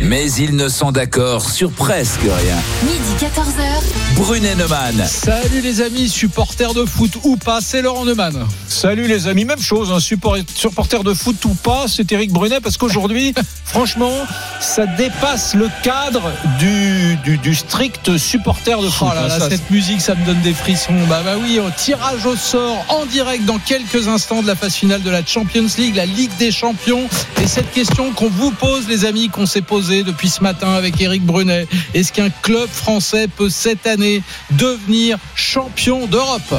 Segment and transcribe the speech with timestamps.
[0.00, 2.56] mais ils ne sont d'accord sur presque rien.
[2.84, 4.16] Midi 14h.
[4.16, 5.04] Brunet Neumann.
[5.06, 8.46] Salut les amis, supporters de foot ou pas, c'est Laurent Neumann.
[8.68, 12.60] Salut les amis, même chose, un support- supporter de foot ou pas, c'est Eric Brunet
[12.60, 14.12] parce qu'aujourd'hui, franchement,
[14.60, 19.08] ça dépasse le cadre du, du, du strict supporter de foot.
[19.10, 20.94] Oh là là, Ça, cette musique, ça me donne des frissons.
[21.08, 24.74] Bah bah oui, au tirage au sort en direct dans quelques instants de la phase
[24.74, 27.08] finale de la Champions League, la Ligue des Champions.
[27.42, 31.00] Et cette question qu'on vous pose, les amis, qu'on s'est posée depuis ce matin avec
[31.00, 36.54] Eric Brunet, est-ce qu'un club français peut cette année devenir champion d'Europe?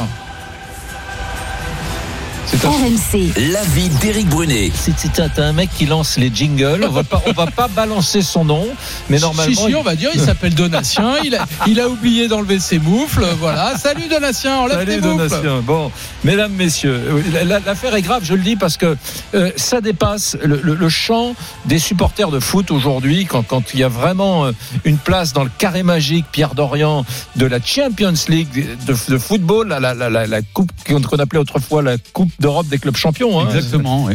[2.53, 3.33] RMC.
[3.51, 4.71] L'avis d'Éric Brunet.
[4.73, 6.85] c'est- un, mec qui lance les jingles.
[6.87, 8.65] On va pas, on va pas balancer son nom,
[9.09, 9.53] mais normalement.
[9.53, 12.79] Si, si, on va dire, il s'appelle Donatien, il a, il a oublié d'enlever ses
[12.79, 13.75] moufles, voilà.
[13.77, 15.29] Salut Donatien, enlève tes Salut moufles.
[15.29, 15.61] Donatien.
[15.61, 15.91] Bon,
[16.23, 18.95] mesdames, messieurs, la- la- l'affaire est grave, je le dis, parce que
[19.35, 23.79] euh, ça dépasse le, le- le champ des supporters de foot aujourd'hui, quand, quand il
[23.81, 24.51] y a vraiment euh,
[24.85, 29.67] une place dans le carré magique, Pierre Dorian, de la Champions League de, de football,
[29.67, 33.39] la, la, la, la- la coupe qu'on appelait autrefois la Coupe d'Europe des clubs champions.
[33.39, 33.49] hein.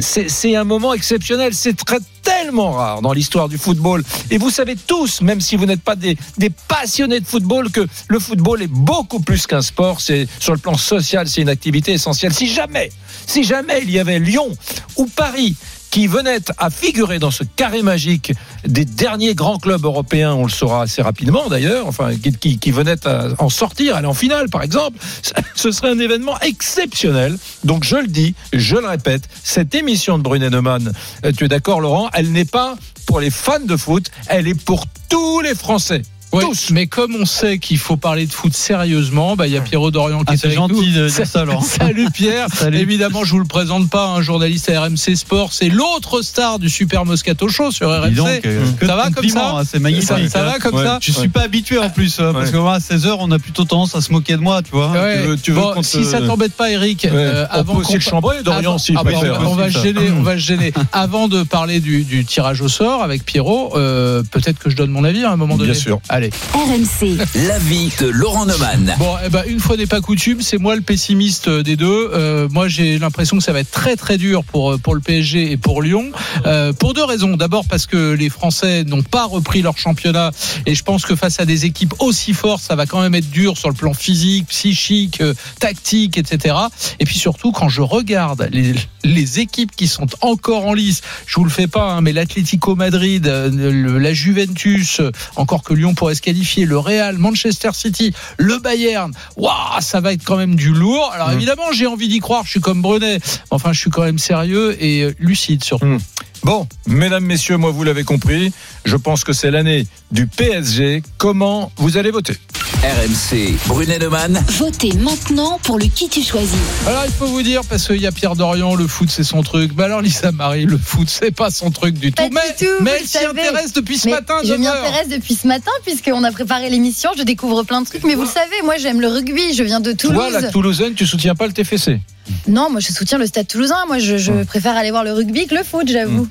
[0.00, 1.54] C'est c'est un moment exceptionnel.
[1.54, 4.04] C'est très tellement rare dans l'histoire du football.
[4.30, 7.86] Et vous savez tous, même si vous n'êtes pas des, des passionnés de football, que
[8.08, 10.00] le football est beaucoup plus qu'un sport.
[10.00, 12.32] C'est sur le plan social, c'est une activité essentielle.
[12.32, 12.90] Si jamais,
[13.26, 14.48] si jamais il y avait Lyon
[14.96, 15.56] ou Paris
[15.92, 18.32] qui venaient à figurer dans ce carré magique
[18.66, 23.28] des derniers grands clubs européens, on le saura assez rapidement d'ailleurs, enfin qui, venaient à
[23.38, 24.98] en sortir, aller en finale par exemple,
[25.54, 27.36] ce serait un événement exceptionnel.
[27.64, 30.92] Donc je le dis, je le répète, cette émission de Brunet Neumann,
[31.26, 32.74] euh, tu es d'accord Laurent, elle n'est pas
[33.06, 36.02] pour les fans de foot, elle est pour tous les Français.
[36.32, 36.70] Ouais, Tous.
[36.70, 39.90] mais comme on sait qu'il faut parler de foot sérieusement, bah il y a Pierrot
[39.90, 40.82] Dorian qui Ah, est c'est avec gentil nous.
[41.02, 41.60] de dire ça, Laurent.
[41.62, 42.46] Salut Pierre.
[42.54, 42.78] Salut.
[42.78, 46.70] Évidemment, je vous le présente pas, un journaliste à RMC Sport, c'est l'autre star du
[46.70, 48.14] Super Moscato Show sur RMC.
[48.14, 50.08] Donc, euh, ça va comme ça hein, C'est magnifique.
[50.08, 50.84] ça, ça va comme Ouais.
[50.84, 53.38] ça Je suis pas habitué en plus, euh, parce que moi, à 16h, on a
[53.38, 54.90] plutôt tendance à se moquer de moi, tu vois.
[54.90, 55.20] Ouais.
[55.22, 58.00] tu veux- tu veux Bon, qu'on te- si ça t'embête pas, Eric, euh, avant qu'on
[58.00, 59.38] chambrer, Dorian, avant- s'il ah préfère.
[59.38, 59.84] on, va- on va aussi, se ça.
[59.84, 60.72] gêner, on va se gêner.
[60.92, 64.90] Avant de parler du, du tirage au sort avec Pierrot, euh, peut-être que je donne
[64.90, 65.72] mon avis à un moment donné.
[65.72, 66.00] Bien sûr.
[66.22, 66.30] Allez.
[66.54, 67.18] RMC.
[67.48, 68.94] L'avis de Laurent Neumann.
[69.00, 72.10] Bon, eh ben, une fois n'est pas coutume, c'est moi le pessimiste euh, des deux.
[72.14, 75.00] Euh, moi, j'ai l'impression que ça va être très très dur pour euh, pour le
[75.00, 76.12] PSG et pour Lyon,
[76.46, 77.36] euh, pour deux raisons.
[77.36, 80.30] D'abord parce que les Français n'ont pas repris leur championnat,
[80.64, 83.30] et je pense que face à des équipes aussi fortes, ça va quand même être
[83.30, 86.54] dur sur le plan physique, psychique, euh, tactique, etc.
[87.00, 91.34] Et puis surtout, quand je regarde les les équipes qui sont encore en lice, je
[91.34, 95.00] vous le fais pas, hein, mais l'Atlético Madrid, euh, le- la Juventus,
[95.34, 100.12] encore que Lyon pourrait se qualifier, le Real, Manchester City, le Bayern, waouh, ça va
[100.12, 101.10] être quand même du lourd.
[101.12, 101.34] Alors Mmh.
[101.34, 103.18] évidemment, j'ai envie d'y croire, je suis comme Brunet,
[103.50, 105.86] enfin je suis quand même sérieux et lucide surtout.
[105.86, 105.98] Mmh.
[106.44, 108.52] Bon, mesdames, messieurs, moi vous l'avez compris,
[108.84, 111.02] je pense que c'est l'année du PSG.
[111.16, 112.34] Comment vous allez voter
[112.82, 114.42] RMC, Brunet Neumann.
[114.58, 116.50] Votez maintenant pour le qui tu choisis.
[116.84, 119.44] Alors il faut vous dire, parce qu'il y a Pierre Dorian, le foot c'est son
[119.44, 122.30] truc, mais alors Lisa Marie, le foot c'est pas son truc du Pas tout.
[122.30, 124.38] du mais tout, mais elle le s'y intéresse depuis ce Mais matin.
[124.42, 127.10] je m'y intéresse depuis ce matin puisqu'on a préparé l'émission.
[127.16, 128.02] Je découvre plein de trucs.
[128.02, 129.54] Mais vous le savez, moi j'aime le rugby.
[129.54, 130.16] Je viens de Toulouse.
[130.16, 132.00] Toi, la Toulousaine, tu soutiens pas le TFC
[132.48, 133.84] Non, moi je soutiens le Stade Toulousain.
[133.86, 136.24] Moi je, je préfère aller voir le rugby que le foot, j'avoue.
[136.24, 136.30] Mmh,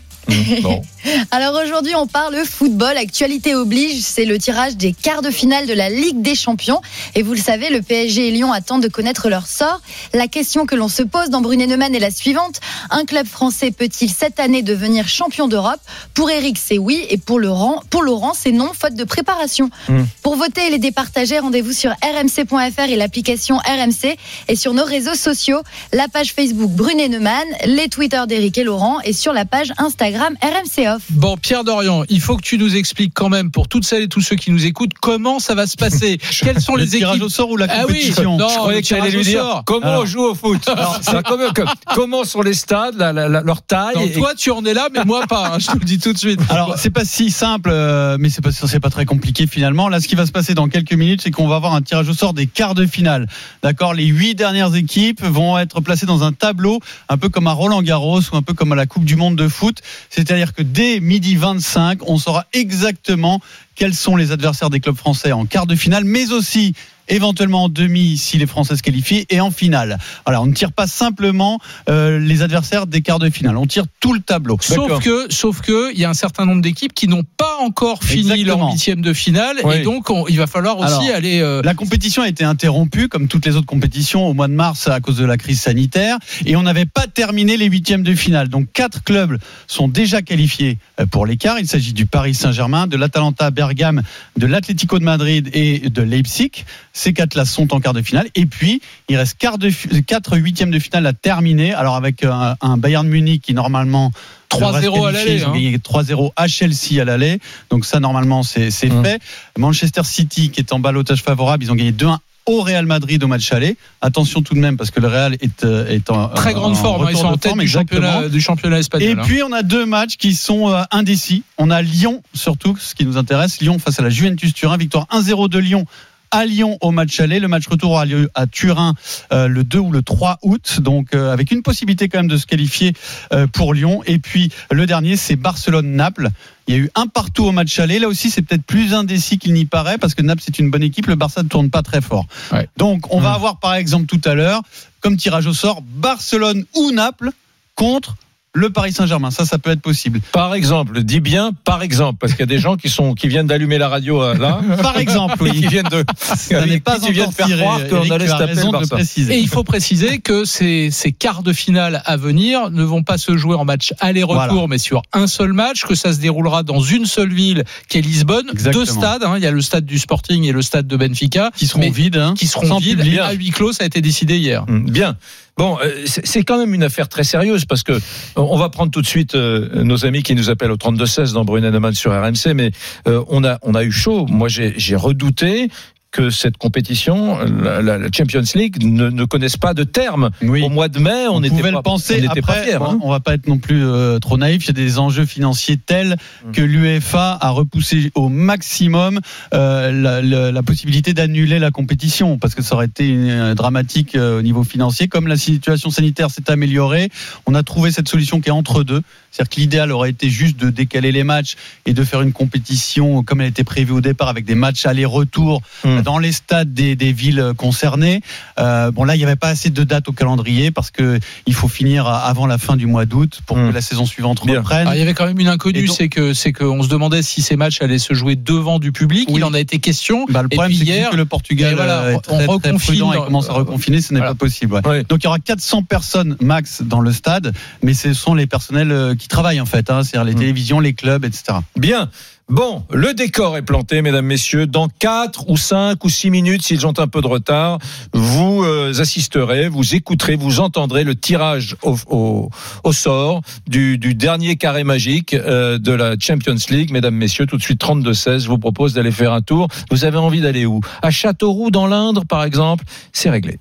[0.61, 0.81] Bon.
[1.31, 2.97] Alors aujourd'hui, on parle football.
[2.97, 6.81] Actualité oblige, c'est le tirage des quarts de finale de la Ligue des Champions.
[7.15, 9.81] Et vous le savez, le PSG et Lyon attendent de connaître leur sort.
[10.13, 12.59] La question que l'on se pose dans Brunet Neumann est la suivante
[12.89, 15.79] un club français peut-il cette année devenir champion d'Europe?
[16.13, 19.69] Pour Eric, c'est oui, et pour Laurent, pour Laurent, c'est non, faute de préparation.
[19.89, 20.03] Mm.
[20.21, 24.17] Pour voter et les départager, rendez-vous sur rmc.fr et l'application RMC
[24.47, 25.61] et sur nos réseaux sociaux,
[25.93, 30.10] la page Facebook Brunet Neumann, les Twitter d'Eric et Laurent et sur la page Instagram
[30.13, 31.03] Instagram RMC Off.
[31.11, 34.07] Bon, Pierre Dorian, il faut que tu nous expliques quand même, pour toutes celles et
[34.07, 36.17] tous ceux qui nous écoutent, comment ça va se passer.
[36.41, 38.55] Quelles sont Le les tirage équipes au sort ou la Ah oui, compétition non, Je
[38.55, 39.63] croyais que tu allais tirage lui au dire sort.
[39.65, 40.01] comment Alors.
[40.03, 40.61] on joue au foot.
[41.27, 41.61] Comment, que-
[41.95, 43.95] comment sont les stades, la- la- la- leur taille.
[43.95, 45.53] Non, et- toi, tu en es là, mais moi pas.
[45.53, 46.39] hein, je te le dis tout de suite.
[46.49, 49.87] Alors, c'est pas si simple, euh, mais c'est pas, c'est pas très compliqué finalement.
[49.87, 52.09] Là, ce qui va se passer dans quelques minutes, c'est qu'on va avoir un tirage
[52.09, 53.27] au sort des quarts de finale.
[53.63, 53.93] D'accord?
[53.93, 56.79] Les huit dernières équipes vont être placées dans un tableau,
[57.09, 59.35] un peu comme à Roland Garros ou un peu comme à la Coupe du Monde
[59.35, 59.77] de foot.
[60.09, 63.41] C'est-à-dire que dès midi 25, on saura exactement
[63.75, 66.73] quels sont les adversaires des clubs français en quart de finale, mais aussi
[67.11, 69.99] éventuellement en demi si les Français se qualifient et en finale.
[70.25, 71.59] Voilà, on ne tire pas simplement
[71.89, 74.57] euh, les adversaires des quarts de finale, on tire tout le tableau.
[74.61, 78.03] Sauf que, sauf que, il y a un certain nombre d'équipes qui n'ont pas encore
[78.03, 78.57] fini Exactement.
[78.65, 79.75] leur huitième de finale, Oui.
[79.75, 81.39] et donc on- il va falloir aussi Alors, aller.
[81.41, 84.87] euh, La compétition a été interrompue, comme toutes les autres compétitions, au mois de mars
[84.87, 88.47] à cause de la crise sanitaire, et on n'avait pas terminé les huitièmes de finale.
[88.49, 89.37] Donc quatre clubs
[89.67, 91.59] sont déjà qualifiés euh, pour l'écart.
[91.59, 94.01] Il s'agit du Paris Saint-Germain, de l'Atalanta Bergame,
[94.37, 96.51] de l'Atlético de Madrid et de Leipzig.
[97.01, 98.27] Ces quatre-là sont en quart de finale.
[98.35, 99.71] Et puis, il reste quart de,
[100.05, 101.73] quatre huitièmes de finale à terminer.
[101.73, 104.11] Alors avec un, un Bayern Munich qui normalement
[104.51, 105.53] 3-0 devrait se à l'aller, Ils ont hein.
[105.53, 107.39] gagné 3-0 à Chelsea à l'aller.
[107.71, 109.03] Donc ça, normalement, c'est Hum.
[109.03, 109.19] fait.
[109.57, 113.27] Manchester City, qui est en balotage favorable, ils ont gagné 2-1 au Real Madrid au
[113.27, 113.77] match aller.
[114.01, 116.75] Attention tout de même, parce que le Real est, euh, est en très grande en
[116.75, 119.09] forme, hein, ils sont en tête forme, du championnat, du championnat espagnol.
[119.09, 119.23] Et hein.
[119.25, 121.43] puis on a deux matchs qui sont euh, indécis.
[121.57, 123.59] On a Lyon surtout, ce qui nous intéresse.
[123.59, 125.85] Lyon face à la Juventus Turin, victoire 1-0 de Lyon
[126.31, 127.39] à Lyon au match aller.
[127.39, 128.95] Le match retour aura lieu à Turin
[129.31, 132.37] euh, le 2 ou le 3 août, donc euh, avec une possibilité quand même de
[132.37, 132.93] se qualifier
[133.33, 134.01] euh, pour Lyon.
[134.05, 136.29] Et puis le dernier, c'est Barcelone-Naples.
[136.67, 137.99] Il y a eu un partout au match aller.
[137.99, 140.83] Là aussi, c'est peut-être plus indécis qu'il n'y paraît parce que Naples c'est une bonne
[140.83, 141.07] équipe.
[141.07, 142.27] Le Barça ne tourne pas très fort.
[142.51, 142.69] Ouais.
[142.77, 143.35] Donc on va Mmh.
[143.35, 144.61] avoir par exemple tout à l'heure,
[144.99, 147.31] comme tirage au sort, Barcelone ou Naples
[147.75, 148.15] contre
[148.53, 149.31] le Paris Saint-Germain.
[149.31, 150.19] Ça, ça peut être possible.
[150.33, 153.27] Par exemple, dis bien par exemple, parce qu'il y a des gens qui sont qui
[153.29, 155.67] viennent d'allumer la radio euh, là, Par exemple, et qui oui.
[155.67, 158.71] viennent de Ça n'est pas qui viennent encore faire croire qu'on allait se taper le
[158.71, 158.95] Barça.
[158.95, 159.35] préciser.
[159.35, 163.17] Et il faut préciser que ces, ces quarts de finale à venir ne vont pas
[163.17, 164.67] se jouer en match aller-retour, Voilà.
[164.67, 168.01] mais sur un seul match, que ça se déroulera dans une seule ville, qui est
[168.01, 168.47] Lisbonne.
[168.51, 168.83] Exactement.
[168.83, 171.51] Deux stades, hein, il y a le stade du Sporting et le stade de Benfica,
[171.55, 173.19] qui seront vides, hein, qui seront sans vides public.
[173.19, 173.71] à huis clos.
[173.71, 174.65] Ça a été décidé hier.
[174.67, 175.15] Hum, Bien.
[175.57, 177.99] Bon, euh, c'est quand même une affaire très sérieuse parce que
[178.35, 181.33] on va prendre tout de suite euh, nos amis qui nous appellent au 32 16
[181.33, 182.71] dans Brunet sur RMC, mais
[183.07, 184.25] euh, on a on a eu chaud.
[184.27, 185.69] Moi, j'ai redouté
[186.11, 190.29] que cette compétition, la, Champions League, ne, ne connaisse pas de terme.
[190.41, 190.61] Oui.
[190.61, 192.15] Au mois de mai, on On, n'était pouvait pas, le penser.
[192.17, 192.77] on n'était pas Après, fiers.
[192.79, 192.99] bon, hein.
[193.01, 194.65] on va pas être non plus euh, trop naïf.
[194.65, 196.51] Il y a des enjeux financiers tels Mm.
[196.51, 199.19] que l'UEFA a repoussé au maximum
[199.53, 203.55] euh, la, la- la possibilité d'annuler la compétition parce que ça aurait été une- euh,
[203.55, 205.07] dramatique au niveau financier.
[205.07, 207.09] Comme la situation sanitaire s'est améliorée,
[207.45, 209.01] on a trouvé cette solution qui est entre deux.
[209.31, 211.55] C'est-à-dire que l'idéal aurait été juste de décaler les matchs
[211.85, 215.61] et de faire une compétition comme elle était prévue au départ avec des matchs aller-retour
[216.01, 216.03] Mm.
[216.03, 218.21] dans les stades des, des villes concernées.
[218.59, 221.53] Euh, bon là, il n'y avait pas assez de dates au calendrier parce que il
[221.53, 223.69] faut finir avant la fin du mois d'août pour Mm.
[223.69, 224.59] que la saison suivante Bien.
[224.59, 224.81] reprenne.
[224.81, 227.41] Alors, il y avait quand même une inconnue, c'est que c'est qu'on se demandait si
[227.41, 229.27] ces matchs allaient se jouer devant du public.
[229.29, 229.35] Oui.
[229.37, 230.25] Il en a été question.
[230.29, 232.59] Bah, le Et problème, c'est que, hier, vu que le Portugal voilà, euh, est on
[232.59, 234.33] très, prudent et commence à reconfiner, ce n'est Voilà.
[234.33, 234.73] pas possible.
[234.75, 234.87] ouais.
[234.87, 235.03] Ouais.
[235.07, 237.53] Donc il y aura 400 personnes max dans le stade,
[237.83, 240.39] mais ce sont les personnels euh, qui travaillent en fait, hein, c'est-à-dire les Mm.
[240.39, 241.59] télévisions, les clubs, etc.
[241.77, 242.09] Bien.
[242.49, 244.67] Bon, le décor est planté, mesdames, messieurs.
[244.67, 247.79] Dans 4 ou 5 ou 6 minutes, s'ils ont un peu de retard,
[248.13, 252.49] vous euh, assisterez, vous écouterez, vous entendrez le tirage au, au,
[252.83, 256.91] au sort du, du dernier carré magique euh, de la Champions League.
[256.91, 259.69] Mesdames, messieurs, tout de suite 32-16, je vous propose d'aller faire un tour.
[259.89, 260.81] Vous avez envie d'aller où?
[261.01, 262.83] À Châteauroux, dans l'Indre, par exemple?
[263.13, 263.59] C'est réglé.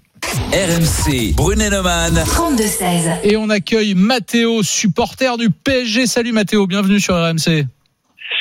[0.53, 2.15] RMC, Brunet-Neumann.
[2.15, 3.21] 32-16.
[3.23, 6.07] Et on accueille Mathéo, supporter du PSG.
[6.07, 7.67] Salut Mathéo, bienvenue sur RMC.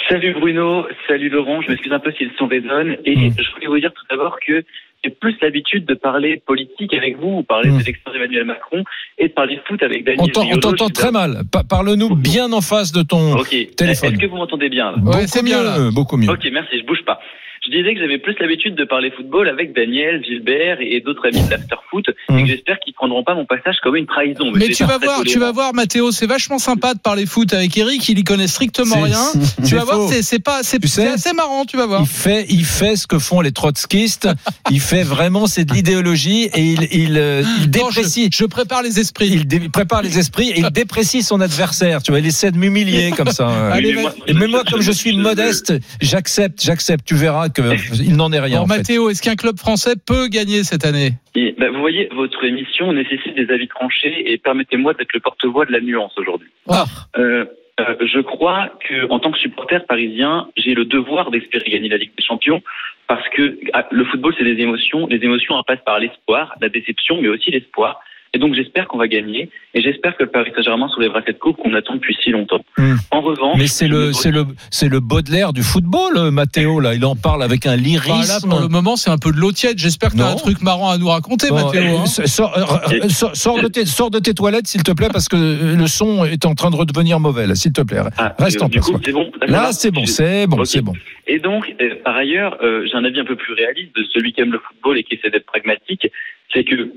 [0.07, 3.31] Salut Bruno, salut Laurent, je m'excuse un peu si le son résonne et Mm.
[3.37, 4.63] je voulais vous dire tout d'abord que
[5.03, 7.77] j'ai plus l'habitude de parler politique avec vous, ou parler Mm.
[7.77, 8.83] des élections d'Emmanuel Macron
[9.17, 11.41] et de parler foot avec Daniel On t'entend très mal.
[11.51, 13.35] Pa- Parle-nous bien en face de ton
[13.77, 13.89] téléphone.
[14.13, 14.97] est-ce que vous m'entendez bien là?
[14.97, 15.91] Ouais, beaucoup c'est bien, mieux, là.
[15.93, 16.29] beaucoup mieux.
[16.29, 17.19] Ok, merci, je bouge pas.
[17.65, 21.43] Je disais que j'avais plus l'habitude de parler football avec Daniel, Gilbert et d'autres amis
[21.45, 24.51] de l'afterfoot et que j'espère qu'ils prendront pas mon passage comme une trahison.
[24.55, 27.75] Mais tu vas voir, tu vas voir Mathéo, c'est vachement sympa de parler foot avec
[27.77, 29.19] Eric, il y connaît strictement rien.
[29.33, 30.07] Tu c'est vas voir, faux.
[30.09, 32.01] c'est c'est pas c'est assez marrant, tu vas voir.
[32.01, 34.29] Il fait, il fait ce que font les trotskistes.
[34.71, 38.29] il fait vraiment, c'est de l'idéologie et il, il, euh, il Non, je, déprécie.
[38.33, 39.27] je prépare les esprits.
[39.31, 42.01] Il dé- prépare les esprits et il déprécie son adversaire.
[42.01, 43.71] Tu vois, il essaie de m'humilier comme ça.
[43.71, 43.95] Allez,
[44.33, 47.05] mais moi, comme je suis modeste, j'accepte, j'accepte.
[47.05, 47.61] Tu verras que
[48.01, 48.55] il n'en est rien.
[48.55, 48.77] Alors en fait.
[48.77, 51.11] Mathéo, est-ce qu'un club français peut gagner cette année?
[51.35, 55.65] Et, bah, vous voyez, votre émission nécessite des avis tranchés et permettez-moi d'être le porte-voix
[55.65, 56.49] de la nuance aujourd'hui.
[56.67, 56.85] Ah.
[57.17, 57.45] Euh,
[57.79, 61.97] euh, je crois que en tant que supporter parisien, j'ai le devoir d'espérer gagner la
[61.97, 62.61] Ligue des Champions
[63.07, 65.07] parce que ah, le football, c'est des émotions.
[65.07, 68.01] Les émotions elles passent par l'espoir, la déception, mais aussi l'espoir.
[68.33, 71.57] Et donc j'espère qu'on va gagner et j'espère que le Paris Saint-Germain soulèvera cette coupe
[71.57, 72.59] qu'on attend depuis si longtemps.
[72.77, 72.95] Hmm.
[73.11, 76.93] En revanche, Mais c'est le, c'est le, c'est le Baudelaire du football, euh, Mathéo, là.
[76.93, 78.49] Il en parle avec un Bah, là, lyrisme.
[78.49, 79.79] pour le moment, c'est un peu de l'eau tiède.
[79.79, 81.97] J'espère que tu as un truc marrant à nous raconter, Bon, Mathéo.
[81.97, 82.05] hein.
[82.05, 85.27] sors, euh, euh, sors- sors de tes, sors de tes toilettes, s'il te plaît, parce
[85.27, 88.01] que le son est en train de redevenir mauvais, s'il te plaît.
[88.17, 88.85] Ah, Reste en place.
[88.85, 89.31] coup, bon.
[89.47, 90.93] Là, c'est bon, c'est bon, c'est bon.
[91.27, 94.33] Et donc, euh, par ailleurs, euh, j'ai un avis un peu plus réaliste de celui
[94.33, 96.07] qui aime le football et qui essaie d'être pragmatique,
[96.53, 96.91] c'est que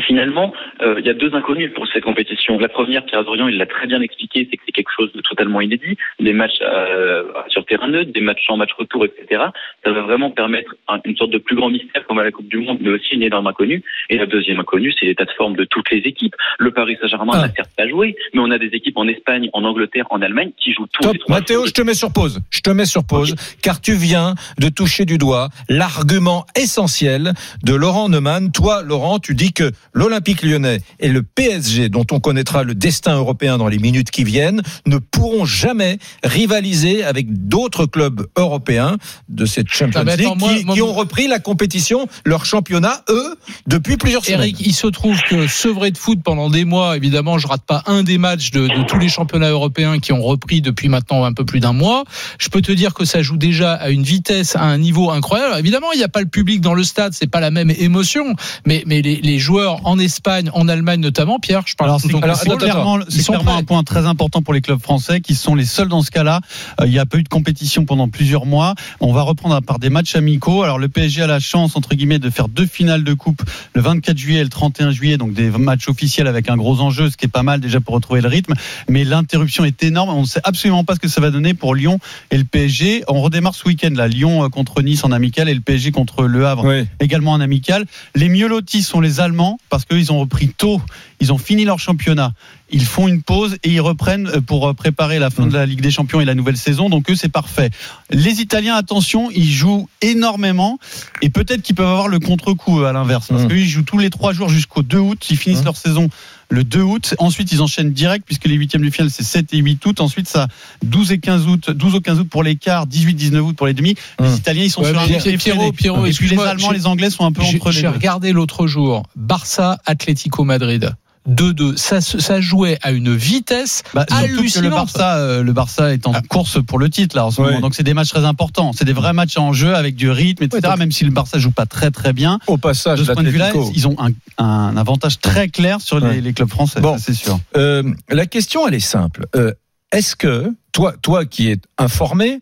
[0.00, 2.58] finalement, euh, il y a deux inconnus pour cette compétition.
[2.58, 5.20] La première, Pierre Dorian, il l'a très bien expliqué, c'est que c'est quelque chose de
[5.20, 5.96] totalement inédit.
[6.20, 9.42] Des matchs euh, sur terrain neutre, des matchs en match retour, etc.
[9.84, 12.48] Ça va vraiment permettre un- une sorte de plus grand mystère comme à la Coupe
[12.48, 13.82] du Monde, mais aussi une énorme inconnue.
[14.10, 16.34] Et la deuxième inconnue, c'est l'état de forme de toutes les équipes.
[16.58, 17.46] Le Paris Saint-Germain Ah.
[17.46, 20.52] n'a certes pas joué, mais on a des équipes en Espagne, en Angleterre, en Allemagne
[20.56, 21.12] qui jouent tous Top.
[21.12, 22.40] les trois Mathéo, je te mets sur pause.
[22.50, 27.32] Je te mets sur pause, car tu viens de toucher du doigt l'argument essentiel
[27.64, 28.50] de Laurent Neumann.
[28.52, 33.16] Toi, Laurent, tu dis que l'Olympique lyonnais et le PSG, dont on connaîtra le destin
[33.16, 38.96] européen dans les minutes qui viennent, ne pourront jamais rivaliser avec d'autres clubs européens
[39.28, 42.44] de cette Champions Ah, attends, League moi- qui, moi- qui ont repris la compétition, leur
[42.44, 44.40] championnat, eux, depuis plusieurs semaines.
[44.40, 47.82] Eric, il se trouve que sevré de foot pendant des mois, évidemment, je rate pas
[47.86, 51.32] un des matchs de, de tous les championnats européens qui ont repris depuis maintenant un
[51.32, 52.04] peu plus d'un mois.
[52.38, 55.48] Je peux te dire que ça joue déjà à une vitesse, à un niveau incroyable.
[55.48, 57.70] Alors, évidemment, il n'y a pas le public dans le stade, c'est pas la même
[57.70, 58.34] émotion,
[58.66, 62.14] mais, mais les, les joueurs en Espagne, en Allemagne notamment, Pierre, je parle Alors c'est
[62.22, 65.34] alors, c'est clairement, c'est sont clairement un point très important pour les clubs français qui
[65.34, 66.40] sont les seuls dans ce cas-là.
[66.80, 68.74] Euh, il n'y a pas eu de compétition pendant plusieurs mois.
[69.00, 70.62] On va reprendre par des matchs amicaux.
[70.62, 73.42] Alors le PSG a la chance entre guillemets de faire deux finales de coupe
[73.74, 77.10] le 24 juillet et le 31 juillet, donc des matchs officiels avec un gros enjeu,
[77.10, 78.54] ce qui est pas mal déjà pour retrouver le rythme.
[78.88, 80.10] Mais l'interruption est énorme.
[80.10, 81.98] On ne sait absolument pas ce que ça va donner pour Lyon
[82.30, 83.04] et le PSG.
[83.08, 86.24] On redémarre ce week-end là, Lyon euh, contre Nice en amical et le PSG contre
[86.24, 86.86] Le Havre Oui.
[87.00, 87.84] également en amical.
[88.14, 90.82] Les mieux lotis sont les Allemands parce qu'ils ont repris tôt,
[91.18, 92.34] ils ont fini leur championnat.
[92.70, 95.64] Ils font une pause et ils reprennent euh, pour euh, préparer la fin de la
[95.64, 96.90] Ligue des Champions et la nouvelle saison.
[96.90, 97.70] Donc eux, c'est parfait.
[98.10, 100.78] Les Italiens, attention, ils jouent énormément
[101.22, 103.48] et peut-être qu'ils peuvent avoir le contre-coup euh, à l'inverse parce Mhm.
[103.48, 105.26] qu'ils jouent tous les trois jours jusqu'au 2 août.
[105.30, 105.64] Ils finissent Mhm.
[105.64, 106.08] leur saison
[106.52, 107.14] le 2 août.
[107.18, 110.00] Ensuite, ils enchaînent direct puisque les huitièmes du final, c'est 7 et 8 août.
[110.00, 110.48] Ensuite, ça
[110.84, 113.66] 12 et 15 août, 12 au 15 août pour les quarts, 18, 19 août pour
[113.66, 113.94] les demi.
[114.20, 114.36] Les Mhm.
[114.36, 115.72] Italiens, ils sont Ouais, sur un Pierrot.
[115.72, 118.66] Pierrot, Et puis les Allemands, les Anglais sont un peu entre les j'ai regardé l'autre
[118.66, 120.92] jour Barça Atlético Madrid
[121.28, 121.76] 2-2.
[121.76, 124.70] Ça, ça jouait à une vitesse Bah, que le.
[124.70, 126.22] Barça, euh, le Barça est en Ah.
[126.28, 127.60] course pour le titre là en ce moment.
[127.60, 128.72] Donc c'est des matchs très importants.
[128.72, 130.60] C'est des vrais matchs en jeu avec du rythme, etc.
[130.64, 132.38] Ouais, donc- Même si le Barça joue pas très très bien.
[132.46, 134.10] Au passage, De ce point de vue-là, ils ont un,
[134.42, 136.20] un avantage très clair sur les, Ouais.
[136.20, 136.80] les clubs français.
[136.80, 136.96] Bon.
[136.98, 137.38] c'est sûr.
[137.56, 139.26] Euh, la question, elle est simple.
[139.36, 139.52] Euh,
[139.92, 142.40] Est-ce que toi, toi qui es informé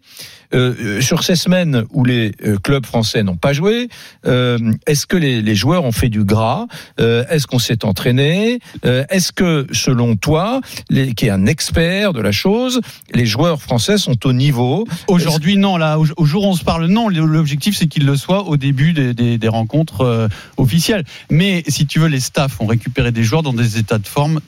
[0.54, 3.88] euh, euh, sur ces semaines où les euh, clubs français n'ont pas joué,
[4.26, 6.66] euh, est-ce que les, les joueurs ont fait du gras?
[7.00, 8.58] Euh, Est-ce qu'on s'est entraîné?
[8.84, 12.80] Est-ce que, selon toi, les, qui est un expert de la chose,
[13.14, 14.86] les joueurs français sont au niveau?
[15.08, 15.76] Aujourd'hui, non.
[15.76, 17.08] Là, au, au jour où on se parle, non.
[17.08, 21.04] L'objectif, c'est qu'ils le soient au début des, des- des rencontres officielles.
[21.30, 24.40] Mais si tu veux, les staffs ont récupéré des joueurs dans des états de forme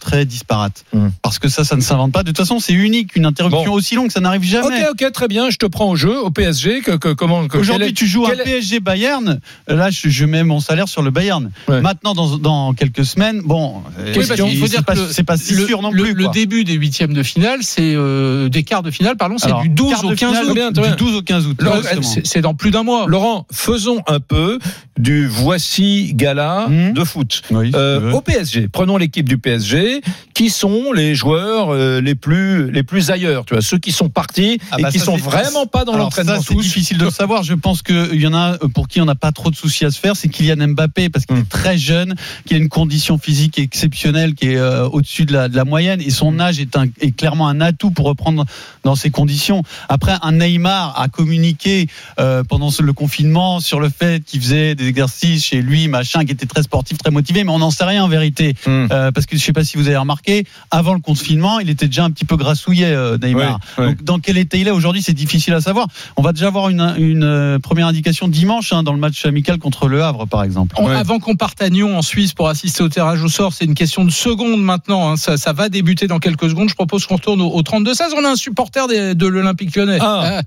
[0.00, 0.84] très disparates.
[0.94, 1.12] Hum.
[1.22, 2.22] Parce que ça, ça ne s'invente pas.
[2.22, 3.14] De toute façon, c'est unique.
[3.16, 3.72] Une interruption Bon.
[3.72, 4.84] aussi longue, ça n'arrive jamais.
[4.88, 5.41] Ok, ok, très bien.
[5.50, 6.80] Je te prends au jeu, au PSG.
[6.80, 9.40] Que, que- comment que- Aujourd'hui, est- tu joues un est- PSG Bayern.
[9.68, 11.50] Là, je, je mets mon salaire sur le Bayern.
[11.68, 11.80] Ouais.
[11.80, 15.08] Maintenant, dans, dans quelques semaines, bon, Oui, parce qu'il faut c'est dire pas, que le-
[15.10, 16.14] c'est pas si le, sûr non le- plus.
[16.14, 16.32] le quoi.
[16.32, 19.68] début des huitièmes de finale, c'est euh, des quarts de finale, pardon, c'est Alors, du
[19.68, 20.54] 12 quart au de 15 finale, août.
[20.54, 20.70] Bien.
[20.70, 21.56] Du 12 au 15 août.
[22.02, 23.06] C'est c'est dans plus d'un mois.
[23.06, 24.58] Laurent, faisons un peu
[24.98, 26.92] du voici gala Hum.
[26.92, 27.42] de foot.
[27.50, 30.00] Oui, Euh, au PSG, prenons l'équipe du PSG.
[30.34, 34.08] Qui sont les joueurs euh, les plus les plus ailleurs Tu vois, ceux qui sont
[34.08, 37.10] partis Ah et bah qui sont vraiment pas dans l'entraînement ça, c'est difficile de le
[37.10, 37.42] savoir.
[37.42, 39.90] Je pense qu'il y en a pour qui on n'a pas trop de soucis à
[39.90, 41.40] se faire, c'est Kylian Mbappé parce qu'il Mm.
[41.40, 42.14] est très jeune,
[42.46, 46.00] qu'il a une condition physique exceptionnelle qui est euh, au-dessus de la, de la moyenne
[46.00, 48.44] et son âge est, un- est clairement un atout pour reprendre
[48.84, 49.62] dans ces conditions.
[49.88, 51.86] Après, un Neymar a communiqué
[52.20, 56.32] euh, pendant le confinement sur le fait qu'il faisait des exercices chez lui, machin, qui
[56.32, 58.54] était très sportif, très motivé, mais on n'en sait rien en vérité.
[58.66, 58.86] Mm.
[58.90, 61.86] Euh, parce que je sais pas si vous avez remarqué, avant le confinement, il était
[61.86, 63.58] déjà un petit peu grassouillet, euh, Neymar.
[63.78, 65.86] Donc, dans quel état il est aujourd'hui, c'est difficile à savoir.
[66.16, 69.58] On va déjà avoir une, une euh, première indication dimanche hein, dans le match amical
[69.58, 70.74] contre Le Havre, par exemple.
[70.78, 70.96] On- Ouais.
[70.96, 73.74] Avant qu'on parte à Nyon en Suisse pour assister au tirage au sort, c'est une
[73.74, 75.10] question de secondes maintenant.
[75.10, 75.16] hein.
[75.16, 76.68] Ça, ça va débuter dans quelques secondes.
[76.68, 78.14] Je propose qu'on retourne au, au 32-16.
[78.16, 79.98] On a un supporter des- de l'Olympique lyonnais.
[80.00, 80.38] Ah.
[80.38, 80.42] Ah.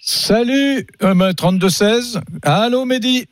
[0.00, 2.20] Salut, euh, 32-16.
[2.42, 3.26] Allô, Mehdi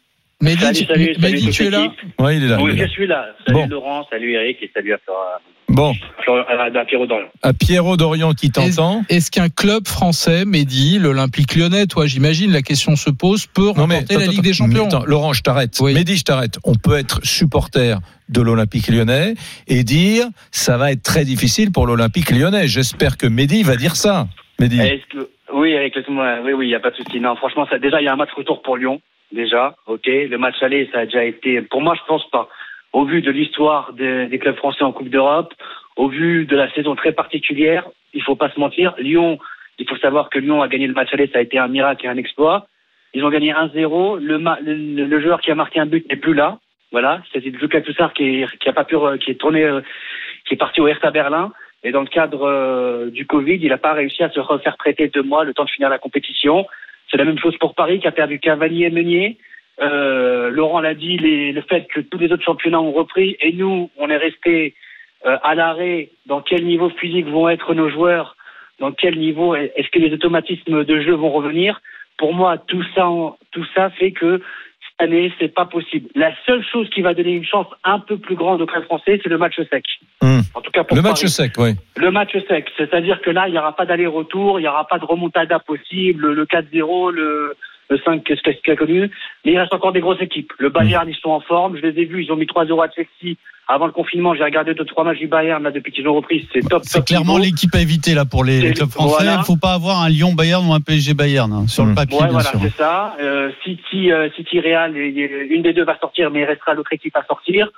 [0.46, 1.92] Mehdi, Salut, tu- salut, salut Mehdi, tu es là.
[2.20, 2.58] Ouais, il est là.
[2.60, 3.26] Oui, il est je suis là.
[3.46, 3.66] Salut Bon.
[3.68, 7.26] Laurent, salut Eric et salut à, Flora- Bon, à, Pierrot Dorian.
[7.42, 9.02] à Pierrot Dorian qui t'entend.
[9.08, 14.14] Est-ce qu'un club français, Mehdi, l'Olympique lyonnais, toi j'imagine, la question se pose, peut remporter
[14.14, 15.76] la attends, Ligue des Champions attends, Laurent, je t'arrête.
[15.80, 15.92] Oui.
[15.94, 16.58] Mehdi, je t'arrête.
[16.64, 17.98] On peut être supporter
[18.28, 19.34] de l'Olympique lyonnais
[19.66, 22.68] et dire ça va être très difficile pour l'Olympique lyonnais.
[22.68, 24.28] J'espère que Mehdi va dire ça.
[24.60, 24.78] Mehdi.
[25.12, 27.18] Que oui, Eric, laisse-moi- oui, oui, il y a pas de souci.
[27.20, 29.00] Non, franchement, ça, déjà, il y a un match retour pour Lyon.
[29.32, 30.06] Déjà, ok.
[30.06, 31.62] Le match aller, ça a déjà été.
[31.62, 32.48] Pour moi, je pense pas.
[32.92, 35.52] Au vu de l'histoire des, des clubs français en Coupe d'Europe,
[35.96, 38.94] au vu de la saison très particulière, il faut pas se mentir.
[38.98, 39.38] Lyon,
[39.78, 42.06] il faut savoir que Lyon a gagné le match aller, ça a été un miracle
[42.06, 42.66] et un exploit.
[43.14, 44.18] Ils ont gagné 1-0.
[44.18, 46.58] Le, le, le joueur qui a marqué un but n'est plus là.
[46.92, 49.80] Voilà, c'est Lucas Toussard qui, qui a pas pu, qui est tourné, euh,
[50.46, 51.52] qui est parti au Hertha Berlin.
[51.82, 55.08] Et dans le cadre euh, du Covid, il n'a pas réussi à se refaire prêter
[55.08, 56.66] deux mois, le temps de finir la compétition.
[57.10, 59.38] C'est la même chose pour Paris, qui a perdu Cavalier et Meunier.
[59.80, 63.90] Euh, Laurent l'a dit, le fait que tous les autres championnats ont repris et nous,
[63.98, 64.74] on est resté
[65.26, 66.10] euh, à l'arrêt.
[66.26, 68.36] Dans quel niveau physique vont être nos joueurs?
[68.78, 71.80] Dans quel niveau Est-ce que les automatismes de jeu vont revenir?
[72.18, 73.08] Pour moi, tout ça,
[73.50, 74.40] tout ça fait que
[74.98, 76.08] cette année, c'est pas possible.
[76.14, 79.20] La seule chose qui va donner une chance un peu plus grande au club français,
[79.22, 79.84] c'est le match sec.
[80.22, 80.40] Hmm.
[80.54, 81.74] En tout cas pour Le match sec, oui.
[81.96, 84.98] Le match sec, c'est-à-dire que là, il n'y aura pas d'aller-retour, il n'y aura pas
[84.98, 87.56] de remontada possible, le 4-0, le,
[87.88, 89.10] le 5, qu'est-ce qu'il a connu.
[89.44, 90.52] Mais il reste encore des grosses équipes.
[90.58, 92.90] Le Bayern, ils sont en forme, je les ai vus, ils ont mis 3-0 à
[92.90, 93.36] Chelsea.
[93.68, 96.48] Avant le confinement, j'ai regardé deux trois matchs du Bayern, là, depuis qu'ils ont repris,
[96.52, 96.82] c'est top.
[96.84, 99.16] C'est clairement l'équipe à éviter là pour les, les clubs français.
[99.20, 99.38] Il Voilà.
[99.40, 101.94] ne faut pas avoir un Lyon Bayern ou un PSG Bayern hein, sur le Mm.
[101.96, 103.16] papier, Ouais, bien voilà, c'est ça.
[103.20, 107.16] Euh, City, euh, City Real, une des deux va sortir, mais il restera l'autre équipe
[107.16, 107.68] à sortir.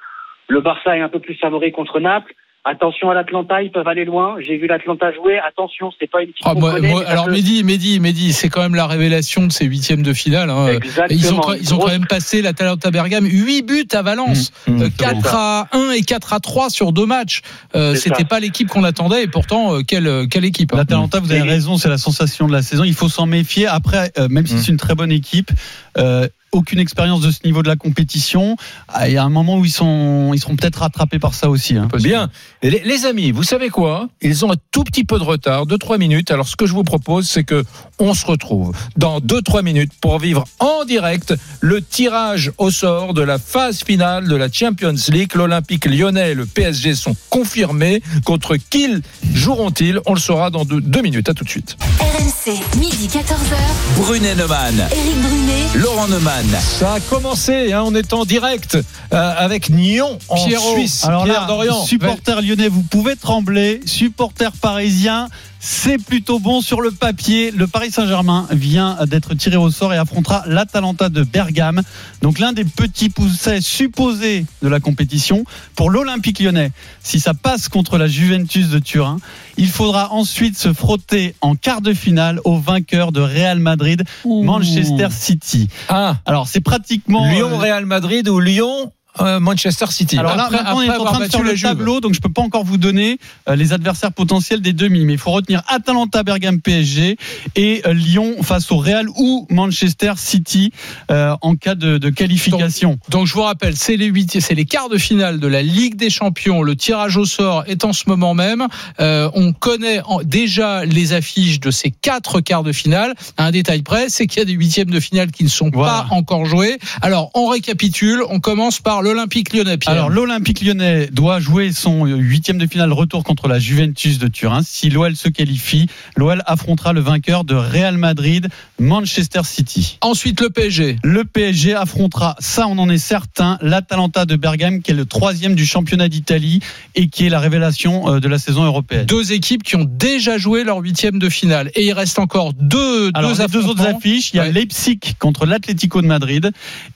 [0.48, 2.34] Le Barça est un peu plus favori contre Naples.
[2.64, 4.36] Attention à l'Atlanta, ils peuvent aller loin.
[4.40, 5.38] J'ai vu l'Atlanta jouer.
[5.38, 8.74] Attention, c'est pas une équipe Ah, connaît, moi- alors Mehdi, Mehdi, Mehdi, c'est quand même
[8.74, 10.50] la révélation de ces huitièmes de finale.
[10.50, 10.66] hein.
[10.68, 11.08] Exactement.
[11.18, 14.72] Ils ont, ils ont quand même passé la Talenta Bergame 8 buts à Valence, Mmh,
[14.72, 17.40] mmh, Euh, c'est 4 à 1 et 4 à 3 sur deux matchs.
[17.74, 20.74] Euh, C'était pas l'équipe qu'on attendait et pourtant euh, quelle quelle équipe.
[20.74, 20.78] hein.
[20.78, 22.84] L'Atalanta, vous avez raison, c'est la sensation de la saison.
[22.84, 23.66] Il faut s'en méfier.
[23.66, 24.58] Après, euh, même si Mm.
[24.58, 25.50] c'est une très bonne équipe,
[25.96, 28.56] euh, aucune expérience de ce niveau de la compétition.
[28.88, 31.50] Ah, Il y a un moment où ils sont, ils seront peut-être rattrapés par ça
[31.50, 31.76] aussi.
[31.76, 31.88] hein.
[31.98, 32.30] Bien.
[32.62, 34.08] Les, les amis, vous savez quoi?
[34.22, 36.30] Ils ont un tout petit peu de retard, 2-3 minutes.
[36.30, 37.64] Alors, ce que je vous propose, c'est que
[37.98, 43.22] on se retrouve dans 2-3 minutes pour vivre en direct le tirage au sort de
[43.22, 45.34] la phase finale de la Champions League.
[45.34, 48.02] L'Olympique lyonnais et le PSG sont confirmés.
[48.24, 48.86] Contre qui
[49.34, 50.00] joueront-ils?
[50.06, 51.28] On le saura dans 2 minutes.
[51.28, 51.76] À tout de suite.
[52.00, 53.56] RMC, midi 14h.
[53.96, 55.66] Brunet Neumann, Éric Brunet.
[55.82, 56.37] Laurent Neumann.
[56.60, 60.74] Ça a commencé, hein, on est en direct euh, avec Nyon en Pierrot.
[60.74, 61.04] Suisse.
[61.04, 61.84] Alors Pierre là, Dorian.
[61.84, 63.80] supporters lyonnais, vous pouvez trembler.
[63.86, 65.28] Supporters parisiens,
[65.60, 67.50] c'est plutôt bon sur le papier.
[67.50, 71.82] Le Paris Saint-Germain vient d'être tiré au sort et affrontera l'Atalanta de Bergame.
[72.22, 75.44] Donc l'un des petits poussets supposés de la compétition.
[75.74, 76.70] Pour l'Olympique lyonnais,
[77.02, 79.18] si ça passe contre la Juventus de Turin,
[79.56, 85.08] il faudra ensuite se frotter en quart de finale au vainqueur de Real Madrid, Manchester
[85.10, 85.68] City.
[85.88, 87.28] Ah, Alors c'est pratiquement...
[87.30, 88.92] Lyon, euh, Real Madrid ou Lyon,
[89.40, 90.18] Manchester City.
[90.18, 91.68] alors là, Après- maintenant, on est après en train de faire le Juve.
[91.68, 95.14] tableau, donc je peux pas encore vous donner euh, les adversaires potentiels des demi, mais
[95.14, 97.16] il faut retenir Atalanta, Bergame, PSG
[97.56, 100.72] et euh, Lyon face au Real ou Manchester City
[101.10, 102.98] euh, en cas de, de qualification.
[103.10, 105.96] Donc je vous rappelle, c'est les huit, c'est les quarts de finale de la Ligue
[105.96, 106.62] des Champions.
[106.62, 108.66] Le tirage au sort est en ce moment même.
[109.00, 113.14] Euh, on connaît en- déjà les affiches de ces quatre quarts de finale.
[113.36, 115.70] À un détail près, c'est qu'il y a des huitièmes de finale qui ne sont
[115.72, 116.06] Voilà.
[116.08, 116.78] pas encore joués.
[117.02, 118.22] Alors on récapitule.
[118.30, 119.78] On commence par l'Olympique Lyonnais.
[119.78, 119.94] Pierre.
[119.94, 124.28] Alors l'Olympique lyonnais doit jouer son euh, huitième de finale retour contre la Juventus de
[124.28, 124.60] Turin.
[124.62, 129.98] Si l'OL se qualifie, l'OL affrontera le vainqueur de Real Madrid, Manchester City.
[130.02, 130.96] Ensuite le PSG.
[131.02, 135.54] Le PSG affrontera, ça on en est certain, l'Atalanta de Bergame qui est le troisième
[135.54, 136.60] du championnat d'Italie
[136.94, 139.06] et qui est la révélation euh, de la saison européenne.
[139.06, 141.70] Deux équipes qui ont déjà joué leur huitième de finale.
[141.74, 144.52] Et il reste encore deux, Alors, deux les deux autres affiches, il y a Ouais.
[144.52, 146.50] Leipzig contre l'Atlético de Madrid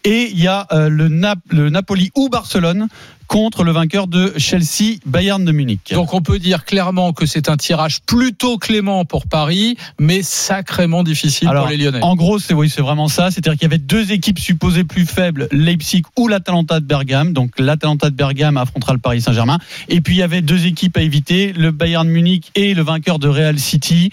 [0.04, 2.88] et il y a euh, le, Nap- le Napoli ou Barcelone
[3.32, 5.92] contre le vainqueur de Chelsea, Bayern de Munich.
[5.94, 11.02] Donc on peut dire clairement que c'est un tirage plutôt clément pour Paris, mais sacrément
[11.02, 12.00] difficile Alors, pour les Lyonnais.
[12.02, 13.30] En gros, c'est oui, c'est vraiment ça.
[13.30, 17.32] C'est-à-dire qu'il y avait deux équipes supposées plus faibles, Leipzig ou l'Atalanta de Bergame.
[17.32, 19.58] Donc l'Atalanta de Bergame affrontera le Paris Saint-Germain.
[19.88, 23.18] Et puis il y avait deux équipes à éviter, le Bayern Munich et le vainqueur
[23.18, 24.10] de Real City.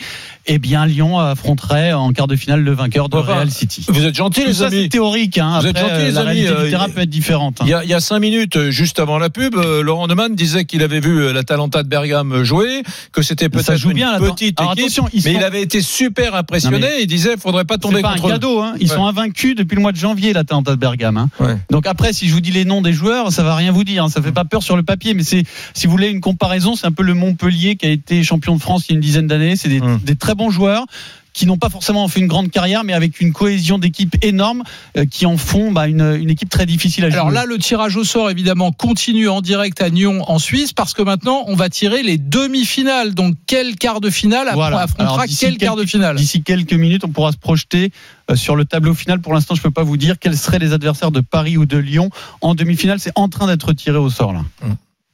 [0.51, 3.86] Eh bien, Lyon affronterait en quart de finale le vainqueur de Enfin, Real City.
[3.89, 4.89] Vous êtes gentils, Tout les ça, c'est amis.
[4.89, 5.38] théorique.
[5.38, 5.60] Hein.
[5.60, 6.29] Vous êtes gentils, les la amis.
[6.39, 7.58] réalité Euh, du terrain peut être différente.
[7.60, 7.65] hein.
[7.65, 10.08] Il y, a, y a cinq minutes, euh, juste avant avant la pub, euh, Laurent
[10.08, 14.19] Neumann disait qu'il avait vu euh, l'Atalanta de Bergame jouer, que c'était peut-être une bien,
[14.19, 16.88] petite Alors, équipe, mais sont- il avait été super impressionné.
[17.02, 18.32] Il disait, faudrait pas tomber C'est pas un contre eux.
[18.32, 18.74] cadeau, hein.
[18.80, 18.95] Ils Ouais.
[18.95, 21.17] sont invaincus depuis le mois de janvier, l'Atalanta de Bergame.
[21.17, 21.30] hein.
[21.39, 21.58] Ouais.
[21.72, 24.04] Donc après, si je vous dis les noms des joueurs, ça va rien vous dire.
[24.04, 24.10] hein.
[24.10, 25.43] Ça fait pas peur sur le papier, mais c'est,
[25.74, 28.62] si vous voulez une comparaison, c'est un peu le Montpellier qui a été champion de
[28.62, 29.56] France il y a une dizaine d'années.
[29.56, 30.00] C'est des, Hum.
[30.04, 30.86] des très bons joueurs
[31.33, 34.63] qui n'ont pas forcément fait une grande carrière, mais avec une cohésion d'équipe énorme,
[34.97, 37.19] euh, qui en font bah, une, une équipe très difficile à jouer.
[37.19, 40.93] Alors là, le tirage au sort, évidemment, continue en direct à Nyon, en Suisse, parce
[40.93, 43.13] que maintenant, on va tirer les demi-finales.
[43.13, 44.81] Donc, quel quart de finale Voilà.
[44.81, 47.91] affrontera Alors, quel quart de finale D'ici quelques minutes, on pourra se projeter
[48.29, 49.21] euh, sur le tableau final.
[49.21, 51.77] Pour l'instant, je peux pas vous dire quels seraient les adversaires de Paris ou de
[51.77, 52.09] Lyon
[52.41, 52.99] en demi-finale.
[52.99, 54.41] C'est en train d'être tiré au sort là.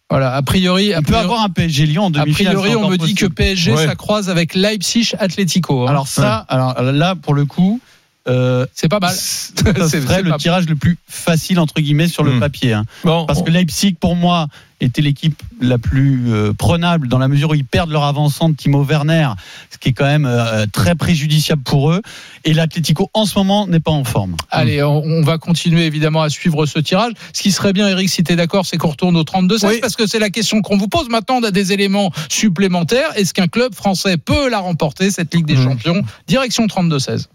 [0.10, 2.54] Voilà, a priori, a On peut priori, avoir un PSG Lyon en a demi-finale.
[2.54, 3.26] priori, c'est on me dit que.
[3.26, 3.86] PSG, Ouais.
[3.88, 5.84] ça croise avec Leipzig Atlético.
[5.86, 5.90] hein.
[5.90, 7.82] Alors ça, alors là pour le coup,
[8.28, 9.14] euh, c'est pas mal.
[9.16, 9.54] C'est-
[9.88, 12.40] c'est le tirage le plus facile entre guillemets sur le Hmm.
[12.40, 12.74] papier.
[12.74, 12.86] hein.
[13.04, 14.48] Bon, Parce que Leipzig, pour moi,
[14.82, 18.56] était l'équipe la plus euh, prenable dans la mesure où ils perdent leur avançant de
[18.56, 19.30] Timo Werner,
[19.72, 22.02] ce qui est quand même euh, très préjudiciable pour eux.
[22.44, 24.36] Et l'Atlético en ce moment n'est pas en forme.
[24.52, 27.14] Allez, on, on va continuer évidemment à suivre ce tirage.
[27.34, 29.78] Ce qui serait bien, Eric, si tu es d'accord, c'est qu'on retourne au 32-16 Oui.
[29.82, 31.10] parce que c'est la question qu'on vous pose.
[31.10, 33.10] Maintenant, on a des éléments supplémentaires.
[33.16, 35.64] Est-ce qu'un club français peut la remporter, cette Ligue des Mhm.
[35.64, 36.02] Champions?
[36.28, 37.28] Direction 32-16.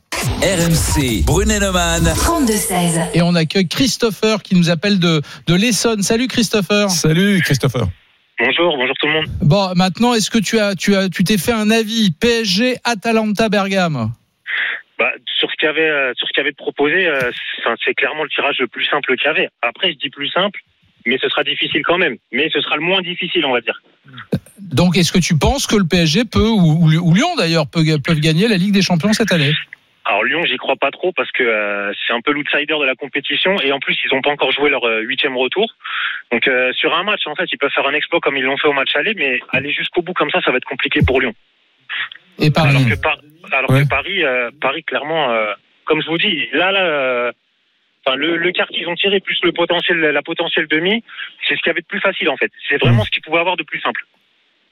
[0.42, 2.04] RMC, Brunet-Neumann.
[2.16, 3.00] 32-16.
[3.14, 6.02] Et on accueille Christopher qui nous appelle de, de l'Essonne.
[6.02, 6.90] Salut Christopher.
[6.90, 7.86] salut Christopher.
[8.38, 9.26] Bonjour, bonjour tout le monde.
[9.42, 13.48] Bon, maintenant, est-ce que tu as, tu as, tu t'es fait un avis PSG Atalanta
[13.50, 14.10] Bergame
[14.98, 17.30] Bah, sur ce qu'il avait, euh, sur ce qu'il avait proposé, euh,
[17.84, 19.48] c'est- clairement le tirage le plus simple qu'il y avait.
[19.62, 20.58] Après, je dis plus simple,
[21.06, 22.16] mais ce sera difficile quand même.
[22.32, 23.82] Mais ce sera le moins difficile, on va dire.
[24.58, 27.84] Donc, est-ce que tu penses que le PSG peut, ou, ou- ou Lyon d'ailleurs, peut,
[28.02, 29.52] peuvent gagner la Ligue des Champions cette année?
[30.06, 32.94] Alors Lyon, j'y crois pas trop parce que euh, c'est un peu l'outsider de la
[32.94, 35.74] compétition et en plus ils n'ont pas encore joué leur euh, huitième retour.
[36.32, 38.56] Donc euh, sur un match, en fait, ils peuvent faire un exploit comme ils l'ont
[38.56, 41.20] fait au match aller, mais aller jusqu'au bout comme ça, ça va être compliqué pour
[41.20, 41.34] Lyon.
[42.38, 43.18] Et Paris Alors que, Par-
[43.52, 43.82] alors Ouais.
[43.84, 45.52] que Paris, euh, Paris clairement, euh,
[45.84, 47.32] comme je vous dis, là, là, euh,
[48.06, 51.04] enfin le, le quart qu'ils ont tiré plus le potentiel, la potentielle demi,
[51.46, 52.50] c'est ce qu'il y avait de plus facile en fait.
[52.68, 54.02] C'est vraiment ce qu'ils pouvaient avoir de plus simple.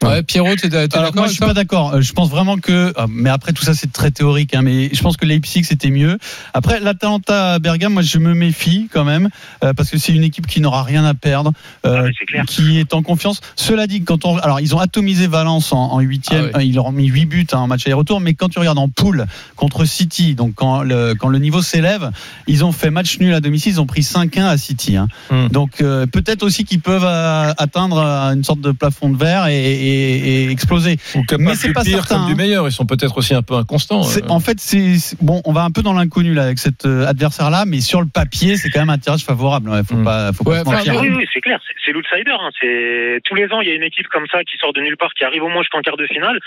[0.04, 1.94] Ouais, Pierrot, t'es, d'accord moi je suis pas d'accord.
[1.94, 4.90] Euh, Je pense vraiment que, ah, mais après tout ça c'est très théorique, hein, mais
[4.94, 6.18] je pense que Leipzig c'était mieux.
[6.54, 9.28] Après l'Atalanta Bergame, moi je me méfie quand même
[9.64, 11.52] euh, parce que c'est une équipe qui n'aura rien à perdre,
[11.84, 12.44] euh, Ah ouais, c'est clair.
[12.46, 13.40] qui est en confiance.
[13.56, 16.92] Cela dit, quand on, alors ils ont atomisé Valence en, huitième, Ah ils leur ont
[16.92, 20.37] mis 8 buts hein, en match aller-retour, mais quand tu regardes en poule contre City,
[20.37, 22.12] donc quand le, quand le niveau s'élève,
[22.46, 24.96] ils ont fait match nul à domicile, ils ont pris 5-1 à City.
[24.96, 25.08] hein.
[25.28, 25.48] Hmm.
[25.48, 29.48] Donc euh, peut-être aussi qu'ils peuvent euh, atteindre euh, une sorte de plafond de verre
[29.48, 30.96] et, et- et exploser.
[31.14, 32.37] Ou Mais c'est pas pire certain, comme du hein.
[32.37, 32.66] meilleur.
[32.68, 34.03] Ils sont peut-être aussi un peu inconstants.
[34.03, 34.29] C'est- euh.
[34.29, 37.64] En fait, c'est bon, on va un peu dans l'inconnu là avec cet euh, adversaire-là,
[37.66, 39.70] mais sur le papier, c'est quand même un tirage favorable.
[39.70, 40.05] Ouais, faut Mm.
[40.05, 40.94] pas, faut Ouais, pas se mentir.
[40.96, 42.31] Ah oui, oui, c'est clair, c'est- c'est l'outsider.
[42.38, 42.51] Hein.
[42.61, 44.96] C'est tous les ans, il y a une équipe comme ça qui sort de nulle
[44.96, 46.38] part, qui arrive au moins jusqu'en quart de finale.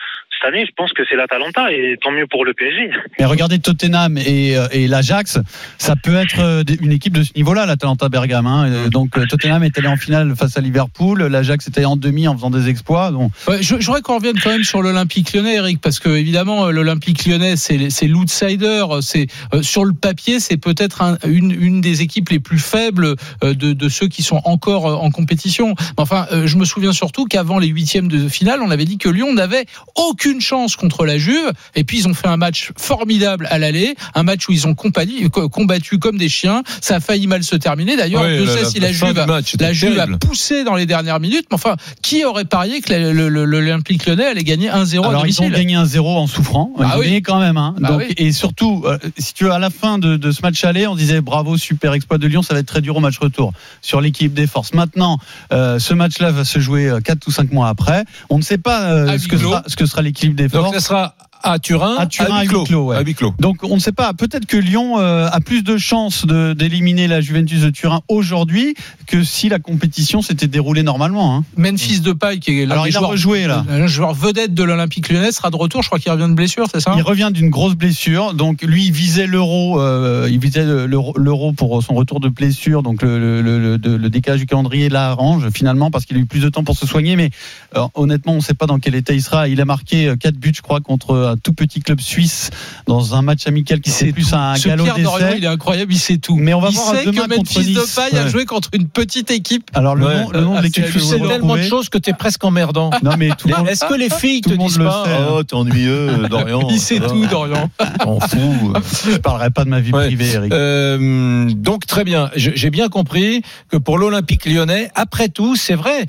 [0.41, 2.89] Cette année, je pense que c'est l'Atalanta et tant mieux pour le PSG.
[3.19, 5.37] Mais regardez Tottenham et, euh, et l'Ajax,
[5.77, 8.47] ça peut être euh, une équipe de ce niveau-là, l'Atalanta Bergame.
[8.47, 8.89] hein.
[8.89, 12.35] Donc euh, Tottenham est allé en finale face à Liverpool, l'Ajax était en demi en
[12.35, 13.11] faisant des exploits.
[13.11, 16.09] Donc Ouais, je, je voudrais qu'on revienne quand même sur l'Olympique lyonnais, Eric, parce que
[16.09, 18.83] évidemment, l'Olympique lyonnais, c'est l'outsider.
[19.01, 23.15] C'est euh, sur le papier, c'est peut-être un- une, une des équipes les plus faibles
[23.43, 25.75] euh, de, de ceux qui sont encore euh, en compétition.
[25.77, 28.97] Mais Enfin, euh, je me souviens surtout qu'avant les huitièmes de finale, on avait dit
[28.97, 31.51] que Lyon n'avait aucune chance contre la Juve.
[31.75, 34.75] Et puis ils ont fait un match formidable à l'aller, un match où ils ont
[34.75, 36.63] compagnie- combattu comme des chiens.
[36.79, 37.97] Ça a failli mal se terminer.
[37.97, 40.19] D'ailleurs, Ouais, sait la- si la Juve, a- match était la Juve a terrible.
[40.19, 41.47] poussé dans les dernières minutes.
[41.51, 45.49] Mais enfin, qui aurait parié que l'Olympique lyonnais allait gagner 1-0 à alors ils ont
[45.49, 47.05] gagné un 0 en souffrant, ils Ah ont oui.
[47.07, 47.57] gagné quand même.
[47.57, 47.75] Hein.
[47.79, 48.13] Bah Donc, oui.
[48.17, 50.95] Et surtout, euh, si tu veux, à la fin de, de ce match aller, on
[50.95, 54.01] disait bravo, super exploit de Lyon, ça va être très dur au match retour sur
[54.01, 54.73] l'équipe des forces.
[54.73, 55.17] Maintenant,
[55.51, 58.03] euh, ce match-là va se jouer 4 ou 5 mois après.
[58.29, 60.79] On ne sait pas euh, À ce, que sera, ce que sera l'équipe Donc ça
[60.79, 62.63] sera à Turin, À Turin, à huis huis clos.
[62.63, 62.95] clos, ouais.
[62.97, 63.33] À huis clos.
[63.39, 64.13] Donc on ne sait pas.
[64.13, 68.75] Peut-être que Lyon euh, a plus de chances d'éliminer la Juventus de Turin aujourd'hui
[69.07, 71.35] que si la compétition s'était déroulée normalement.
[71.37, 71.43] hein.
[71.57, 73.65] Memphis Depay, qui est Alors il a rejoué là.
[73.69, 75.81] un joueur vedette de l'Olympique lyonnais, sera de retour.
[75.83, 76.93] Je crois qu'il revient de blessure, c'est ça?
[76.95, 81.53] Il revient d'une grosse blessure, donc lui il visait l'euro, euh, il visait le- l'euro
[81.53, 85.49] pour son retour de blessure, donc le, le, le- le- le décalage du calendrier l'arrange
[85.53, 87.29] finalement parce qu'il a eu plus de temps pour se soigner, mais
[87.75, 89.47] euh, honnêtement on ne sait pas dans quel état il sera.
[89.47, 92.49] Il a marqué 4 buts je crois contre un tout petit club suisse
[92.87, 95.37] dans un match amical qui c'est plus un Ce galop Pierre Dorian, d'essai.
[95.39, 96.35] il est incroyable, il sait tout.
[96.35, 97.95] Mais on va il voir sait demain que contre Memphis Nice.
[97.95, 98.29] Depay a Ouais.
[98.29, 99.69] joué contre une petite équipe.
[99.73, 100.21] Alors le Ouais.
[100.23, 102.13] nom, le nom de l'équipe, Ah, vais Tu sais le tellement de choses que t'es
[102.13, 102.89] presque emmerdant.
[103.03, 105.27] Non mais tout le monde, Est-ce que les filles te disent le pas sait, hein.
[105.31, 106.67] Oh, t'es ennuyeux, Dorian.
[106.69, 107.69] Il sait tout, Dorian.
[108.05, 109.09] On fout.
[109.11, 110.51] je parlerai pas de ma vie privée, Eric.
[110.53, 116.05] Euh, donc très bien, j'ai bien compris que pour l'Olympique lyonnais, après tout, c'est vrai,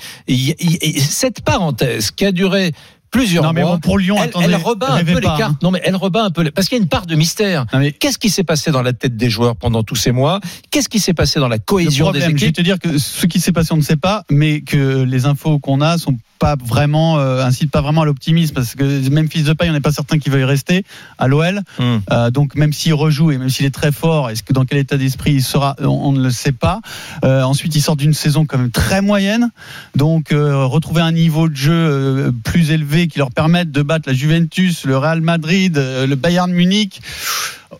[0.99, 2.73] cette parenthèse qui a duré
[3.13, 5.37] plusieurs non mais mois, bon, pour Lyon, elle, attendez, elle rebat un peu les pas,
[5.39, 5.53] cartes.
[5.53, 5.59] hein.
[5.63, 7.67] Non mais elle rebat un peu, les- parce qu'il y a une part de mystère.
[7.73, 10.41] Non, mais Qu'est-ce qui s'est passé dans la tête des joueurs pendant tous ces mois?
[10.73, 12.57] Qu'est-ce qui s'est passé dans la cohésion des problème, je vais équipes?
[12.57, 15.59] te dire que ce qui s'est passé, on ne sait pas, mais que les infos
[15.61, 19.45] qu'on a sont pas vraiment euh, incitent pas vraiment à l'optimisme parce que même fils
[19.45, 20.85] de paille, on n'est pas certain qu'il veuille rester
[21.19, 21.61] à l'OL.
[21.79, 21.99] Hmm.
[22.11, 24.79] Euh, donc même s'il rejoue et même s'il est très fort, est-ce que dans quel
[24.79, 26.81] état d'esprit il sera, on, on ne le sait pas.
[27.25, 29.51] Euh, ensuite, il sort d'une saison quand même très moyenne,
[29.95, 34.15] donc euh, retrouver un niveau de jeu plus élevé qui leur permette de battre la
[34.15, 37.01] Juventus, le Real Madrid, euh, le Bayern Munich.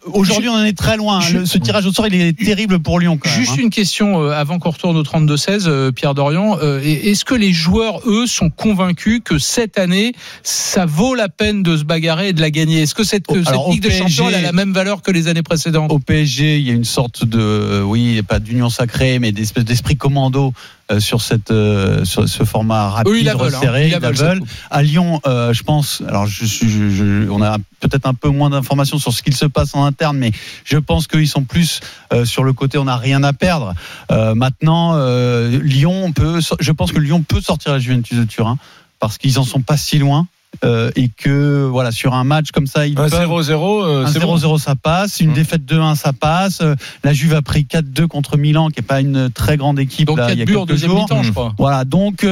[0.07, 1.21] Aujourd'hui, on en est très loin.
[1.21, 3.19] Je- Le- ce tirage au sort, il est terrible pour Lyon.
[3.19, 3.63] Quand même, Juste hein.
[3.63, 6.57] une question euh, avant qu'on retourne au 32-16, euh, Pierre Dorian.
[6.63, 11.63] Euh, Est-ce que les joueurs, eux, sont convaincus que cette année, ça vaut la peine
[11.63, 12.83] de se bagarrer et de la gagner?
[12.83, 14.73] Est-ce que cette, que Oh, alors, cette Ligue des PSG, Champions elle a la même
[14.73, 15.93] valeur que les années précédentes?
[15.93, 19.97] Au PSG, il y a une sorte de, oui, pas d'union sacrée, mais d'espèce d'esprit
[19.97, 20.53] commando
[20.99, 23.31] sur cette, euh, sur ce format rapide, ils veulent.
[23.31, 23.45] hein.
[23.45, 23.87] resserré.
[23.87, 24.49] Ils la ils coupe.
[24.71, 28.29] À Lyon, euh, je pense, alors je suis, je- je- on a peut-être un peu
[28.29, 30.33] moins d'informations sur ce qu'il se passe en interne, mais
[30.65, 31.81] je pense qu'ils sont plus
[32.13, 33.75] euh, sur le côté on n'a rien à perdre.
[34.11, 38.59] Euh, maintenant, euh, Lyon peut, je pense que Lyon peut sortir la Juventus de Turin
[39.01, 40.27] parce qu'ils en sont pas si loin.
[40.65, 44.21] euh, et que voilà sur un match comme ça ils Un peuvent 0-0, euh, 0-0
[44.43, 44.59] bon.
[44.59, 45.33] ça passe, une Mmh.
[45.33, 46.61] défaite 2-1 ça passe.
[46.61, 50.07] Euh, La Juve a pris 4-2 contre Milan qui est pas une très grande équipe
[50.09, 51.01] Donc là, il y 4 a en quelques jours.
[51.01, 51.33] mi-temps, je Mmh.
[51.33, 51.55] crois.
[51.57, 52.27] Voilà, donc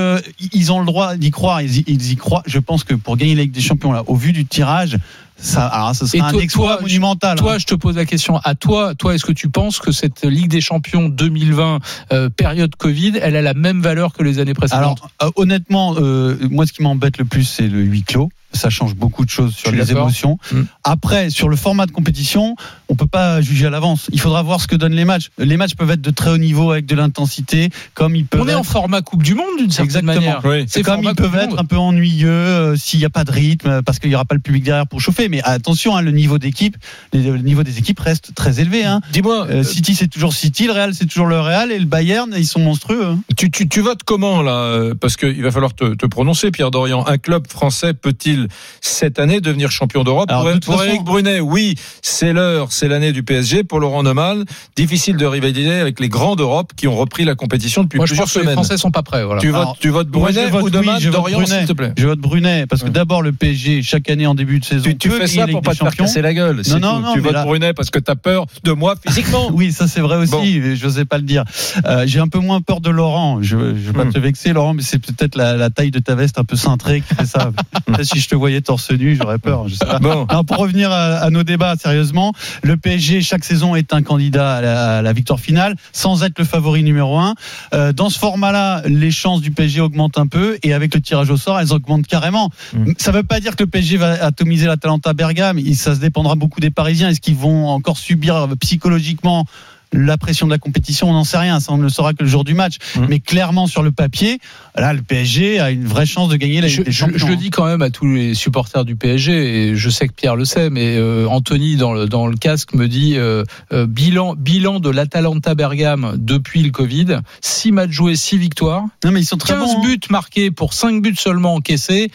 [0.53, 2.43] ils ont le droit d'y croire, ils ils y croient.
[2.45, 4.99] Je pense que pour gagner la Ligue des Champions là, au vu du tirage,
[5.41, 7.39] ça, alors ça Et sera un toi- exploit toi, monumental.
[7.39, 7.59] Toi, hein.
[7.59, 8.95] je te pose la question à toi.
[8.95, 11.79] Toi, est-ce que tu penses que cette Ligue des Champions 2020,
[12.13, 15.01] euh, période Covid, elle a la même valeur que les années précédentes?
[15.19, 18.29] Alors euh, honnêtement, euh, moi ce qui m'embête le plus c'est le huis clos.
[18.53, 20.39] Ça change beaucoup de choses sur les émotions.
[20.53, 20.63] Mm.
[20.85, 22.57] Après, sur le format de compétition,
[22.89, 24.09] on peut pas juger à l'avance.
[24.13, 25.31] Il faudra voir ce que donnent les matchs.
[25.39, 28.49] Les matchs peuvent être de très haut niveau avec de l'intensité, comme ils peuvent On
[28.49, 30.15] est être en format Coupe du Monde d'une certaine Exactement.
[30.15, 30.41] manière.
[30.45, 30.65] Oui.
[30.69, 33.69] C'est comme ils peuvent être un peu ennuyeux euh, s'il n'y a pas de rythme
[33.69, 35.29] euh, parce qu'il n'y aura pas le public derrière pour chauffer.
[35.29, 36.77] Mais attention, hein, le niveau d'équipe,
[37.13, 38.85] le niveau des équipes reste très élevé.
[38.85, 39.01] Hein.
[39.13, 42.35] Dis-moi, Euh, City c'est toujours City, le Real c'est toujours le Real et le Bayern
[42.37, 43.05] ils sont monstrueux.
[43.05, 43.19] hein.
[43.37, 44.53] Tu, tu, tu votes comment là?
[44.53, 47.07] Euh, Parce qu'il va falloir te, te prononcer, Pierre Dorian.
[47.07, 48.40] Un club français peut-il
[48.81, 53.13] cette année devenir champion d'Europe Pour, de pour Eric Brunet, oui, c'est l'heure, c'est l'année
[53.13, 53.65] du PSG.
[53.65, 54.45] Pour Laurent Neumann,
[54.77, 58.11] difficile de rivaliser avec les grands d'Europe qui ont repris la compétition depuis Moi, je
[58.11, 58.55] plusieurs que les semaines.
[58.55, 59.25] Français sont pas prêts.
[59.25, 59.41] Voilà.
[59.41, 61.59] Tu votes, tu votes Brunet vote ou oui, Neumann, je vote Dorian, Brunet.
[61.59, 62.93] s'il te plaît Je vote Brunet parce que Ouais.
[62.93, 64.85] d'abord le PSG chaque année en début de saison.
[64.85, 66.57] tu, tu fais ça pour pas te faire casser la gueule.
[66.57, 66.79] non, tout.
[66.81, 69.51] non, tu votes là- Brunet parce que tu as peur de moi physiquement.
[69.53, 70.31] Oui, ça c'est vrai aussi.
[70.31, 70.43] Bon.
[70.45, 71.45] Je n'osais pas le dire.
[71.87, 73.39] Euh, J'ai un peu moins peur de Laurent.
[73.43, 74.13] Je ne vais pas Hmm.
[74.13, 77.03] te vexer, Laurent, mais c'est peut-être la, la taille de ta veste un peu cintrée
[77.07, 77.51] qui fait ça.
[78.03, 79.69] Si je te voyais torse nu, j'aurais peur.
[79.69, 79.99] Je sais pas.
[79.99, 80.25] Bon.
[80.29, 84.57] Alors, pour revenir à, à nos débats sérieusement, le PSG chaque saison est un candidat
[84.57, 87.35] à la, à la victoire finale, sans être le favori numéro un.
[87.75, 91.31] Euh, dans ce format-là, les chances du PSG augmentent un peu, et avec le tirage
[91.31, 92.51] au sort, elles augmentent carrément.
[92.73, 92.93] Mm.
[92.99, 95.61] Ça ne veut pas dire que le PSG va atomiser la Talenta Bergame.
[95.75, 97.09] Ça se dépendra beaucoup des Parisiens.
[97.09, 99.45] Est-ce qu'ils vont encore subir psychologiquement
[99.93, 102.23] la pression de la compétition, on n'en sait rien, ça on ne le saura que
[102.23, 102.77] le jour du match.
[102.97, 103.07] Mm.
[103.09, 104.39] Mais clairement sur le papier,
[104.77, 107.19] là le PSG a une vraie chance de gagner la Je, Ligue des je- Champions.
[107.19, 110.13] je le dis quand même à tous les supporters du PSG, et je sais que
[110.13, 113.87] Pierre le sait, mais euh, Anthony dans le, dans le casque me dit euh, euh,
[113.87, 119.21] bilan, bilan de l'Atalanta Bergame depuis le Covid 6 matchs joués, 6 victoires, Non mais
[119.21, 119.77] ils sont très 15 bons.
[119.79, 119.83] hein.
[119.83, 122.11] buts marqués pour 5 buts seulement encaissés.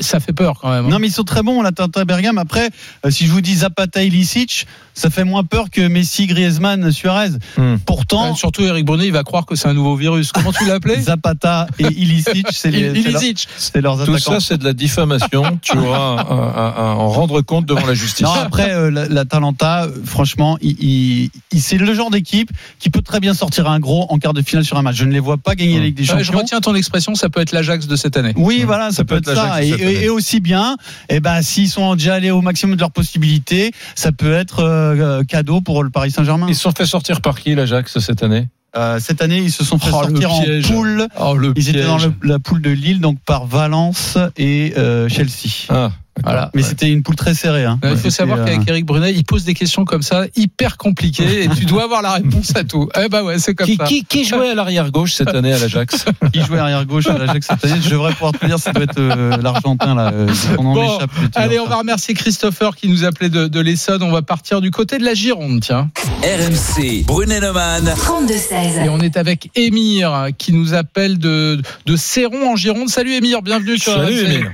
[0.00, 0.86] Ça fait peur quand même.
[0.86, 0.88] hein.
[0.88, 2.38] Non mais ils sont très bons la Talenta Bergame.
[2.38, 2.70] Après,
[3.10, 7.09] si je vous dis Zapata, Ilicic, ça fait moins peur que Messi, Griezmann, Suarez.
[7.56, 7.76] Hmm.
[7.86, 10.32] Pourtant, Euh, surtout Eric Brunet, il va croire que c'est un nouveau virus.
[10.32, 13.48] Comment tu l'as appelé Zapata et Ilicic, c'est les- Il- c'est leur- Ilicic.
[13.56, 14.32] c'est leurs Tout attaquants.
[14.32, 15.58] ça, c'est de la diffamation.
[15.62, 18.24] tu auras à, à- à en rendre compte devant la justice.
[18.26, 22.50] Non, après, euh, la, la Talenta, euh, franchement, il, il- il- c'est le genre d'équipe
[22.78, 24.96] qui peut très bien sortir un gros en quart de finale sur un match.
[24.96, 26.40] Je ne les vois pas gagner la Ligue des Ouais, je Champions.
[26.40, 28.32] retiens ton expression, ça peut être l'Ajax de cette année.
[28.36, 29.62] Oui, voilà, ça, peut, être, la ça.
[29.62, 30.76] Et, aussi bien,
[31.08, 35.22] eh ben, s'ils sont déjà allés au maximum de leurs possibilités, ça peut être euh,
[35.24, 36.46] cadeau pour le Paris Saint-Germain.
[36.48, 39.78] Ils sont fait sortir par qui, l'Ajax, cette année Euh, cette année, ils se sont
[39.78, 41.08] fait Oh, sortir en poule.
[41.18, 45.66] Oh, Ils étaient dans le- la poule de Lille, donc par Valence et euh, Chelsea.
[45.70, 45.90] Ah,
[46.22, 46.50] Voilà.
[46.54, 47.64] Mais c'était une poule très serrée.
[47.64, 47.78] hein.
[47.82, 51.44] Il faut savoir euh, qu'avec Eric Brunet, il pose des questions comme ça, hyper compliquées,
[51.44, 52.88] et tu dois avoir la réponse à tout.
[53.02, 53.84] Eh bah ouais, c'est comme Qui, ça.
[53.84, 57.16] qui, qui jouait à l'arrière gauche cette année à l'Ajax qui jouait arrière gauche à
[57.16, 57.80] l'Ajax cette année.
[57.82, 60.10] Je devrais pouvoir te dire, ça doit être euh, l'Argentin là.
[60.12, 61.28] euh, Bon, le tir.
[61.36, 64.02] Allez, on va remercier Christopher qui nous appelait de, de l'Essonne.
[64.02, 65.90] On va partir du côté de la Gironde, tiens.
[66.22, 67.84] RMC, Brunet-Neumann.
[67.96, 68.84] 32-16.
[68.84, 72.88] Et on est avec Émir qui nous appelle de, de Céron en Gironde.
[72.88, 74.24] Salut Émir, bienvenue sur Salut RMC.
[74.34, 74.50] Émile.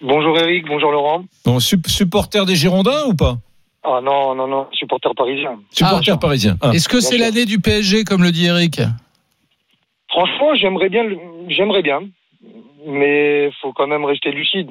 [0.00, 1.24] Bonjour Eric, bonjour Laurent.
[1.44, 3.36] Bon, sup- supporter des Girondins ou pas?
[3.82, 5.58] Ah non, non, non, supporter parisien.
[5.70, 6.56] Supporter parisien.
[6.60, 6.70] Ah.
[6.74, 8.80] Est-ce que c'est l'année du PSG, comme le dit Eric?
[10.08, 11.04] Franchement, j'aimerais bien,
[11.48, 12.00] j'aimerais bien,
[12.86, 14.68] mais faut quand même rester lucide.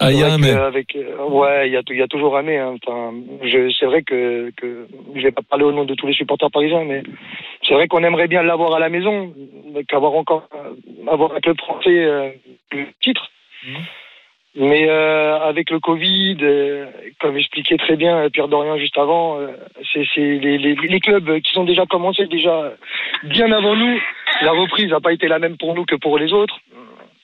[0.00, 0.50] Ah, il y a un mais.
[0.50, 2.58] Avec, euh, ouais, il y y a toujours un mais.
[2.58, 2.74] hein.
[2.84, 6.14] Enfin, je, c'est vrai que, que je vais pas parler au nom de tous les
[6.14, 7.02] supporters parisiens, mais
[7.66, 9.32] c'est vrai qu'on aimerait bien l'avoir à la maison,
[9.88, 12.30] qu'avoir encore, euh, avoir un club français euh,
[12.72, 13.28] le titre.
[13.66, 13.76] Mhm.
[14.56, 16.86] Mais euh, avec le Covid, euh,
[17.20, 19.38] comme expliquait très bien euh, Pierre Dorian juste avant,
[19.92, 22.72] c'est les, clubs qui ont déjà commencé déjà
[23.24, 24.00] bien avant nous.
[24.42, 26.60] La reprise n'a pas été la même pour nous que pour les autres.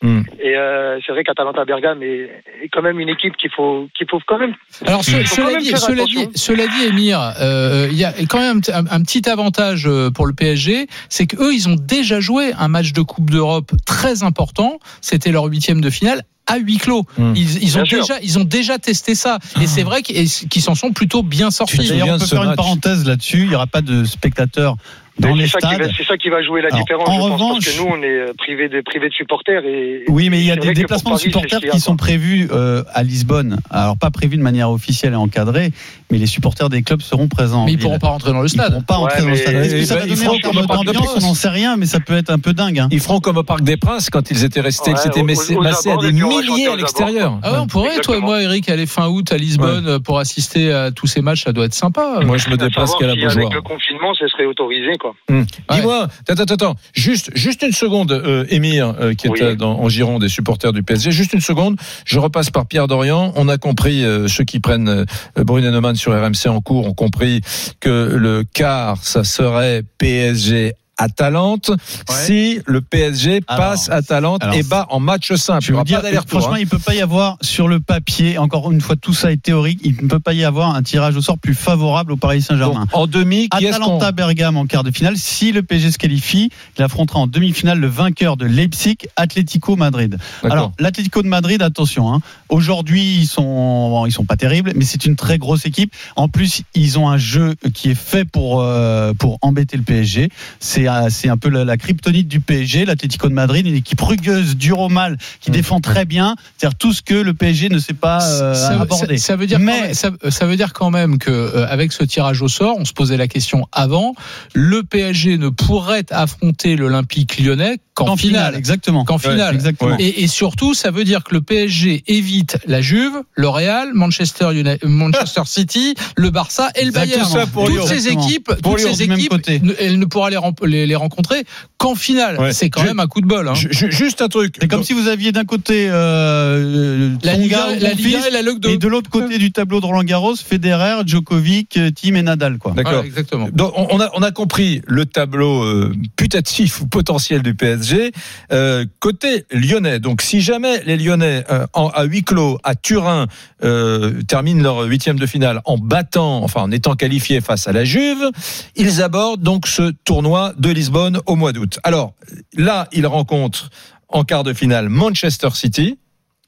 [0.03, 0.23] Hmm.
[0.43, 2.31] Et euh, c'est vrai qu'Atalanta Bergame est,
[2.63, 4.55] est quand même une équipe qu'il faut qu'il faut quand même.
[4.87, 8.13] Alors, ce- quand cela, même dit, cela, dit, cela dit, Émir, euh, il y a
[8.29, 12.19] quand même un, un petit avantage euh, pour le PSG, c'est qu'eux, ils ont déjà
[12.21, 14.79] joué un match de Coupe d'Europe très important.
[15.03, 17.05] C'était leur huitième de finale à huis clos.
[17.19, 17.35] Hmm.
[17.37, 18.01] Ils, ils ont Bien sûr.
[18.01, 20.29] déjà, ils ont déjà testé ça, et c'est vrai qu'ils
[20.63, 21.77] s'en sont plutôt bien Tu te sortis.
[21.77, 23.43] souviens D'ailleurs, on peut ce faire une match parenthèse là-dessus.
[23.43, 24.77] Il n'y aura pas de spectateurs
[25.21, 25.91] dans les c'est ça, qui va, stades.
[25.97, 27.89] c'est ça qui va jouer la Alors, différence, en je pense, revanche- parce que nous,
[27.91, 29.65] on est euh, privés de, supporters.
[29.65, 33.03] Et, Oui, mais il y a des déplacements de supporters qui sont prévus euh, à
[33.03, 33.59] Lisbonne.
[33.71, 35.71] Alors pas prévus de manière officielle et encadrée,
[36.11, 37.63] mais les supporters des clubs seront présents.
[37.63, 38.69] en Mais ils pourront pas rentrer dans le Ils stade.
[38.71, 39.55] pourront pas Ouais, rentrer dans le stade.
[39.71, 41.25] Que ça va ils donner feront en termes comme au Parc des d'ambiance On Princes.
[41.25, 42.79] n'en sait rien, mais ça peut être un peu dingue.
[42.79, 42.89] hein.
[42.91, 45.91] Ils feront comme au Parc des Princes quand ils étaient restés, Ouais, ils s'étaient massés,
[45.91, 47.39] à des milliers à l'extérieur.
[47.43, 50.19] Ah ouais, on pourrait, toi et moi, Eric, aller fin août à Lisbonne euh, pour
[50.19, 52.21] assister à tous ces matchs, ça doit être sympa.
[52.25, 53.37] Moi, je me déplace qu'à la Beaujoire.
[53.37, 55.10] Avec le confinement, ce serait autorisé, quoi.
[55.29, 55.45] Hum.
[55.71, 59.39] Dis-moi, attends, attends, attends, juste, juste une seconde, euh, Émir, euh, qui est Oui.
[59.43, 62.89] euh, dans, en Gironde des supporters du PSG, juste une seconde, je repasse par Pierre
[62.89, 63.33] Dorian.
[63.37, 65.05] On a compris, euh, ceux qui prennent euh,
[65.45, 67.41] Bruno Neumann sur RMC en cours ont compris
[67.81, 70.75] que le quart, ça serait PSG.
[71.01, 71.71] Atalante,
[72.09, 75.65] si le PSG Alors, passe Atalante alors, et bat en match simple.
[75.65, 76.59] Je Il dire, pas franchement, hein.
[76.61, 79.81] il peut pas y avoir sur le papier, encore une fois, tout ça est théorique,
[79.83, 82.87] il ne peut pas y avoir un tirage au sort plus favorable au Paris Saint-Germain.
[82.93, 83.67] En demi, qui.
[83.67, 85.17] Atalanta Bergame en quart de finale.
[85.17, 90.19] Si le PSG se qualifie, il affrontera en demi-finale le vainqueur de Leipzig, Atlético Madrid.
[90.45, 92.21] Alors, l'Atlético de Madrid, attention, hein.
[92.49, 95.95] aujourd'hui, ils sont, ils sont pas terribles, mais c'est une très grosse équipe.
[96.17, 100.29] En plus, ils ont un jeu qui est fait pour, euh, pour embêter le PSG.
[100.59, 104.57] C'est, c'est un peu la, la kryptonite du PSG, l'Atlético de Madrid, une équipe rugueuse,
[104.57, 105.55] dure au mal, qui Mmh.
[105.55, 106.37] défend très bien.
[106.57, 109.17] C'est-à-dire tout ce que le PSG ne sait pas euh, ça, aborder.
[109.19, 111.67] ça- ça veut dire Mais- quand même, ça, ça veut dire quand même que euh,
[111.69, 114.15] avec ce tirage au sort, on se posait la question avant,
[114.55, 118.55] le PSG ne pourrait affronter l'Olympique Lyonnais qu'en finale.
[118.57, 119.05] exactement.
[119.05, 119.55] Qu'en finale.
[119.55, 119.97] exactement.
[119.99, 124.49] Et, et surtout, ça veut dire que le PSG évite la Juve, le Real, Manchester,
[124.53, 126.93] United, Manchester City, le Barça et le.
[126.93, 127.23] Bayern.
[127.23, 127.87] Tout ça pour toutes Lyon.
[127.87, 128.27] ces Exactement.
[128.27, 129.61] équipes, Pour toutes Lyon, ces équipes, côté.
[129.61, 130.39] ne- pourra les,
[130.71, 131.45] les, les rencontrer
[131.79, 132.39] qu'en finale.
[132.41, 132.53] Ouais.
[132.53, 133.49] C'est quand Je- même un coup de bol.
[133.49, 133.55] hein.
[133.55, 134.57] Ju- ju- Juste un truc.
[134.61, 138.67] C'est comme si vous aviez d'un côté euh, La Liga, la Liga et la Ligue
[138.67, 142.59] et de l'autre côté du tableau de Roland Garros, Federer, Djokovic, euh, Tim et Nadal
[142.59, 142.73] quoi.
[142.73, 143.05] D'accord.
[143.05, 143.49] Exactement.
[143.53, 148.13] Donc, on a, on a compris le tableau euh, putatif ou potentiel du PSG.
[148.53, 153.27] Euh, côté lyonnais, donc si jamais les Lyonnais euh, en, à huis clos à Turin
[153.65, 157.85] euh, terminent leur huitième de finale en battant, enfin en étant qualifiés face à la
[157.85, 158.31] Juve,
[158.77, 161.81] ils abordent donc ce tournoi de Lisbonne au mois d'août.
[161.83, 162.15] Alors
[162.55, 163.71] là, ils rencontrent
[164.09, 165.99] en quart de finale Manchester City.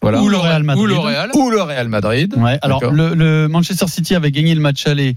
[0.03, 0.21] Voilà.
[0.21, 0.85] Ou le Real Madrid.
[0.85, 0.87] Ou
[1.51, 1.89] le Real.
[1.89, 2.35] Madrid.
[2.37, 5.15] Ouais, alors le, le Manchester City avait gagné le match aller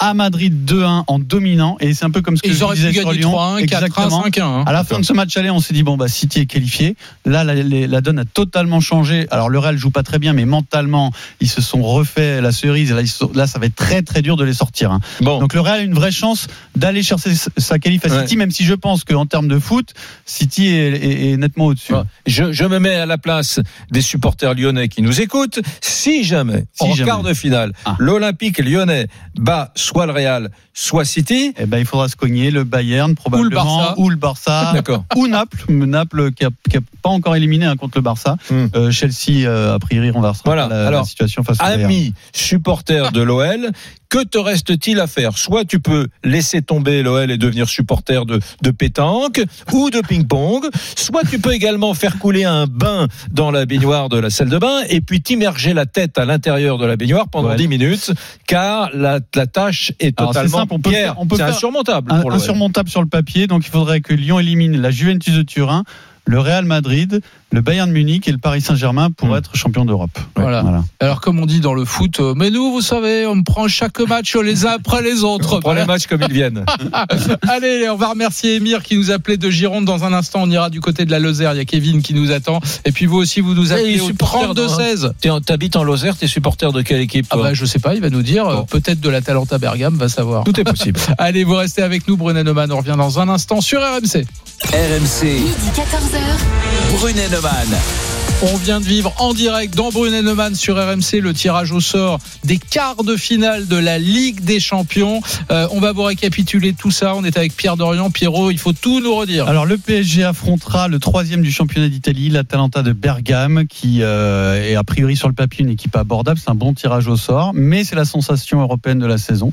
[0.00, 2.92] à Madrid 2-1 en dominant et c'est un peu comme ce que Ils je disais
[2.92, 3.32] sur Lyon.
[3.32, 4.22] 3-1, 4-1, Exactement.
[4.28, 4.42] 5-1.
[4.42, 4.64] hein.
[4.66, 6.94] À la fin de ce match aller, on s'est dit bon bah City est qualifié.
[7.24, 9.26] Là, la, la- la donne a totalement changé.
[9.30, 12.90] Alors le Real joue pas très bien, mais mentalement, ils se sont refait la cerise.
[12.92, 14.92] Et Là, sont- là, ça va être très très dur de les sortir.
[14.92, 15.00] hein.
[15.20, 15.40] Bon.
[15.40, 18.20] Donc le Real a une vraie chance d'aller chercher sa qualif à Ouais.
[18.20, 19.94] City, même si je pense qu'en termes de foot,
[20.26, 21.94] City est, est- est nettement au-dessus.
[22.26, 23.58] Je, je me mets à la place
[23.90, 25.58] des supporters lyonnais qui nous écoutent.
[25.80, 27.04] Si jamais, Si en jamais.
[27.10, 27.96] quart de finale, Ah.
[27.98, 32.64] l'Olympique lyonnais bat soit le Real, soit City, Eh ben, il faudra se cogner le
[32.64, 34.74] Bayern probablement ou le Barça
[35.16, 38.36] ou Naples, Naples qui a, qui a pas encore éliminé hein, contre le Barça.
[38.50, 38.66] Hmm.
[38.74, 40.68] Euh, Chelsea euh, a priori renversera Voilà.
[40.68, 41.84] la, la situation face au Bayern.
[41.84, 43.70] Amis supporters de l'OL,
[44.10, 48.40] Que te reste-t-il à faire Soit tu peux laisser tomber l'OL et devenir supporter de,
[48.62, 49.42] de pétanque
[49.74, 50.64] ou de ping-pong,
[50.96, 54.56] soit tu peux également faire couler un bain dans la baignoire de la salle de
[54.56, 57.56] bain et puis t'immerger la tête à l'intérieur de la baignoire pendant Ouais.
[57.56, 58.12] 10 minutes,
[58.46, 61.54] car la, la tâche est totalement simple, on peut Pierre, faire- on peut c'est faire
[61.54, 62.38] insurmontable Un- pour l'OL.
[62.40, 63.46] insurmontable sur le papier.
[63.46, 65.84] Donc il faudrait que Lyon élimine la Juventus de Turin,
[66.24, 69.36] le Real Madrid, le Bayern de Munich et le Paris Saint-Germain pour Hmm.
[69.36, 70.18] être champion d'Europe.
[70.36, 70.64] Voilà.
[71.00, 74.00] Alors comme on dit dans le foot, euh, mais nous, vous savez, on prend chaque
[74.00, 75.56] match les uns après les autres.
[75.56, 76.64] On prend les matchs comme ils viennent.
[77.48, 79.84] Allez, on va remercier Emir qui nous appelait de Gironde.
[79.84, 81.54] Dans un instant, on ira du côté de la Lozère.
[81.54, 82.60] Il y a Kevin qui nous attend.
[82.84, 85.12] Et puis vous aussi, vous nous appelez au supporter 32-16.
[85.20, 87.94] T'es en- T'habites en Lozère, t'es supporter de quelle équipe Ah bah je sais pas,
[87.94, 88.46] il va nous dire.
[88.46, 88.64] euh, Bon.
[88.66, 90.44] Peut-être de la Talenta Bergame, va savoir.
[90.44, 91.00] Tout est possible.
[91.18, 92.70] Allez, vous restez avec nous, Brunet Neumann.
[92.72, 94.24] On revient dans un instant sur RMC.
[94.72, 96.98] RMC, Midi 14h.
[96.98, 98.07] Brunet Neumann.
[98.40, 102.20] On vient de vivre en direct dans Brunet Neumann sur RMC le tirage au sort
[102.44, 105.20] des quarts de finale de la Ligue des Champions.
[105.50, 107.16] Euh, on va vous récapituler tout ça.
[107.16, 108.12] On est avec Pierre Dorian.
[108.12, 109.48] Pierrot, il faut tout nous redire.
[109.48, 114.76] Alors le PSG affrontera le troisième du championnat d'Italie, l'Atalanta de Bergame, qui euh, est
[114.76, 116.38] a priori sur le papier une équipe abordable.
[116.38, 119.50] C'est un bon tirage au sort, mais c'est la sensation européenne de la saison.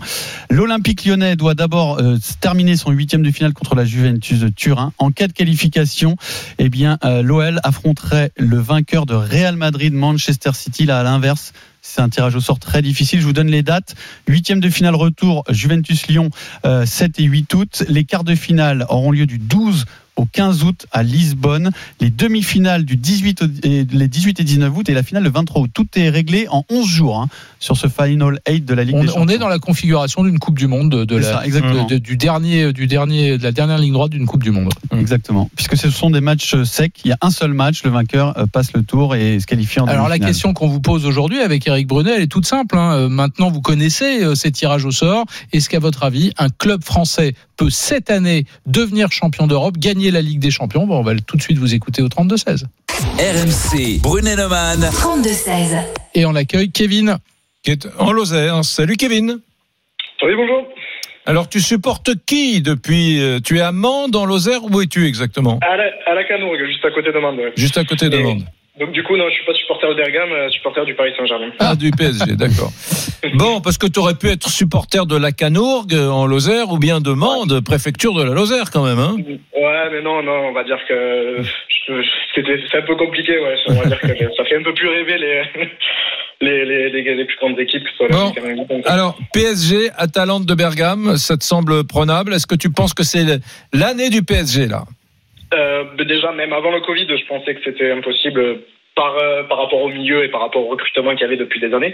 [0.52, 4.94] L'Olympique lyonnais doit d'abord euh, terminer son huitième de finale contre la Juventus de Turin.
[5.00, 6.18] En cas de qualification,
[6.60, 10.86] eh bien l'OL affronterait le vainqueur de Real Madrid, Manchester City.
[10.86, 11.54] Là à l'inverse.
[11.82, 13.22] C'est un tirage au sort très difficile.
[13.22, 13.96] Je vous donne les dates.
[14.28, 16.30] Huitième de finale retour, Juventus-Lyon,
[16.66, 17.84] euh, 7 et 8 août.
[17.88, 21.72] Les quarts de finale auront lieu du 12 au 15 août à Lisbonne.
[22.00, 25.30] Les demi-finales du 18 au- et les 18 et 19 août et la finale le
[25.30, 25.72] 23 août.
[25.74, 27.28] Tout est réglé en 11 jours hein,
[27.60, 29.28] sur ce Final 8 de la Ligue On, des on Champions.
[29.36, 31.86] est dans la configuration d'une Coupe du Monde, de, la, ça, exactement.
[31.86, 34.72] de- du dernier, du dernier, de la dernière ligne droite d'une Coupe du Monde.
[34.92, 35.50] Exactement.
[35.56, 36.94] Puisque ce sont des matchs secs.
[37.04, 37.84] Il y a un seul match.
[37.84, 40.80] Le vainqueur euh, passe le tour et se qualifie en Alors la question qu'on vous
[40.80, 42.78] pose aujourd'hui avec Eric Brunet, elle est toute simple.
[42.78, 42.94] hein.
[42.96, 45.26] Euh, Maintenant, vous connaissez euh, ces tirages au sort.
[45.54, 50.22] Est-ce qu'à votre avis, un club français peut cette année devenir champion d'Europe, gagner la
[50.22, 52.66] Ligue des Champions Bon, on va tout de suite vous écouter au 32-16.
[53.20, 54.80] RMC, Brunet Neumann.
[54.82, 55.84] 32-16.
[56.16, 57.18] Et on accueille Kevin.
[57.64, 58.64] Qui est en Lozère.
[58.64, 59.40] Salut Kevin.
[60.24, 60.68] Oui, bonjour.
[61.26, 64.64] Alors tu supportes qui depuis euh, Tu es à Mende en Lozère?
[64.64, 65.60] Où es-tu exactement?
[65.64, 67.38] À la, à la Canourgue, juste à côté de Mende.
[67.38, 67.52] ouais.
[67.56, 68.44] Juste à côté de Et- Mende.
[68.80, 71.50] Donc du coup, non, je suis pas supporter de Bergame, euh, supporter du Paris Saint-Germain.
[71.60, 72.72] Ah, du PSG, d'accord.
[73.36, 76.78] Bon, parce que tu aurais pu être supporter de la Canourgue euh, en Lozère ou
[76.78, 79.00] bien de Mende, préfecture de la Lozère quand même.
[79.00, 81.38] Hein Ouais, mais non, non, on va dire que
[81.88, 83.56] c'est un peu compliqué, ouais.
[83.68, 85.44] On va dire que ça fait un peu plus rêver les
[86.42, 88.82] les les, les, les plus grandes équipes que Bon.
[88.86, 92.34] Alors, PSG, Atalante de Bergame, ça te semble prenable?
[92.34, 93.24] Est-ce que tu penses que c'est
[93.74, 94.84] l'année du PSG là?
[95.98, 98.60] Déjà, même avant le Covid, je pensais que c'était impossible
[98.96, 101.60] par, euh, par rapport au milieu et par rapport au recrutement qu'il y avait depuis
[101.60, 101.94] des années.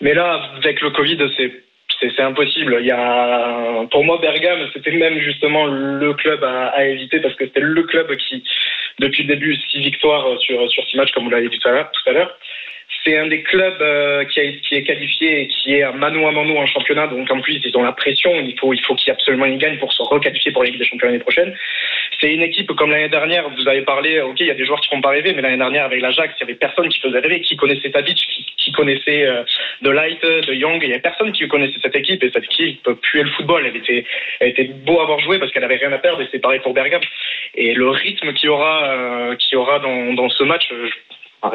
[0.00, 1.52] Mais là, avec le Covid, c'est
[2.00, 2.76] c'est impossible.
[2.80, 7.34] Il y a, pour moi, Bergame, c'était même justement le club à, à éviter parce
[7.34, 8.44] que c'était le club qui,
[9.00, 11.72] depuis le début, six victoires sur, sur six matchs, comme vous l'avez dit tout à
[11.72, 11.90] l'heure.
[11.90, 12.38] tout à l'heure.
[13.04, 16.26] C'est un des clubs euh, qui, a, qui est qualifié et qui est à mano
[16.26, 17.06] à mano en championnat.
[17.08, 18.32] Donc en plus, ils ont la pression.
[18.34, 20.84] Il faut, il faut qu'ils absolument ils gagnent pour se requalifier pour la Ligue des
[20.86, 21.54] Champions l'année prochaine.
[22.20, 23.48] C'est une équipe comme l'année dernière.
[23.48, 25.56] Vous avez parlé, ok, il y a des joueurs qui font pas rêver, mais l'année
[25.56, 28.18] dernière avec l'Ajax, il y avait personne qui faisait rêver, qui connaissait Tadic,
[28.56, 29.44] qui, connaissait euh,
[29.82, 30.80] De Light, Young.
[30.82, 33.66] Il y avait personne qui connaissait cette équipe et cette équipe puait le football.
[33.66, 34.04] Elle était,
[34.40, 36.60] elle était beau à avoir joué parce qu'elle avait rien à perdre et c'est pareil
[36.60, 37.02] pour Bergame.
[37.54, 40.68] Et le rythme qu'il y aura, euh, qu'il y aura dans, dans ce match.
[40.72, 40.88] euh,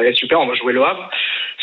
[0.00, 1.10] être super, on va jouer le Havre.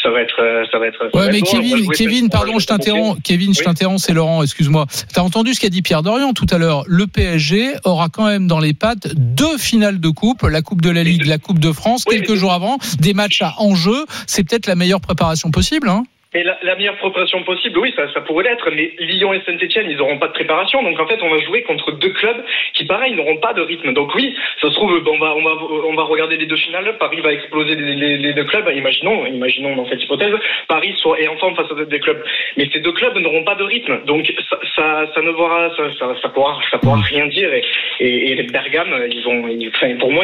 [0.04, 0.98] Ça va être, euh, ça va être.
[1.12, 3.20] ça Ouais, mais Kevin, Kevin, pardon, je t'interromps.
[3.24, 4.88] Kevin, je t'interromps, c'est Laurent, excuse-moi.
[5.14, 6.84] T'as entendu ce qu'a dit Pierre Dorian tout à l'heure?
[6.88, 10.90] Le PSG aura quand même dans les pattes deux finales de coupe, la Coupe de
[10.90, 14.06] la Ligue, la Coupe de France, Oui, quelques jours avant, des matchs à enjeu.
[14.28, 16.04] C'est peut-être la meilleure préparation possible, hein?
[16.34, 20.18] Mais la, meilleure préparation possible, oui, ça, pourrait l'être, mais Lyon et Saint-Etienne, ils n'auront
[20.18, 20.82] pas de préparation.
[20.82, 22.42] Donc en fait, on va jouer contre deux clubs
[22.74, 23.92] qui, pareil, n'auront pas de rythme.
[23.92, 25.58] Donc oui, ça se trouve, on va, on va,
[25.88, 26.96] on va regarder les deux finales.
[27.00, 28.66] Paris va exploser les, deux clubs.
[28.74, 30.34] Imaginons, imaginons dans cette hypothèse,
[30.70, 32.24] Paris soit et en forme face à des clubs.
[32.56, 34.00] Mais ces deux clubs n'auront pas de rythme.
[34.06, 37.52] Donc ça, ça, ne pourra, ça, pourra, ça pourra rien dire.
[38.00, 40.24] Et, les Bergame, ils vont, enfin, pour moi,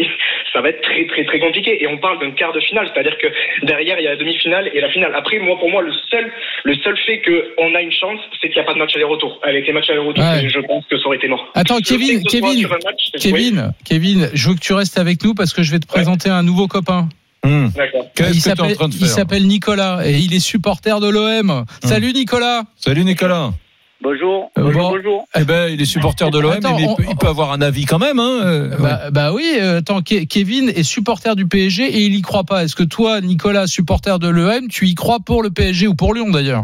[0.52, 1.82] ça va être très, très, très compliqué.
[1.82, 3.26] Et on parle d'un quart de finale, c'est-à-dire que
[3.62, 5.12] derrière, il y a la demi-finale et la finale.
[5.16, 6.30] Après, moi, pour moi, le seul,
[6.64, 9.40] le seul fait qu'on a une chance, c'est qu'il n'y a pas de match aller-retour.
[9.42, 10.48] Avec les matchs aller-retour, Ouais.
[10.48, 11.44] je pense que ça aurait été mort.
[11.54, 15.34] Attends, Je Kevin, Kevin, match, oui, Kevin, Kevin, je veux que tu restes avec nous
[15.34, 17.08] parce que je vais te présenter un nouveau copain.
[17.44, 17.68] Hmm.
[17.76, 18.04] D'accord.
[18.04, 20.34] Il Qu'est-ce que tu es en s'appelle train de il faire s'appelle Nicolas et il
[20.34, 21.64] est supporter de l'OM.
[21.84, 22.62] Salut Nicolas.
[22.76, 23.52] Salut Nicolas.
[24.00, 24.50] Bonjour.
[24.56, 24.90] Euh, bon.
[24.90, 25.26] bonjour.
[25.36, 27.60] Eh ben, il est supporter de l'OM, mais il on- peut, il peut avoir un
[27.60, 28.18] avis quand même.
[28.20, 32.14] Hein euh, Bah, bah oui, euh, attends, Ke- Kevin est supporter du PSG et il
[32.14, 32.62] y croit pas.
[32.62, 36.14] Est-ce que toi, Nicolas, supporter de l'OM, tu y crois pour le PSG ou pour
[36.14, 36.62] Lyon d'ailleurs?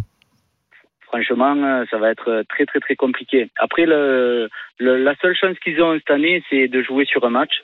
[1.09, 1.55] Franchement,
[1.91, 3.49] ça va être très très très compliqué.
[3.59, 7.31] Après, le, le- la seule chance qu'ils ont cette année, c'est de jouer sur un
[7.31, 7.63] match.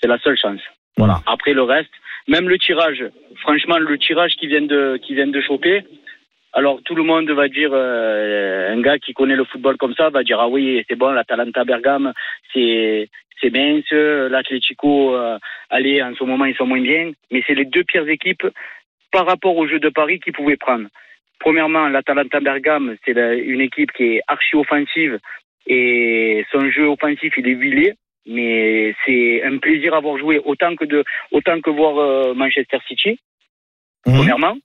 [0.00, 0.60] C'est la seule chance.
[0.96, 1.20] Voilà.
[1.26, 1.90] Après le reste,
[2.28, 3.04] même le tirage.
[3.40, 5.84] Franchement, le tirage qu'ils viennent de qu'ils viennent de choper.
[6.56, 10.08] Alors tout le monde va dire, euh, un gars qui connaît le football comme ça
[10.10, 12.12] va dire ah oui c'est bon l'Atalanta Bergame
[12.52, 13.08] c'est
[13.40, 15.36] c'est mince, l'Atlético euh,
[15.68, 18.46] allez en ce moment ils sont moins bien, mais c'est les deux pires équipes
[19.10, 20.88] par rapport au jeu de Paris qu'ils pouvaient prendre.
[21.40, 25.18] Premièrement, l'Atalanta Bergame, c'est une équipe qui est archi offensive
[25.66, 27.94] et son jeu offensif il est huilé,
[28.26, 32.78] mais c'est un plaisir à voir jouer autant que de autant que voir euh, Manchester
[32.86, 33.18] City.
[34.06, 34.16] Mhm.
[34.16, 34.56] Premièrement,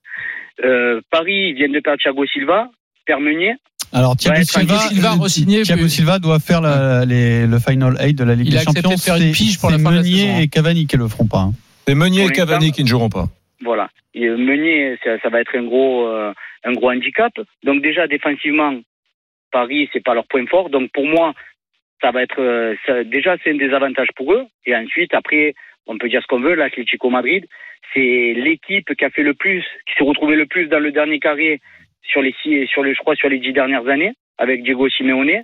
[0.64, 2.70] Euh, Paris vient de perdre Thiago Silva,
[3.06, 3.56] Pierre Meunier.
[3.94, 7.48] Alors Thiago Ouais, Silva, Thiago Silva euh, re-signé, Thiago puis- Silva doit faire la- les-
[7.48, 8.90] le final 8 de la Ligue Il a des Champions.
[8.92, 10.40] de faire une C'est- pige pour c'est la fin de la Meunier saison, hein.
[10.42, 11.40] et Cavani qui le feront pas.
[11.40, 11.52] hein.
[11.88, 13.26] C'est Meunier et Cavani qui ne joueront pas.
[13.62, 13.90] Voilà.
[14.14, 16.32] Et euh, Meunier, ça, ça va être un gros, euh,
[16.66, 17.32] un gros handicap.
[17.64, 18.76] Donc déjà défensivement,
[19.52, 20.70] Paris, c'est pas leur point fort.
[20.70, 21.34] Donc pour moi,
[22.02, 24.46] ça va être euh, ça- déjà c'est un désavantage pour eux.
[24.66, 25.56] Et ensuite, après,
[25.88, 26.54] on peut dire ce qu'on veut.
[26.54, 27.46] L'Atlético Madrid,
[27.94, 31.20] c'est l'équipe qui a fait le plus, qui s'est retrouvée le plus dans le dernier
[31.20, 31.60] carré
[32.04, 35.44] sur les six, sur les, je crois, sur les dix dernières années avec Diego Simeone.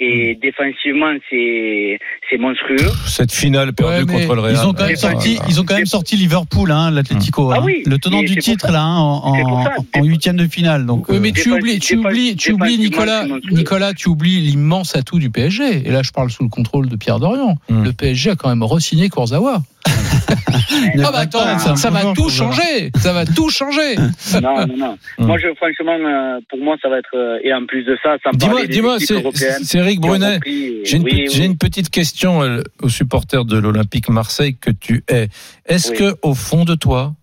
[0.00, 1.98] Et défensivement, c'est
[2.30, 2.88] c'est monstrueux.
[3.06, 4.54] Cette finale perdue Ouais, contre le Real.
[4.54, 7.62] Ils ont quand même sorti, ils ont quand même sorti Liverpool, hein, l'Atlético, Ah hein.
[7.64, 10.86] oui, le tenant du titre là, hein, en, huitième de finale.
[10.86, 13.24] Donc, Oui, euh, mais tu oublies, tu oublies, tu oublies Nicolas.
[13.50, 15.88] Nicolas, tu oublies l'immense atout du PSG.
[15.88, 17.56] Et là, je parle sous le contrôle de Pierre Dorian.
[17.68, 17.82] Hmm.
[17.82, 19.62] Le PSG a quand même re-signé Kurzawa.
[21.04, 22.90] Ah bah attends, ça bon va tout changer.
[22.96, 23.96] Ça va tout changer.
[24.42, 24.98] Non, non, non.
[25.18, 25.26] Hmm.
[25.26, 27.16] Moi, je, franchement, euh, pour moi, ça va être.
[27.16, 30.38] euh, et en plus de ça, ça me Dis-moi, dis-moi, c'est Brunet.
[30.84, 31.28] J'ai une, Oui, pe- oui.
[31.30, 35.28] j'ai une petite question euh, aux supporters de l'Olympique Marseille que tu es.
[35.66, 35.96] Est-ce Oui.
[35.98, 37.14] que au fond de toi,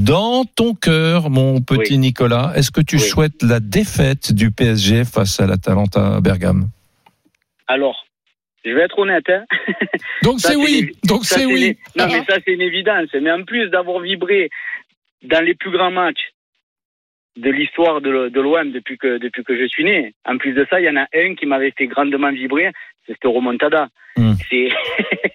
[0.00, 1.98] dans ton cœur, mon petit.
[1.98, 6.68] Nicolas, est-ce que tu souhaites la défaite du PSG face à l'Atalanta Bergame?
[7.68, 7.96] Alors,
[8.64, 9.24] je vais être honnête.
[9.28, 9.44] Hein.
[10.22, 10.92] Donc c'est oui.
[11.04, 11.76] Donc c'est oui.
[11.96, 13.08] Non, mais ça, c'est une évidence.
[13.20, 14.50] Mais en plus d'avoir vibré
[15.22, 16.32] dans les plus grands matchs
[17.40, 20.80] de l'histoire de, l'OM depuis que, depuis que je suis né, en plus de ça,
[20.80, 22.70] il y en a un qui m'avait fait grandement vibrer.
[23.10, 23.88] C'est cette remontada.
[24.50, 24.68] C'est.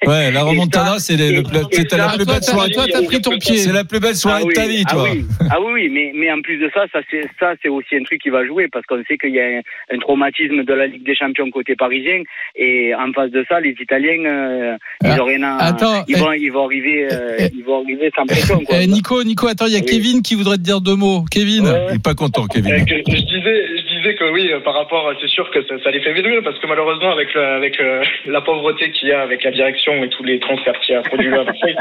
[0.05, 2.71] Ouais, la remontada, c'est la plus belle soirée.
[2.71, 3.57] toi, t'as pris ton pied.
[3.57, 5.89] C'est la plus belle soirée Ah oui, de ta vie, ah oui, ah oui, oui,
[5.91, 8.45] mais, mais en plus de ça, ça c'est ça c'est aussi un truc qui va
[8.45, 9.61] jouer parce qu'on sait qu'il y a un,
[9.95, 12.21] un traumatisme de la Ligue des Champions côté parisien
[12.55, 16.17] et en face de ça, les Italiens, euh, ils Ah, ont rien à, attends, ils
[16.17, 18.75] vont ils vont arriver, euh, eh, ils vont arriver sans pression quoi.
[18.81, 19.85] Eh, Nico, Nico, attends, il y a Oui.
[19.85, 21.23] Kevin qui voudrait te dire deux mots.
[21.31, 21.65] Kevin.
[21.65, 21.85] Ouais.
[21.89, 22.71] Il est pas content, Kevin.
[22.77, 25.99] je disais, je disais que oui, euh, par rapport, c'est sûr que ça, ça les
[26.01, 29.43] fait vibrer parce que malheureusement avec le- avec euh, la pauvreté qu'il y a avec
[29.43, 31.75] la direction et tous les transferts qu'il y a produits à Marseille,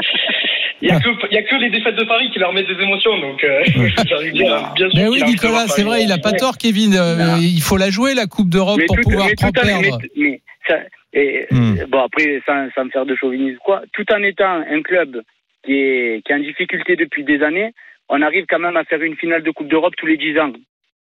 [0.81, 3.43] il y a que a les défaites de Paris qui leur mettent des émotions donc
[3.43, 3.63] euh,
[4.33, 4.89] dire bien sûr.
[4.95, 6.93] Mais oui, Nicolas, c'est vrai, il a pas tort, Kevin.
[6.95, 7.37] Euh, Non.
[7.39, 9.97] il faut la jouer, la Coupe d'Europe, pour tout, pouvoir mais en, mais, perdre.
[10.17, 10.77] mais ça,
[11.13, 11.75] et, Hmm.
[11.87, 15.21] bon après sans, sans me faire de chauvinisme quoi, tout en étant un club
[15.65, 17.71] qui est qui est en difficulté depuis des années,
[18.09, 20.51] on arrive quand même à faire une finale de Coupe d'Europe tous les 10 ans.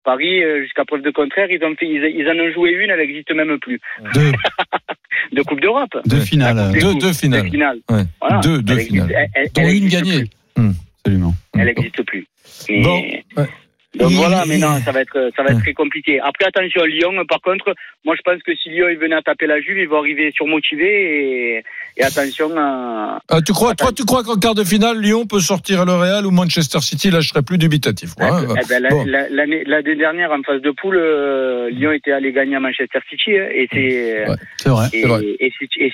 [0.03, 2.89] Paris, euh, jusqu'à preuve de contraire, ils, ont fait, ils, ils en ont joué une,
[2.89, 3.79] elle n'existe même plus.
[4.13, 4.31] deux,
[5.33, 5.95] De Coupe d'Europe.
[6.05, 7.43] deux finales, Deux- deux finales.
[7.43, 7.79] Deux finales.
[7.89, 8.03] Ouais.
[8.19, 8.39] Voilà.
[8.39, 9.11] Deux- deux Elle existe- finales.
[9.11, 10.23] elle- elle- Dont elle une gagnée.
[10.55, 10.63] plus.
[11.05, 11.33] absolument.
[11.57, 12.27] Elle n'existe plus.
[12.69, 13.01] Mais- Bon,
[13.41, 13.49] ouais.
[13.97, 16.19] Donc Il- voilà, mais non, ça va être, ça va être très compliqué.
[16.21, 17.73] Après, attention, Lyon, par contre,
[18.05, 20.31] moi je pense que si Lyon il venait à taper la Juve, ils vont arriver
[20.33, 21.63] surmotivés et,
[21.97, 23.19] et attention à.
[23.27, 26.25] Ah, tu crois, toi, tu crois qu'en quart de finale, Lyon peut sortir le Real
[26.25, 28.11] ou Manchester City Là, je serais plus dubitatif.
[28.17, 28.61] Ouais, ouais.
[28.63, 29.03] Eh ben, Bon.
[29.05, 33.31] la- L'année dernière, en phase de poule, euh, Lyon était allé gagner à Manchester City
[33.37, 34.29] hein, et c'est.
[34.29, 34.35] Ouais.
[34.57, 34.87] C'est vrai.
[34.93, 35.21] Et, c'est vrai.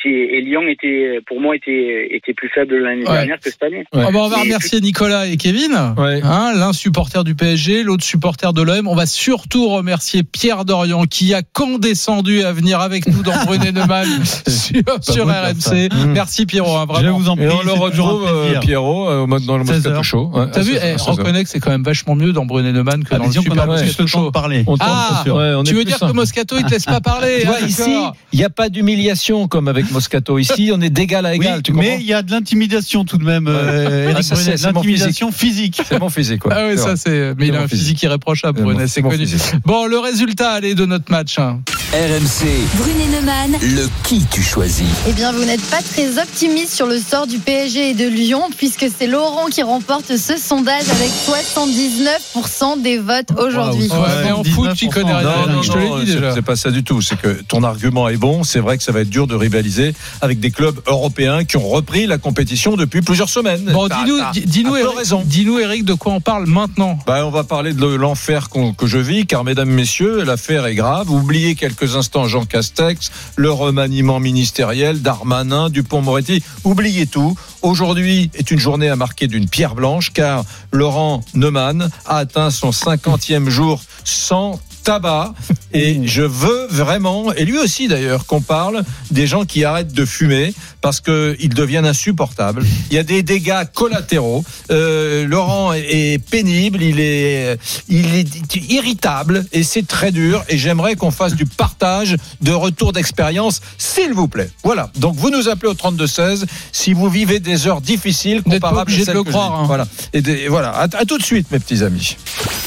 [0.05, 3.11] et, Lyon était, pour moi, était, était plus faible l'année Ouais.
[3.13, 3.85] dernière que cette année.
[3.93, 4.03] Ouais.
[4.07, 5.73] Ah bah, on va remercier Nicolas et Kevin.
[5.97, 6.19] Ouais.
[6.23, 8.87] Hein, L'un supporter du PSG, l'autre supporter de l'OM.
[8.87, 13.71] On va surtout remercier Pierre Dorian qui a condescendu à venir avec nous dans Brunet
[13.71, 15.25] Neumann sur, sur.
[15.27, 15.89] RMC.
[15.91, 16.05] Mmh.
[16.13, 17.17] Merci Pierrot, hein, Je vraiment.
[17.17, 17.45] vous en prie.
[17.45, 18.59] Et on le retrouve, euh.
[18.59, 20.03] Pierrot, euh, dans le 16 Moscato.
[20.03, 20.31] Show.
[20.33, 21.15] Ouais, T'as à vu, 16 eh, à 16 heures.
[21.15, 23.65] reconnais que c'est quand même vachement mieux dans Brunet Neumann que Ah, dans le Super
[23.67, 24.31] Moscato le temps de Show.
[24.31, 24.65] parler.
[24.79, 26.11] Ah, ouais, tu veux dire simple.
[26.11, 27.91] que Moscato il te laisse pas parler hein, ici,
[28.33, 30.37] il n'y a pas d'humiliation comme avec Moscato.
[30.47, 31.61] Ici, on est d'égal à Oui, égal.
[31.63, 34.19] tu mais il y a de l'intimidation tout de même, euh, Ah,
[34.63, 35.81] l'intimidation physique.
[35.87, 36.41] C'est mon physique.
[36.41, 36.53] quoi.
[36.55, 37.33] Ah oui, ça c'est.
[37.37, 38.03] Mais il a mon un physique.
[38.03, 39.17] irréprochable, C'est mon- Brunet, c'est connu.
[39.17, 39.41] physique.
[39.65, 41.39] Bon, le résultat, allez, de notre match.
[41.39, 41.59] hein.
[41.93, 46.85] RMC, Brunet Neumann, le qui tu choisis Eh bien, vous n'êtes pas très optimiste sur
[46.85, 51.09] le sort du PSG et de Lyon, puisque c'est Laurent qui remporte ce sondage avec
[51.25, 53.87] 79% des votes aujourd'hui.
[53.89, 55.47] Ouais, mais en foot, tu connais rien.
[55.47, 56.33] Non, je te l'ai dit c'est- déjà.
[56.33, 57.01] c'est pas ça du tout.
[57.01, 58.43] C'est que ton argument est bon.
[58.43, 61.67] C'est vrai que ça va être dur de rivaliser avec des clubs européens qui ont
[61.69, 63.63] repris la compétition depuis plusieurs semaines.
[63.71, 65.23] Bon, dis-nous, dis- dis-nous, Eric, raison.
[65.25, 66.99] dis-nous, Eric, de quoi on parle maintenant?
[67.07, 71.09] Bah, on va parler de l'enfer que je vis, car mesdames, messieurs, l'affaire est grave.
[71.09, 76.43] Oubliez quelques instants Jean Castex, le remaniement ministériel, Darmanin, Dupont-Moretti.
[76.63, 77.37] Oubliez tout.
[77.61, 82.69] Aujourd'hui est une journée à marquer d'une pierre blanche, car Laurent Neumann a atteint son
[82.69, 85.33] 50e jour sans tabac
[85.73, 90.05] et je veux vraiment et lui aussi d'ailleurs qu'on parle des gens qui arrêtent de
[90.05, 94.43] fumer parce que ils deviennent insupportables il y a des dégâts collatéraux.
[94.71, 97.57] Euh, Laurent est, pénible il est
[97.89, 100.43] il est irritable et c'est très dur.
[100.49, 104.49] Et j'aimerais qu'on fasse du partage de retour d'expérience s'il vous plaît.
[104.63, 104.89] Voilà.
[104.97, 108.81] Donc vous nous appelez au 32 16 si vous vivez des heures difficiles comparables à
[108.83, 109.63] obligé de celles le que je croire, vis.
[109.63, 109.67] hein.
[109.67, 109.87] voilà.
[110.13, 110.69] Et des- voilà.
[110.71, 112.17] À, à tout de suite mes petits amis.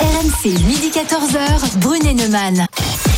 [0.00, 2.66] RMC, midi 14h, Brunet Neumann.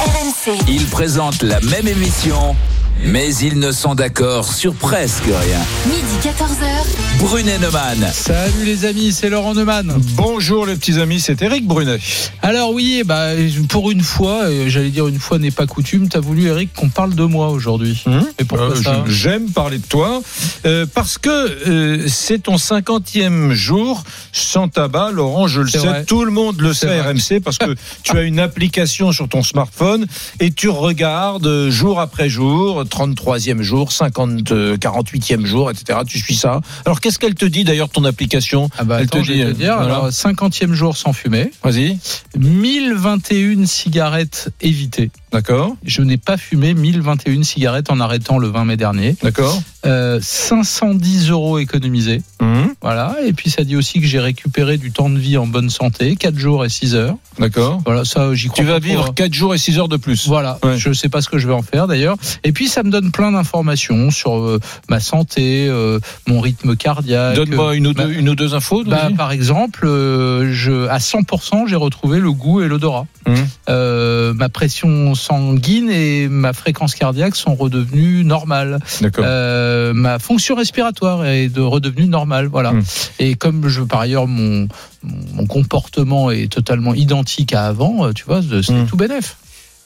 [0.00, 2.56] RMC, Ils présentent la même émission,
[3.04, 5.58] mais ils ne sont d'accord sur presque rien.
[5.86, 8.10] midi 14h, Brunet Neumann.
[8.12, 9.92] Salut les amis, c'est Laurent Neumann.
[10.14, 11.98] bonjour les petits amis c'est Eric Brunet
[12.42, 13.30] Alors oui, bah,
[13.68, 16.88] pour une fois, euh, j'allais dire une fois n'est pas coutume, t'as voulu Eric qu'on
[16.88, 18.02] parle de moi aujourd'hui.
[18.38, 20.22] Et pourquoi Euh, ça J'aime parler de toi
[20.64, 25.48] euh, parce que euh, c'est ton cinquantième jour sans tabac, Laurent.
[25.48, 26.04] Je le sais, vrai.
[26.04, 27.12] tout le monde le sait, vrai.
[27.12, 30.06] RMC, parce que tu as une application sur ton smartphone
[30.40, 36.00] et tu regardes jour après jour, 33e jour, 50, euh, 48e jour, etc.
[36.06, 36.60] Tu suis ça.
[36.84, 38.68] Alors qu'est-ce qu'elle te dit d'ailleurs ton application?
[38.78, 39.94] Ah bah Elle attends, te je vais dit, te dire, voilà.
[39.96, 41.98] alors 50e jour sans fumer, Vas-y,
[42.36, 45.10] 1021 cigarettes évitées.
[45.32, 49.16] D'accord, Je n'ai pas fumé 1021 cigarettes en arrêtant le 20 mai dernier.
[49.22, 49.60] d'accord.
[49.84, 52.22] Euh, 510 euros économisés.
[52.40, 53.16] Hum, Voilà.
[53.26, 56.14] Et puis ça dit aussi que j'ai récupéré du temps de vie en bonne santé,
[56.14, 57.16] 4 jours et 6 heures.
[57.38, 57.82] d'accord.
[57.84, 59.12] Voilà, ça j'y crois Tu vas vivre hein.
[59.14, 60.28] 4 jours et 6 heures de plus.
[60.28, 60.78] Voilà, Ouais.
[60.78, 62.16] je sais pas ce que je vais en faire d'ailleurs.
[62.44, 67.34] Et puis ça me donne plein d'informations sur euh, ma santé, euh, mon rythme cardiaque.
[67.34, 68.84] Donne-moi une, ou deux- bah, une ou deux infos.
[68.84, 73.06] Bah, par exemple, euh, je, à 100%, j'ai retrouvé le goût et l'odorat.
[73.26, 73.32] Mmh.
[73.68, 78.78] Euh, ma pression sanguine et ma fréquence cardiaque sont redevenues normales.
[79.18, 82.46] Euh, ma fonction respiratoire est de redevenue normale.
[82.46, 82.72] Voilà.
[82.72, 82.82] Mmh.
[83.20, 84.68] Et comme je, par ailleurs, mon,
[85.02, 88.86] mon comportement est totalement identique à avant, euh, tu vois, c'est Mmh.
[88.86, 89.36] tout bénef.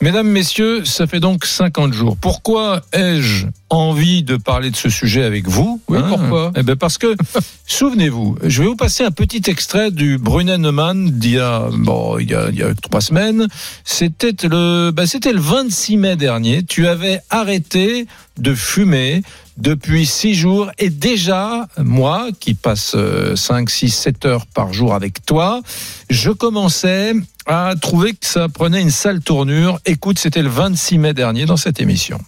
[0.03, 2.19] Mesdames, messieurs, ça fait donc 50 jours.
[2.21, 5.81] Pourquoi ai-je envie de parler de ce sujet avec vous?
[5.89, 6.53] Oui, pourquoi?
[6.55, 7.17] Eh ben parce que,
[7.67, 12.19] souvenez-vous, je vais vous passer un petit extrait du Brunet Neumann d'il y a, bon,
[12.19, 13.49] il y a, il y a trois semaines.
[13.85, 16.63] C'était le, ben, c'était le 26 mai dernier.
[16.63, 18.07] Tu avais arrêté
[18.39, 19.23] de fumer
[19.57, 22.97] depuis six jours et déjà, moi, qui passe
[23.35, 25.63] 5, 6, 7 heures par jour avec toi,
[26.11, 27.15] je commençais
[27.47, 29.79] à trouver que ça prenait une sale tournure.
[29.87, 32.21] Écoute, c'était le 26 mai dernier dans cette émission.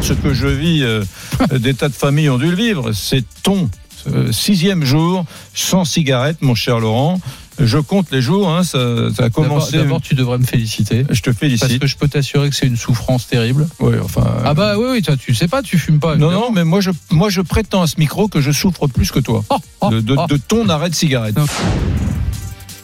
[0.00, 1.04] Ce que je vis, euh,
[1.52, 2.92] des tas de familles ont dû le vivre.
[2.92, 3.68] C'est ton
[4.08, 7.20] euh, sixième jour sans cigarette, mon cher Laurent.
[7.58, 8.78] Je compte les jours, hein, ça,
[9.16, 9.78] ça a commencé.
[9.78, 11.04] d'abord, tu devrais me féliciter.
[11.10, 11.78] Je te Parce félicite.
[11.78, 13.66] que je peux t'assurer que c'est une souffrance terrible.
[13.80, 16.16] Ouais, enfin, Ah bah oui, oui, toi, tu sais pas, tu fumes pas.
[16.16, 19.10] non, non, mais moi je, moi je prétends à ce micro que je souffre plus
[19.10, 20.26] que toi Oh, oh, de, de- oh.
[20.28, 21.36] de ton arrêt de cigarette.
[21.36, 21.46] Non.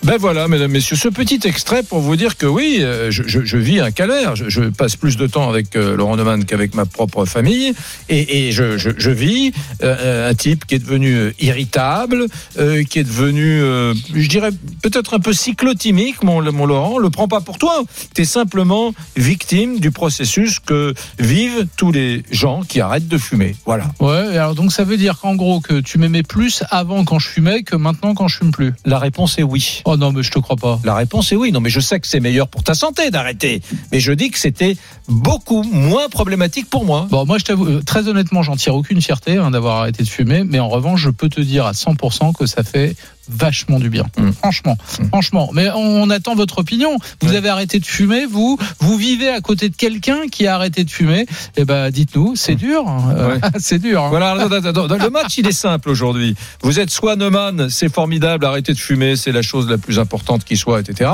[0.05, 3.45] Ben voilà, mesdames, messieurs, ce petit extrait pour vous dire que oui, euh, je, je-
[3.45, 4.35] je vis un calvaire.
[4.35, 7.73] Je, je passe plus de temps avec euh, Laurent Neumann qu'avec ma propre famille,
[8.09, 9.53] et, et je, vis
[9.85, 12.27] euh, un type qui est devenu euh, irritable,
[12.59, 14.51] euh, qui est devenu, je dirais
[14.83, 16.99] peut-être un peu cyclotimique, mon, mon Laurent.
[16.99, 17.85] Le prends pas pour toi.
[18.15, 23.55] Tu es simplement victime du processus que vivent tous les gens qui arrêtent de fumer.
[23.67, 23.85] Voilà.
[24.01, 27.29] Ouais, alors donc ça veut dire qu'en gros que tu m'aimais plus avant quand je
[27.29, 28.73] fumais que maintenant quand je fume plus?
[28.85, 29.83] La réponse est oui.
[29.85, 30.81] Oh non, mais je te crois pas.
[30.85, 31.53] La réponse est oui.
[31.53, 33.63] Non, mais je sais que c'est meilleur pour ta santé d'arrêter.
[33.91, 34.77] Mais je dis que c'était
[35.09, 37.07] beaucoup moins problématique pour moi.
[37.11, 40.09] Bon, moi je t'avoue, euh, très honnêtement, j'en tire aucune fierté hein, d'avoir arrêté de
[40.09, 42.97] fumer, mais en revanche, je peux te dire à 100% que ça fait
[43.29, 44.05] vachement du bien.
[44.19, 44.31] Mm.
[44.33, 45.05] Franchement, Mm.
[45.09, 45.51] franchement.
[45.53, 46.97] Mais on, on attend votre opinion.
[47.21, 50.85] Vous avez arrêté de fumer, vous, vous vivez à côté de quelqu'un qui a arrêté
[50.85, 51.27] de fumer.
[51.57, 52.87] Eh ben, dites-nous, c'est dur.
[52.89, 53.15] hein.
[53.17, 53.41] Euh, Ouais.
[53.59, 54.03] c'est dur.
[54.03, 54.09] hein.
[54.11, 56.35] Voilà, le match il est simple aujourd'hui.
[56.63, 60.45] Vous êtes soit Neumann, c'est formidable, arrêtez de fumer, c'est la chose la plus importante
[60.45, 61.11] qui soit, etc.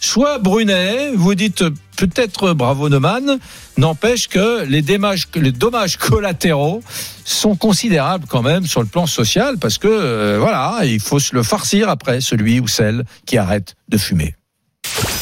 [0.00, 1.64] Soit Brunet, vous dites
[1.96, 3.38] peut-être bravo Neumann,
[3.76, 6.82] n'empêche que les dommages, que les dommages collatéraux
[7.24, 11.34] sont considérables quand même sur le plan social parce que euh, voilà, il faut se
[11.34, 14.34] le farcir après celui ou celle qui arrête de fumer.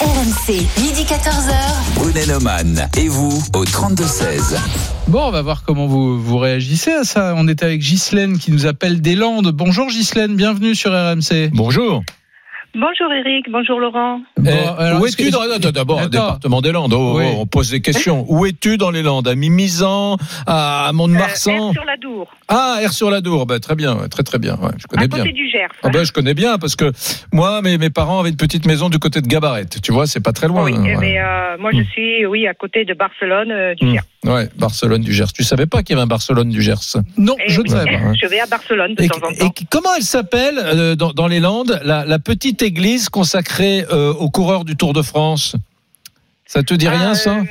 [0.00, 1.52] RMC, midi 14h.
[1.96, 4.56] Brunet Neumann et vous au 32-16.
[5.08, 7.34] Bon, on va voir comment vous, vous réagissez à ça.
[7.36, 9.50] On est avec Ghislaine qui nous appelle des Landes.
[9.52, 11.50] Bonjour Ghislaine, bienvenue sur RMC.
[11.52, 12.02] Bonjour.
[12.74, 14.20] Bonjour Eric, bonjour Laurent.
[14.36, 16.08] Bon, Eh, alors, où est-ce es-tu que- dans Attends, D'abord, Attends.
[16.10, 16.92] département des Landes.
[16.94, 17.24] Oh, Oui.
[17.26, 18.24] oh, on pose des questions.
[18.28, 19.26] Où es-tu dans les Landes?
[19.26, 20.16] À Mimizan
[20.46, 21.70] À Mont-de-Marsan?
[21.70, 23.46] Euh, sur la Dour, Ah, R sur la Dour.
[23.46, 24.54] Ben, très bien, très très bien.
[24.56, 25.32] ouais, je à connais côté bien.
[25.32, 25.68] du Gers.
[25.82, 26.92] Ah ben, je connais bien parce que
[27.32, 29.66] moi, mes, mes parents avaient une petite maison du côté de Gabaret.
[29.82, 30.64] Tu vois, c'est pas très loin.
[30.64, 31.14] oui, hein, eh ouais.
[31.14, 31.84] ben, euh, moi je Hmm.
[31.92, 33.92] suis oui à côté de Barcelone euh, du Hmm.
[33.94, 34.02] Gers.
[34.24, 35.32] Ouais, Barcelone du Gers.
[35.32, 36.96] Tu savais pas qu'il y avait un Barcelone du Gers?
[37.16, 37.98] Non, Eh je oui, ne savais pas.
[38.04, 38.12] hein.
[38.20, 39.52] Je vais à Barcelone de Et, temps en et temps.
[39.70, 44.28] comment elle s'appelle euh, dans, dans les Landes, la, la petite église consacrée euh, aux
[44.30, 45.54] coureurs du Tour de France?
[46.46, 47.36] Ça te dit rien, Ah, ça?
[47.36, 47.44] euh,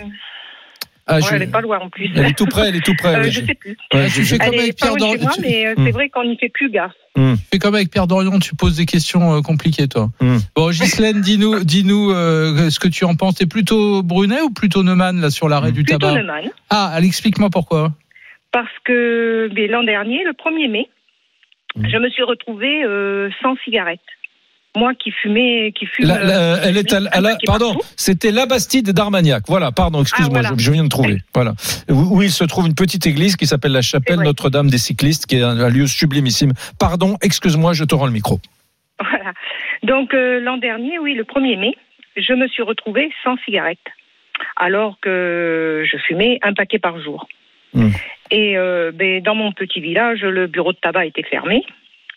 [1.07, 2.09] ah, ouais, je- Elle est pas loin en plus.
[2.15, 3.15] Elle est tout près, elle est tout près.
[3.15, 3.31] Euh, oui.
[3.31, 3.77] je sais plus.
[3.93, 5.29] Ouais, je- tu fais Elle comme avec Pierre moi, Dorion.
[5.41, 5.85] mais Hmm.
[5.85, 6.91] c'est vrai qu'on n'y fait plus gaffe.
[7.15, 10.09] Tu fais comme avec Pierre Dorion, tu poses des questions euh, compliquées, toi.
[10.21, 10.37] Hmm.
[10.55, 13.35] Bon, Ghislaine, dis-nous, dis-nous euh, ce que tu en penses.
[13.35, 16.49] T'es plutôt Brunet ou plutôt Neumann là sur l'arrêt du Plutôt tabac Neumann.
[16.69, 17.91] Ah, allez, explique-moi pourquoi.
[18.51, 20.87] Parce que ben, l'an dernier, le 1er mai,
[21.75, 21.87] Hmm.
[21.91, 23.99] je me suis retrouvée euh, sans cigarette.
[24.77, 26.07] Moi qui fumais, qui fume.
[26.07, 29.43] La- la- euh, elle est à, à la- un paquet pardon, c'était la Bastide d'Armagnac.
[29.47, 30.55] Voilà, pardon, excuse-moi, Ah, voilà.
[30.57, 31.17] je, je viens de trouver.
[31.33, 31.53] Voilà,
[31.89, 34.19] où, où il se trouve une petite église qui s'appelle la chapelle.
[34.19, 36.53] Notre-Dame des cyclistes, qui est un, un lieu sublimissime.
[36.79, 38.39] Pardon, excuse-moi, je te rends le micro.
[38.99, 39.33] Voilà.
[39.83, 41.75] Donc euh, l'an dernier, oui, le 1er mai,
[42.15, 43.77] je me suis retrouvée sans cigarette,
[44.55, 47.27] alors que je fumais un paquet par jour.
[47.73, 47.89] Hmm.
[48.31, 51.63] Et euh, ben, dans mon petit village, le bureau de tabac était fermé.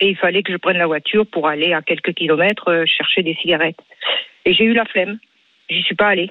[0.00, 3.22] Et il fallait que je prenne la voiture pour aller à quelques kilomètres euh, chercher
[3.22, 3.78] des cigarettes.
[4.46, 5.18] Et j'ai eu la flemme.
[5.68, 6.30] J'y suis pas allée.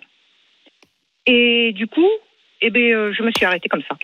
[1.25, 2.07] Et du coup,
[2.61, 3.95] eh ben, euh, je me suis arrêtée comme ça.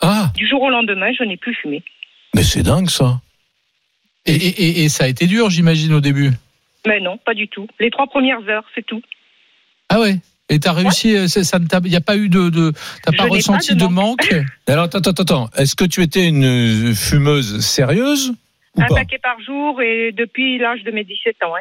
[0.00, 1.82] Ah, Du jour au lendemain, je n'ai plus fumé.
[2.34, 3.20] mais c'est dingue ça.
[4.26, 6.30] Et, et- et- et ça a été dur, j'imagine, au début.
[6.86, 7.66] Mais non, pas du tout.
[7.80, 9.02] Les trois premières heures, c'est tout.
[9.88, 10.16] Ah ouais.
[10.50, 12.72] Et t'as réussi, euh, ça, ça ne t'a- il n'y a pas eu de, de
[13.02, 14.30] t'as pas ressenti de de manque.
[14.30, 14.44] manque?
[14.66, 15.50] Alors attends, attends, attends.
[15.56, 18.34] Est-ce que tu étais une fumeuse sérieuse?
[18.76, 21.52] Un paquet par jour et depuis l'âge de mes 17 ans.
[21.52, 21.60] Ouais.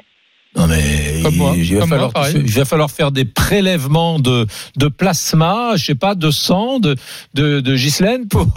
[0.56, 2.36] Non mais Comme moi, il, il va comme falloir, pareil.
[2.46, 4.46] il va falloir faire des prélèvements de,
[4.78, 6.96] de plasma, je sais pas, de sang, de,
[7.34, 8.48] de, de Ghislaine pour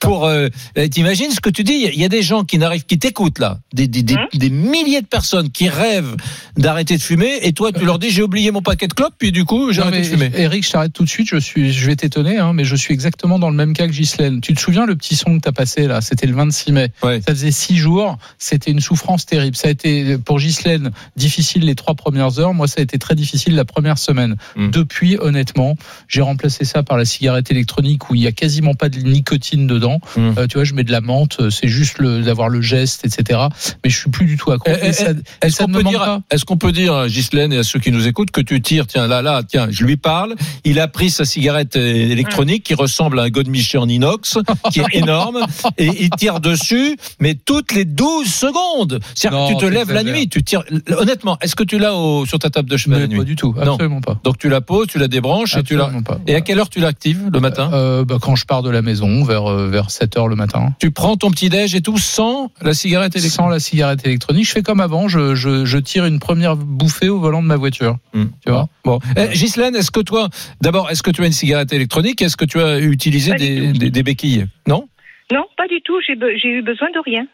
[0.00, 0.26] pour.
[0.26, 0.48] Euh,
[0.90, 1.88] T'imagines ce que tu dis?
[1.94, 4.26] Il y a des gens qui n'arrivent, qui t'écoutent là, des, des, des, Hein?
[4.34, 6.16] des milliers de personnes qui rêvent
[6.56, 9.32] d'arrêter de fumer, et toi tu leur dis j'ai oublié mon paquet de clopes, puis
[9.32, 10.30] du coup j'ai arrêté de fumer.
[10.34, 11.28] Eric, je t'arrête tout de suite.
[11.30, 13.92] Je suis, je vais t'étonner, hein, mais je suis exactement dans le même cas que
[13.92, 14.40] Ghislaine.
[14.42, 16.00] Tu te souviens le petit son que t'as passé là?
[16.02, 16.88] C'était le 26 mai.
[17.02, 17.20] Ouais.
[17.26, 18.18] Ça faisait six jours.
[18.38, 19.56] C'était une souffrance terrible.
[19.56, 22.54] Ça a été pour Ghislaine difficile les trois premières heures.
[22.54, 24.36] Moi, ça a été très difficile la première semaine.
[24.56, 24.70] Mm.
[24.70, 25.76] Depuis, honnêtement,
[26.08, 29.66] j'ai remplacé ça par la cigarette électronique où il y a quasiment pas de nicotine
[29.66, 30.00] dedans.
[30.16, 30.30] Mm.
[30.38, 31.36] Euh, tu vois, je mets de la menthe.
[31.40, 33.40] euh, C'est juste le- d'avoir le geste, etc.
[33.84, 34.70] Mais je suis plus du tout accro.
[34.70, 35.82] Eh, eh, et Est-ce qu'on peut
[36.30, 38.86] est-ce qu'on peut dire à Ghislaine et à ceux qui nous écoutent que tu tires,
[38.86, 40.34] tiens là là, tiens, je lui parle,
[40.64, 41.80] il a pris sa cigarette euh,
[42.10, 44.38] électronique qui ressemble à un godemiché en inox,
[44.72, 45.46] qui est énorme,
[45.78, 49.00] et il tire dessus, mais toutes les 12 secondes.
[49.14, 50.62] C'est-à-dire que tu te lèves la nuit, tu tires.
[50.96, 53.24] Honnêtement, est-ce que tu l'as au- sur ta table de chemin Mais la nuit pas
[53.24, 53.72] du tout, Non.
[53.74, 54.18] absolument pas.
[54.24, 55.84] Donc tu la poses, tu la débranches et tu la.
[55.84, 56.18] Absolument pas.
[56.26, 57.70] Et à quelle heure tu l'actives le matin?
[57.72, 60.74] Euh, bah, quand je pars de la maison, vers, euh, vers 7 heures le matin.
[60.80, 63.36] Tu prends ton petit déj et tout sans la cigarette électronique.
[63.36, 67.08] Sans la cigarette électronique, je fais comme avant, je, je, je tire une première bouffée
[67.08, 67.96] au volant de ma voiture.
[68.14, 68.24] Hmm.
[68.44, 68.68] Tu vois?
[68.84, 70.28] Bon, Eh, Ghislaine, est-ce que toi,
[70.60, 72.22] d'abord, est-ce que tu as une cigarette électronique?
[72.22, 74.46] Est-ce que tu as utilisé des, des, des béquilles?
[74.66, 74.88] Non?
[75.32, 75.94] Non, pas du tout.
[76.06, 77.26] J'ai be- j'ai eu besoin de rien.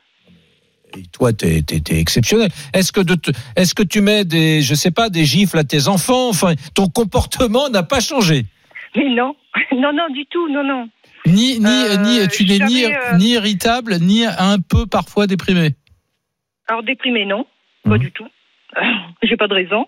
[0.97, 2.51] Et toi, t'es es, exceptionnel.
[2.75, 5.65] Est-ce que, de te- est-ce que tu mets des, je sais pas, des gifles à
[5.65, 6.29] tes enfants?
[6.29, 8.43] Enfin, ton comportement n'a pas changé.
[8.97, 9.35] Mais non,
[9.73, 10.89] non, non, du tout, non, non.
[11.27, 15.71] Ni, ni, Euh, ni, tu n'es ni, euh, ni irritable, ni un peu parfois déprimé?
[16.69, 17.47] Alors déprimé, non,
[17.85, 17.99] pas Mhm.
[17.99, 18.29] du tout.
[19.23, 19.87] J'ai pas de raison.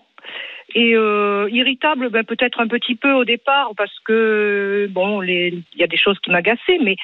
[0.73, 5.83] Et euh, irritable, ben, peut-être un petit peu au départ parce que bon, il y
[5.83, 6.95] a des choses qui m'agaçaient, mais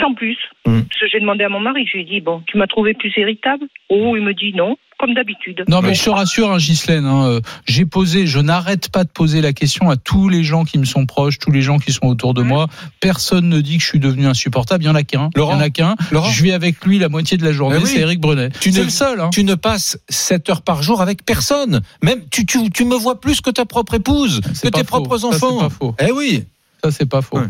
[0.00, 0.36] sans plus.
[0.64, 2.94] Parce que j'ai demandé à mon mari, je lui ai dit bon, tu m'as trouvé
[2.94, 5.64] plus irritable Oh, il me dit non, comme d'habitude.
[5.68, 9.08] Non, mais je te rassure, hein, Ghislaine, hein, euh, j'ai posé, je n'arrête pas de
[9.08, 11.90] poser la question à tous les gens qui me sont proches, tous les gens qui
[11.92, 12.48] sont autour de Mhm.
[12.48, 12.66] moi.
[13.00, 14.84] Personne ne dit que je suis devenu insupportable.
[14.84, 15.30] Il y en a qu'un.
[15.34, 15.96] Il y en a qu'un.
[16.12, 17.76] Je vis avec lui la moitié de la journée.
[17.80, 17.88] Eh oui.
[17.92, 18.50] C'est Eric Brenet.
[18.60, 19.20] Tu ne- le seul.
[19.20, 19.30] Hein.
[19.32, 21.80] Tu ne passes 7 heures par jour avec personne.
[22.02, 24.84] Même, tu, tu, tu me vois plus que ta propre épouse, que tes faux.
[24.84, 25.58] propres Ça, enfants.
[25.58, 25.94] c'est pas faux.
[26.06, 26.44] Eh oui.
[26.82, 27.38] Ça, c'est pas faux.
[27.38, 27.46] Ouais.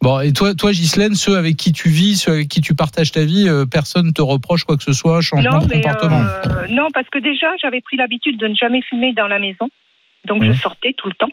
[0.00, 3.12] Bon, et toi, toi, Ghislaine, ceux avec qui tu vis, ceux avec qui tu partages
[3.12, 6.20] ta vie, euh, personne te reproche quoi que ce soit, changement Non, de comportement.
[6.20, 9.68] euh, non, parce que déjà, j'avais pris l'habitude de ne jamais fumer dans la maison.
[10.26, 11.30] Donc, je sortais tout le temps.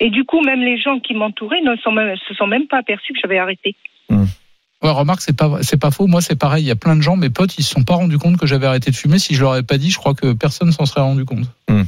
[0.00, 2.78] Et du coup, même les gens qui m'entouraient ne sont même- se sont même pas
[2.78, 3.74] aperçus que j'avais arrêté.
[4.10, 6.06] Ouais, remarque, c'est pas, c'est pas faux.
[6.06, 6.62] Moi, c'est pareil.
[6.64, 8.46] Il y a plein de gens, mes potes, ils se sont pas rendus compte que
[8.46, 9.18] j'avais arrêté de fumer.
[9.18, 11.46] Si je leur avais pas dit, je crois que personne s'en serait rendu compte.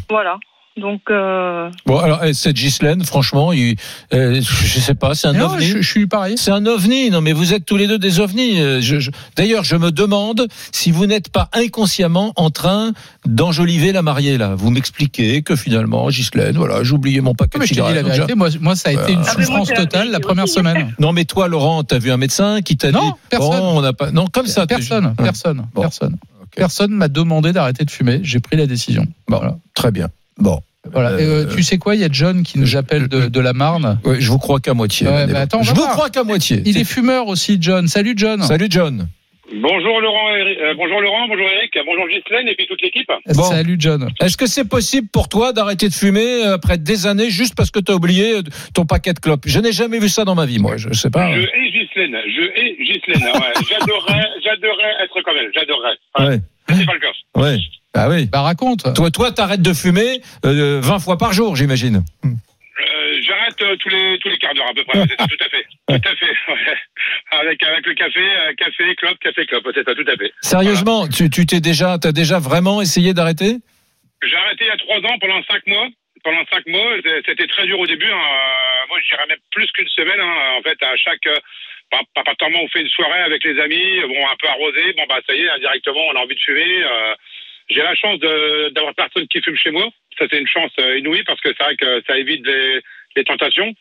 [0.08, 0.38] Voilà.
[0.78, 3.76] Donc, euh, Bon, alors, eh, cette Ghislaine, franchement, il,
[4.12, 5.64] euh, je sais pas, c'est un Non, ovni.
[5.64, 6.34] je, je suis pareil.
[6.36, 7.08] C'est un ovni.
[7.10, 8.60] Non, mais vous êtes tous les deux des ovnis.
[8.60, 12.92] Euh, je- je- D'ailleurs, je me demande si vous n'êtes pas inconsciemment en train
[13.24, 14.54] d'enjoliver la mariée, là.
[14.54, 17.80] Vous m'expliquez que finalement, Ghislaine, voilà, j'ai oublié mon paquet Non, mais de je te
[17.80, 18.14] dis la cigarettes.
[18.16, 20.54] vérité, moi, moi ça a été une Ah, souffrance j'ai totale la première aussi.
[20.54, 20.94] semaine.
[20.98, 23.60] Non, mais toi, Laurent, t'as vu un médecin qui t'a dit Non, personne.
[23.60, 24.10] Bon, on n'a pas.
[24.10, 24.66] Non, comme ça.
[24.66, 25.80] Personne, personne, Bon.
[25.80, 26.16] personne.
[26.54, 28.20] Personne m'a demandé d'arrêter de fumer.
[28.22, 29.06] J'ai pris la décision.
[29.28, 29.56] Bon, Voilà.
[29.74, 30.08] très bien.
[30.38, 30.60] Bon.
[30.92, 31.10] Voilà.
[31.10, 33.52] Euh, Euh, tu sais quoi Il y a John qui nous appelle de, de la
[33.52, 33.98] Marne.
[34.04, 35.06] Ouais, je vous crois qu'à moitié.
[35.08, 35.90] Ouais, bah attends, je vous voir.
[35.92, 36.62] crois qu'à moitié.
[36.64, 37.88] Il est fumeur aussi, John.
[37.88, 38.42] Salut, John.
[38.42, 39.08] Salut, John.
[39.62, 43.08] Bonjour Laurent, euh, bonjour Laurent, bonjour Eric, bonjour Ghislaine et puis toute l'équipe.
[43.32, 43.44] Bon.
[43.44, 44.08] Salut, John.
[44.20, 47.70] Est-ce que c'est possible pour toi d'arrêter de fumer euh, après des années juste parce
[47.70, 48.40] que tu as oublié
[48.74, 49.44] ton paquet de clopes?
[49.46, 50.76] Je n'ai jamais vu ça dans ma vie, moi.
[50.76, 51.32] Je sais pas.
[51.32, 53.22] Je hais Ghislaine, je hais Ghislaine.
[53.22, 53.52] Ouais.
[54.44, 55.96] J'adorerais, être comme elle, j'adorerais.
[56.18, 56.40] Ouais.
[56.68, 57.40] C'est pas le cas.
[57.40, 57.58] Ouais.
[57.96, 58.26] Ah oui.
[58.30, 58.94] Bah raconte.
[58.94, 62.02] Toi, toi, t'arrêtes de fumer euh, 20 fois par jour, j'imagine.
[62.24, 65.00] Euh, J'arrête euh, tous les tous les quarts d'heure à peu près.
[65.08, 66.26] C'est ça, tout à fait, tout à fait.
[66.52, 66.76] ouais.
[67.30, 69.66] Avec avec le café, euh, café, clope, café, clope.
[69.74, 70.32] C'est ça, tout à fait.
[70.42, 73.56] Sérieusement, tu tu t'es déjà, t'as déjà vraiment essayé d'arrêter?
[74.22, 75.88] J'ai arrêté il y a trois ans pendant cinq mois.
[76.24, 76.90] Pendant cinq mois,
[77.24, 78.10] c'était très dur au début.
[78.10, 78.28] hein.
[78.88, 80.18] Moi, je dirais même plus qu'une semaine.
[80.20, 80.34] hein.
[80.58, 81.22] En fait, à chaque
[81.90, 84.92] pas, pas, pas tellement on fait une soirée avec les amis, bon, un peu arrosé.
[84.96, 86.82] Bon, bah, ça y est, indirectement, on a envie de fumer.
[86.82, 87.14] Euh,
[87.68, 89.88] J'ai la chance d'avoir personne qui fume chez moi.
[90.18, 92.80] Ça, c'est une chance euh, inouïe parce que c'est vrai que ça évite les,
[93.16, 93.72] les tentations.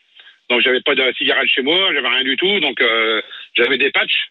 [0.50, 2.60] Donc, j'avais pas de cigarette chez moi, j'avais rien du tout.
[2.60, 3.20] Donc, euh,
[3.56, 4.28] j'avais des patchs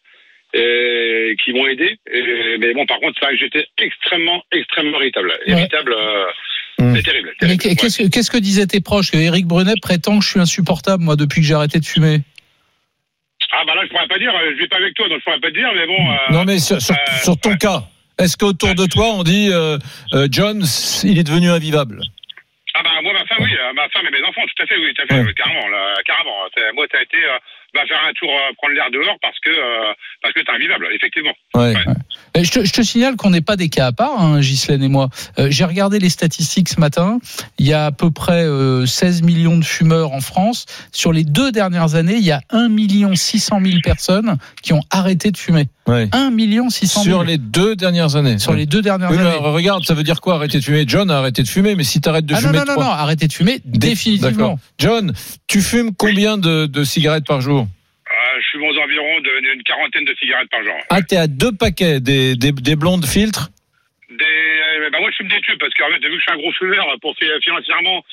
[0.54, 1.98] et, qui m'ont aidé.
[2.12, 5.34] Et- mais bon, par contre, c'est vrai que j'étais extrêmement, extrêmement irritable.
[5.48, 6.26] Irritable, euh,
[6.78, 6.94] Mm.
[6.96, 7.30] c'est terrible.
[7.42, 7.64] Mais terrible.
[7.64, 8.10] Ouais.
[8.12, 9.14] qu'est-ce que disaient tes proches?
[9.14, 12.18] Eric Brunet prétend que je suis insupportable, moi, depuis que j'ai arrêté de fumer.
[13.52, 15.24] Ah bah là, je pourrais pas dire, euh, je vis pas avec toi, donc je
[15.24, 16.12] pourrais pas te dire, mais bon.
[16.12, 17.58] euh, Non, mais sur, sur, euh, sur ton ouais.
[17.58, 17.84] cas,
[18.20, 19.78] est-ce qu'autour de toi on dit euh,
[20.14, 20.64] euh, John,
[21.04, 22.02] il est devenu invivable?
[22.78, 24.76] Ah bah moi, ma femme, oui, euh, ma femme et mes enfants, tout à fait,
[24.78, 25.34] oui, tout à fait, Ouais.
[25.34, 26.36] carrément, là, carrément.
[26.74, 27.38] Moi, ça a été euh,
[27.76, 30.88] bah, faire un tour, euh, prendre l'air dehors parce que euh, parce que t'es invivable,
[30.96, 31.34] effectivement.
[31.54, 31.74] Ouais.
[32.44, 34.88] Je te, je te signale qu'on n'est pas des cas à part, hein, Ghislaine et
[34.90, 35.10] moi.
[35.40, 37.20] Euh, J'ai regardé les statistiques ce matin.
[37.60, 40.66] Il y a à peu près euh, 16 millions de fumeurs en France.
[40.92, 44.82] Sur les deux dernières années, il y a 1 million 600 000 personnes qui ont
[44.90, 45.68] arrêté de fumer.
[45.88, 46.10] Ouais.
[46.14, 48.40] 1 million 600 000 Sur les deux dernières années.
[48.40, 49.30] sur les deux dernières Oui, années.
[49.30, 50.84] alors, regarde, ça veut dire quoi arrêter de fumer?
[50.88, 52.84] John a arrêté de fumer, mais si t'arrêtes de Ah non, fumer non, non, trois-
[52.86, 54.60] non, arrêtez de fumer Dé- définitivement.
[54.80, 55.14] John,
[55.48, 57.65] tu fumes combien de, de cigarettes par jour?
[58.60, 60.74] De- d'une quarantaine de cigarettes par jour.
[60.90, 63.50] Ah, t'es à deux paquets des, des, des blondes filtres?
[64.10, 66.22] Des, euh, bah moi, je fume des tubes parce que en fait, vu que je
[66.22, 68.04] suis un gros fumeur, pour fi- financièrement,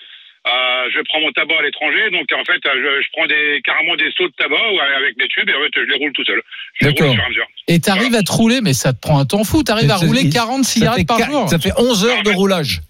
[0.47, 0.51] euh,
[0.95, 3.95] je prends mon tabac à l'étranger, donc en fait, euh, je, je prends des carrément
[3.97, 6.25] des seaux de tabac ouais, avec mes tubes et en fait, je les roule tout
[6.25, 6.43] seul.
[6.81, 7.15] D'accord.
[7.69, 9.63] et t'arrives à te rouler, mais ça te prend un temps fou.
[9.63, 11.49] T'arrives à rouler il- 40 ça cigarettes par jour.
[11.49, 12.81] Ça fait 11 heures de roulage.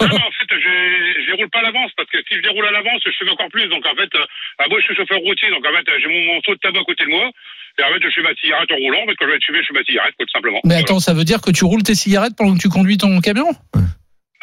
[0.00, 2.40] Non, mais en fait, je, je les roule pas à l'avance parce que si je
[2.40, 3.66] les roule à l'avance, je fume encore plus.
[3.68, 4.24] Donc en fait, euh,
[4.58, 6.84] ah, moi, je suis chauffeur routier, donc en fait, j'ai mon, seau de tabac à
[6.84, 7.30] côté de moi.
[7.78, 9.04] Et en fait, je fume ma cigarette en roulant.
[9.06, 10.60] Fait, quand je vais fumer, je fume ma cigarette, tout simplement.
[10.64, 10.84] Mais Voilà.
[10.84, 13.48] attends, ça veut dire que tu roules tes cigarettes pendant que tu conduis ton camion?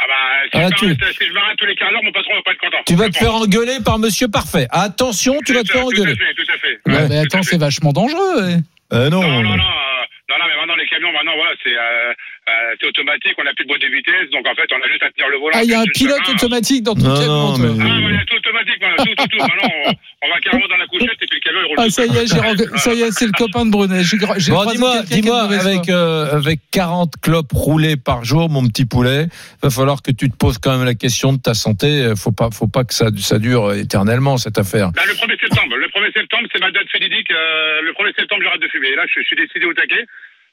[0.02, 0.14] Ah bah,
[0.46, 2.42] si, Ah, je tu- m'arrête, si je m'arrête tous les quarts d'heure, mon patron va
[2.42, 2.78] pas être content.
[2.88, 4.66] Tu vas te faire engueuler par Monsieur Parfait.
[4.72, 6.16] Attention, tu vas te faire Tout à engueuler.
[6.16, 6.80] fait, tout à fait.
[6.88, 7.50] Ouais, Ouais, mais tout attends, à fait.
[7.52, 8.36] c'est vachement dangereux.
[8.42, 8.58] ouais.
[8.94, 9.22] Euh, non.
[9.22, 12.14] Non, non, non, euh, non, non, mais maintenant les camions, maintenant voilà, c'est euh,
[12.50, 14.88] euh, c'est automatique, on n'a plus de boîte de vitesse, donc en fait on a
[14.90, 15.54] juste à tenir le volant.
[15.56, 17.58] Ah, il y a un pilote automatique dans ton Non, camion.
[17.58, 19.38] non, mais- Ah, il y a tout automatique, voilà, tout, tout, tout.
[19.38, 19.92] Maintenant on,
[20.26, 21.78] on va carrément dans la couchette et puis le camion il roule.
[21.80, 24.02] Ah, tout ça y est, j'ai renco- ça y est, c'est le copain de Brunet.
[24.50, 29.28] Bon, dis-moi, dis-moi, avec, euh, avec 40 clopes roulées par jour, mon petit poulet,
[29.62, 32.14] va falloir que tu te poses quand même la question de ta santé.
[32.18, 34.92] Faut pas, faut pas que ça, ça dure éternellement, cette affaire.
[34.96, 37.30] Là, le 1er septembre, le 1er septembre, c'est ma date fatidique.
[37.32, 38.90] Euh, le 1er septembre, j'arrête de fumer.
[38.90, 40.06] Et là, je, je suis décidé au taquet.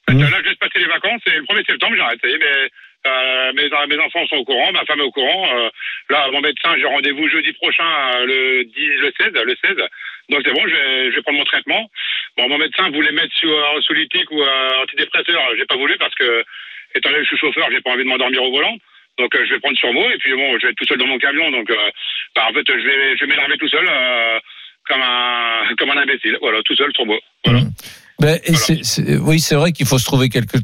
[0.09, 0.21] Mmh.
[0.21, 2.21] Là, je laisse passer les vacances et le 1er septembre, j'arrête.
[2.23, 2.71] Ça y est, mais,
[3.07, 5.49] euh, mes, mes enfants sont au courant, ma femme est au courant.
[5.53, 5.69] Euh,
[6.11, 7.85] là, mon médecin, j'ai rendez-vous jeudi prochain,
[8.15, 9.77] euh, le 10, le 16, le 16.
[10.29, 11.91] Donc c'est bon, je vais, je vais prendre mon traitement.
[12.37, 15.41] Bon, mon médecin voulait mettre sous euh, anxiolytique ou euh, antidépresseur.
[15.57, 16.45] J'ai pas voulu parce que,
[16.95, 18.77] étant donné que je suis chauffeur, j'ai pas envie de m'endormir au volant.
[19.19, 20.99] Donc euh, je vais prendre sur moi et puis bon, je vais être tout seul
[20.99, 21.51] dans mon camion.
[21.51, 21.91] Donc euh,
[22.35, 23.87] bah, en fait, je vais, je vais m'énerver tout seul.
[23.89, 24.39] euh,
[24.89, 26.39] comme un, comme un imbécile.
[26.41, 27.19] Voilà, tout seul sur moi.
[27.45, 27.61] Voilà.
[28.19, 30.57] Ben, et oui, c'est vrai qu'il faut se trouver quelque.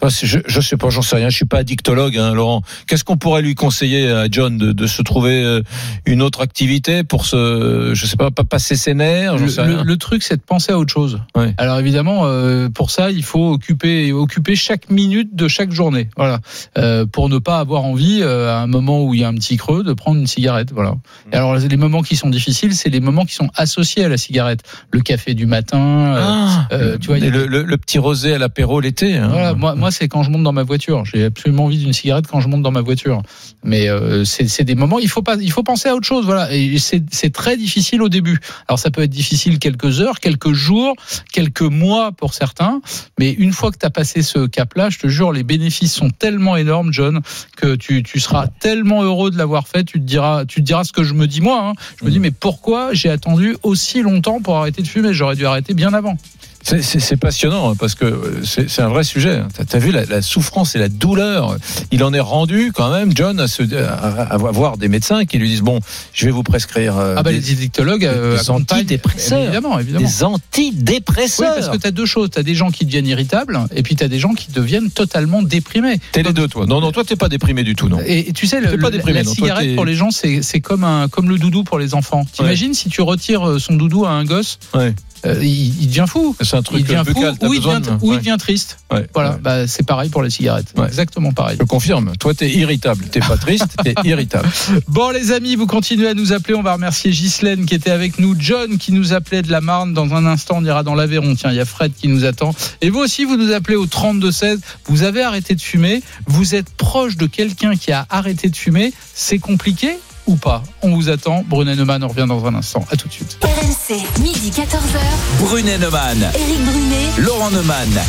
[0.00, 1.28] Enfin, je, je sais pas, j'en sais rien.
[1.28, 2.62] Je suis pas addictologue, hein, Laurent.
[2.86, 5.60] Qu'est-ce qu'on pourrait lui conseiller à John de, de se trouver euh,
[6.06, 9.74] une autre activité pour se, je sais pas, pas passer ses nerfs, j'en sais Le,
[9.74, 9.84] rien.
[9.84, 11.20] le- le truc, c'est de penser à autre chose.
[11.36, 11.52] Ouais.
[11.58, 16.08] Alors évidemment, euh, pour ça, il faut occuper, occuper chaque minute de chaque journée.
[16.16, 16.40] Voilà,
[16.78, 19.34] Euh, pour ne pas avoir envie, euh, à un moment où il y a un
[19.34, 20.72] petit creux, de prendre une cigarette.
[20.72, 20.92] Voilà.
[20.92, 20.98] Mmh.
[21.32, 24.16] Et alors les moments qui sont difficiles, c'est les moments qui sont associés à la
[24.16, 24.60] cigarette.
[24.90, 26.14] Le café du matin.
[26.16, 29.16] euh, Ah, euh, tu vois, a le, le- le petit rosé à l'apéro l'été.
[29.16, 29.28] hein.
[29.28, 31.04] Voilà, moi, moi c'est quand je monte dans ma voiture.
[31.04, 33.22] J'ai absolument envie d'une cigarette quand je monte dans ma voiture.
[33.62, 36.24] Mais euh, c'est des moments, il faut pas, il faut penser à autre chose.
[36.24, 38.38] Voilà, et c'est c'est très difficile au début.
[38.68, 40.94] Alors ça peut être difficile quelques heures, quelques jours,
[41.32, 42.80] quelques mois pour certains.
[43.18, 46.10] Mais une fois que tu as passé ce cap-là, je te jure, les bénéfices sont
[46.10, 47.20] tellement énormes, John,
[47.56, 49.84] que tu, tu seras tellement heureux de l'avoir fait.
[49.84, 51.68] Tu te diras, tu te diras ce que je me dis moi.
[51.68, 51.72] hein.
[52.00, 55.14] Je me dis, mais pourquoi j'ai attendu aussi longtemps pour arrêter de fumer?
[55.14, 56.16] J'aurais dû arrêter bien avant.
[56.64, 59.42] C'est- passionnant hein, parce que euh, c'est un vrai sujet.
[59.54, 61.56] T'as as vu la, la souffrance et la douleur.
[61.92, 65.38] Il en est rendu quand même, John, à, se, à, à avoir des médecins qui
[65.38, 65.80] lui disent bon,
[66.12, 69.42] je vais vous prescrire euh, Ah bah des, les addictologues euh, des antidépresseurs.
[69.42, 70.06] évidemment, évidemment.
[70.06, 71.54] des antidépresseurs.
[71.54, 72.30] Oui, parce que tu as deux choses.
[72.30, 74.90] Tu as des gens qui deviennent irritables et puis tu as des gens qui deviennent
[74.90, 75.98] totalement déprimés.
[76.12, 76.66] T'es les deux, toi.
[76.66, 78.00] Non, non, toi, t'es pas déprimé du tout, non.
[78.06, 79.32] Et, et tu sais, le- pas déprimé, la non.
[79.34, 82.24] Cigarette pour les gens, c'est comme, un, comme le doudou pour les enfants.
[82.32, 84.94] T'imagines si tu retires euh, son doudou à un gosse, Ouais.
[85.26, 86.36] Euh, il, il devient fou.
[86.40, 87.36] C'est un Il truc devient fou buccal.
[87.38, 88.78] t'as ou, il devient, de- ou il devient triste.
[88.92, 89.06] Ouais.
[89.14, 89.36] Voilà, Ouais.
[89.42, 90.72] bah, c'est pareil pour les cigarettes.
[90.76, 90.86] Ouais.
[90.86, 91.56] Exactement pareil.
[91.60, 92.12] Je confirme.
[92.18, 93.04] Toi, t'es irritable.
[93.06, 94.48] T'es pas triste, t'es irritable.
[94.88, 96.54] Bon les amis, vous continuez à nous appeler.
[96.54, 99.94] On va remercier Ghislaine qui était avec nous, John qui nous appelait de la Marne.
[99.94, 101.34] Dans un instant, on ira dans l'Aveyron.
[101.34, 102.54] Tiens, il y a Fred qui nous attend.
[102.80, 104.60] Et vous aussi, vous nous appelez au 32 16.
[104.86, 106.02] Vous avez arrêté de fumer.
[106.26, 108.92] Vous êtes proche de quelqu'un qui a arrêté de fumer.
[109.14, 109.96] C'est compliqué?
[110.26, 111.44] Ou pas On vous attend.
[111.46, 112.84] Brunet Neumann, on revient dans un instant.
[112.90, 113.38] À tout de suite.
[113.42, 115.40] RMC, midi 14h.
[115.40, 117.08] Brunet Neumann, Éric Brunet.
[117.18, 118.00] Laurent Neumann.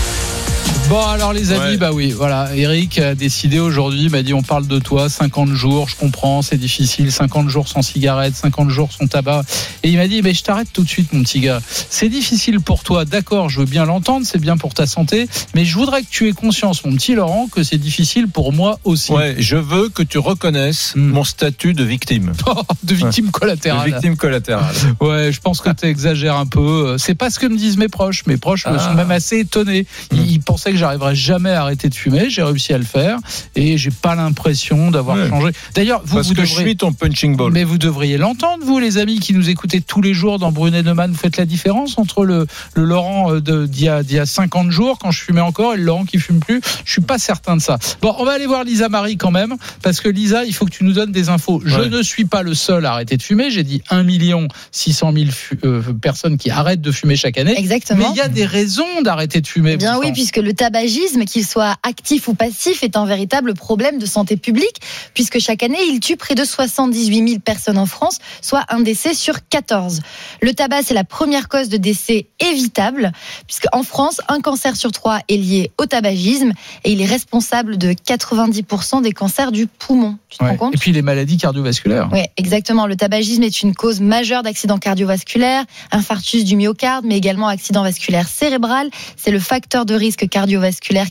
[0.87, 1.77] Bon alors les amis, Ouais.
[1.77, 5.49] bah oui, voilà, Eric a décidé aujourd'hui, il m'a dit on parle de toi, 50
[5.53, 9.41] jours, je comprends, c'est difficile, 50 jours sans cigarette, 50 jours sans tabac.
[9.81, 11.59] Et il m'a dit, mais je t'arrête tout de suite mon petit gars.
[11.89, 15.65] C'est difficile pour toi, d'accord, je veux bien l'entendre, c'est bien pour ta santé, mais
[15.65, 19.11] je voudrais que tu aies conscience, mon petit Laurent, que c'est difficile pour moi aussi.
[19.11, 21.09] Ouais, je veux que tu reconnaisses Hmm.
[21.09, 22.31] mon statut de victime.
[22.83, 23.89] de victime De collatérale.
[23.91, 24.75] victime collatérale.
[25.01, 26.97] Ouais, je pense que tu exagères un peu.
[26.99, 28.23] C'est pas ce que me disent mes proches.
[28.27, 28.77] Mes proches Ah.
[28.77, 29.87] sont même assez étonnés.
[30.11, 30.25] Ils, Mm.
[30.27, 32.29] ils pensaient que j'arriverais jamais à arrêter de fumer.
[32.29, 33.17] J'ai réussi à le faire
[33.55, 35.29] et j'ai pas l'impression d'avoir Ouais.
[35.29, 35.51] changé.
[35.73, 37.51] D'ailleurs, vous, Parce vous que je suis ton punching ball.
[37.51, 40.83] mais vous devriez l'entendre, vous, les amis qui nous écoutez tous les jours dans Brunet
[40.83, 41.11] Neumann.
[41.11, 44.25] Vous faites la différence entre le, le Laurent euh, d'il y, a- d'il y a
[44.25, 46.61] 50 jours, quand je fumais encore, et le Laurent qui fume plus.
[46.83, 47.77] Je suis pas certain de ça.
[48.01, 50.71] Bon, on va aller voir Lisa Marie quand même, parce que Lisa, il faut que
[50.71, 51.61] tu nous donnes des infos.
[51.65, 51.89] Je Ouais.
[51.89, 53.49] ne suis pas le seul à arrêter de fumer.
[53.49, 57.53] J'ai dit 1 million 600 000 fu- euh, personnes qui arrêtent de fumer chaque année.
[57.55, 58.11] Mais Exactement.
[58.13, 59.77] il y a des raisons d'arrêter de fumer.
[59.77, 64.05] Bien oui, puisque le tabagisme, qu'il soit actif ou passif, est un véritable problème de
[64.07, 64.77] santé publique,
[65.13, 69.13] puisque chaque année, il tue près de 78 000 personnes en France, soit un décès
[69.13, 70.01] sur 14.
[70.41, 73.11] Le tabac, c'est la première cause de décès évitable,
[73.45, 76.51] puisque en France, un cancer sur trois est lié au tabagisme,
[76.83, 80.17] et il est responsable de 90% des cancers du poumon.
[80.29, 80.49] Tu te Ouais.
[80.51, 80.73] rends compte?
[80.73, 82.09] Et puis les maladies cardiovasculaires.
[82.11, 82.87] oui, exactement.
[82.87, 88.27] Le tabagisme est une cause majeure d'accidents cardiovasculaires, infarctus du myocarde, mais également accident vasculaire
[88.27, 88.89] cérébral.
[89.15, 90.54] C'est le facteur de risque cardiovasculaire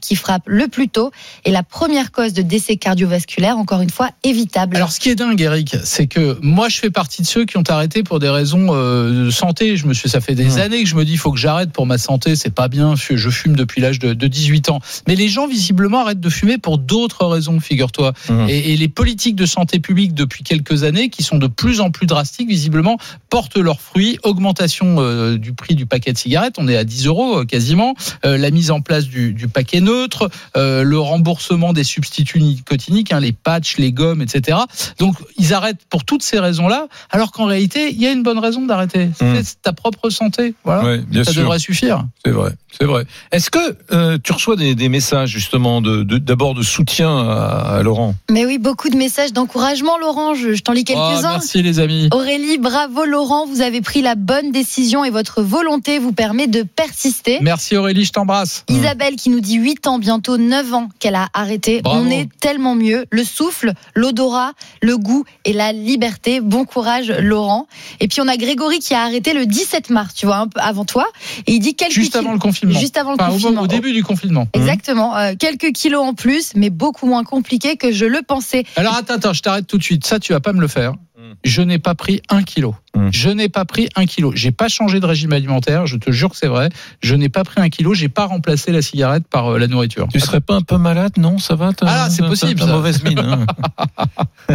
[0.01, 1.11] qui frappe le plus tôt
[1.45, 4.77] et la première cause de décès cardiovasculaire, encore une fois, évitable.
[4.77, 7.57] Alors, ce qui est dingue, Eric, c'est que moi, je fais partie de ceux qui
[7.57, 9.77] ont arrêté pour des raisons euh, de santé.
[9.77, 10.59] Je me suis, ça fait des Mmh.
[10.59, 12.37] années que je me dis, il faut que j'arrête pour ma santé.
[12.37, 12.95] C'est pas bien.
[12.97, 14.81] Je fume depuis l'âge de, de 18 ans.
[15.07, 18.13] Mais les gens, visiblement, arrêtent de fumer pour d'autres raisons, figure-toi.
[18.29, 18.49] Mmh.
[18.49, 21.91] Et, et les politiques de santé publique depuis quelques années, qui sont de plus en
[21.91, 22.99] plus drastiques, visiblement,
[23.31, 24.19] portent leurs fruits.
[24.23, 27.95] Augmentation euh, du prix du paquet de cigarettes, on est à 10 euros euh, quasiment.
[28.25, 33.13] Euh, la mise en place du, du paquet neutre, euh, le remboursement des substituts nicotiniques,
[33.13, 34.59] hein, les patchs, les gommes, etc.
[34.99, 38.39] Donc ils arrêtent pour toutes ces raisons-là, alors qu'en réalité, il y a une bonne
[38.39, 39.11] raison d'arrêter.
[39.19, 39.43] C'est Mm.
[39.63, 40.55] ta propre santé.
[40.65, 40.85] Voilà.
[40.85, 41.43] Ouais, bien Ça sûr.
[41.43, 42.05] devrait suffire.
[42.25, 43.05] C'est vrai, c'est vrai.
[43.33, 47.77] Est-ce que euh, tu reçois des, des messages justement de de- d'abord de, soutien à,
[47.79, 48.15] à Laurent?
[48.31, 50.35] Mais oui, beaucoup de messages d'encouragement, Laurent.
[50.35, 51.33] Je, je t'en lis Oh, quelques-uns.
[51.33, 52.09] merci les amis.
[52.13, 56.63] Aurélie, bravo Laurent, vous avez pris la bonne décision et votre volonté vous permet de
[56.63, 57.39] persister.
[57.41, 58.65] Merci Aurélie, je t'embrasse.
[58.69, 61.83] Isabelle qui nous dit 8 ans, bientôt 9 ans qu'elle a arrêté.
[61.83, 62.03] Bravo.
[62.05, 63.07] On est tellement mieux.
[63.11, 64.53] Le souffle, l'odorat,
[64.83, 66.41] le goût et la liberté.
[66.41, 67.67] Bon courage Laurent.
[68.01, 70.61] Et puis on a Grégory qui a arrêté le 17 mars, tu vois, un peu
[70.61, 71.07] avant toi.
[71.47, 72.79] Et il dit quelques Juste avant le confinement.
[72.79, 73.63] Juste avant le Enfin, au- confinement.
[73.63, 74.49] Au, début du confinement.
[74.53, 75.17] Exactement.
[75.17, 78.65] Euh, quelques kilos en plus, mais beaucoup moins compliqué que je le pensais.
[78.77, 80.05] Alors attends, attends, je t'arrête tout de suite.
[80.07, 80.95] Ça, tu vas pas me le faire.
[81.43, 82.75] Je n'ai pas pris un kilo.
[82.95, 83.09] Mm.
[83.13, 84.33] Je n'ai pas pris un kilo.
[84.35, 85.87] J'ai pas changé de régime alimentaire.
[85.87, 86.69] Je te jure que c'est vrai.
[87.03, 87.93] Je n'ai pas pris un kilo.
[87.95, 90.07] J'ai pas remplacé la cigarette par euh, la nourriture.
[90.13, 91.39] Tu serais pas un peu malade, non?
[91.39, 92.73] Ça va Ah, c'est possible, t'as ça.
[92.73, 93.19] mauvaise mine.
[93.19, 93.47] hein.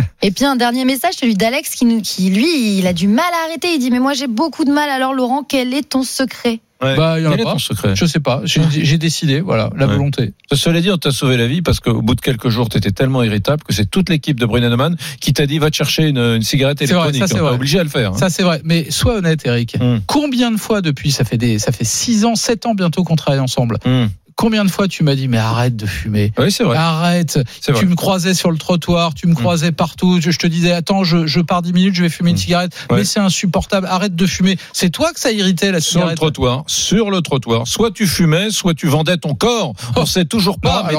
[0.21, 3.25] Et puis un dernier message, celui d'Alex qui, nous- qui, lui, il a du mal
[3.43, 3.73] à arrêter.
[3.73, 4.89] Il dit, mais moi j'ai beaucoup de mal.
[4.89, 6.59] Alors Laurent, quel est ton secret?
[6.81, 6.95] Ouais.
[6.95, 7.51] Bah, il y en a Quel est pas.
[7.53, 7.93] ton secret?
[7.95, 8.41] Je sais pas.
[8.45, 9.41] J'ai j'ai décidé.
[9.41, 9.93] Voilà, la Ouais.
[9.93, 10.33] volonté.
[10.53, 12.91] Cela dit, on t'a sauvé la vie parce qu'au bout de quelques jours, tu étais
[12.91, 16.17] tellement irritable que c'est toute l'équipe de Brunemann qui t'a dit va te chercher une,
[16.17, 17.15] une cigarette électronique.
[17.21, 17.55] ça, c'est On t'a vrai.
[17.55, 18.11] obligé à le faire.
[18.13, 18.17] hein.
[18.17, 18.61] Ça c'est vrai.
[18.63, 19.75] Mais sois honnête, Eric.
[19.81, 19.99] Hum.
[20.07, 23.15] Combien de fois depuis ça fait des ça fait six ans, sept ans bientôt qu'on
[23.17, 23.77] travaille ensemble.
[23.85, 24.09] Hum.
[24.39, 26.31] Combien de fois tu m'as dit mais arrête de fumer.
[26.37, 26.77] Oui, c'est vrai.
[26.77, 27.39] Arrête.
[27.59, 27.81] C'est vrai.
[27.81, 30.21] Tu me croisais sur le trottoir, tu me croisais partout.
[30.21, 32.71] Je, je te disais attends, je, je pars dix minutes, je vais fumer une cigarette.
[32.89, 32.99] Ouais.
[32.99, 33.85] Mais c'est insupportable.
[33.87, 34.57] Arrête de fumer.
[34.71, 36.17] C'est toi que ça irritait la Sur le cigarette.
[36.17, 37.67] trottoir, sur le trottoir.
[37.67, 39.73] Soit tu fumais, soit tu vendais ton corps.
[39.97, 40.89] On sait toujours Non, pas.
[40.89, 40.95] je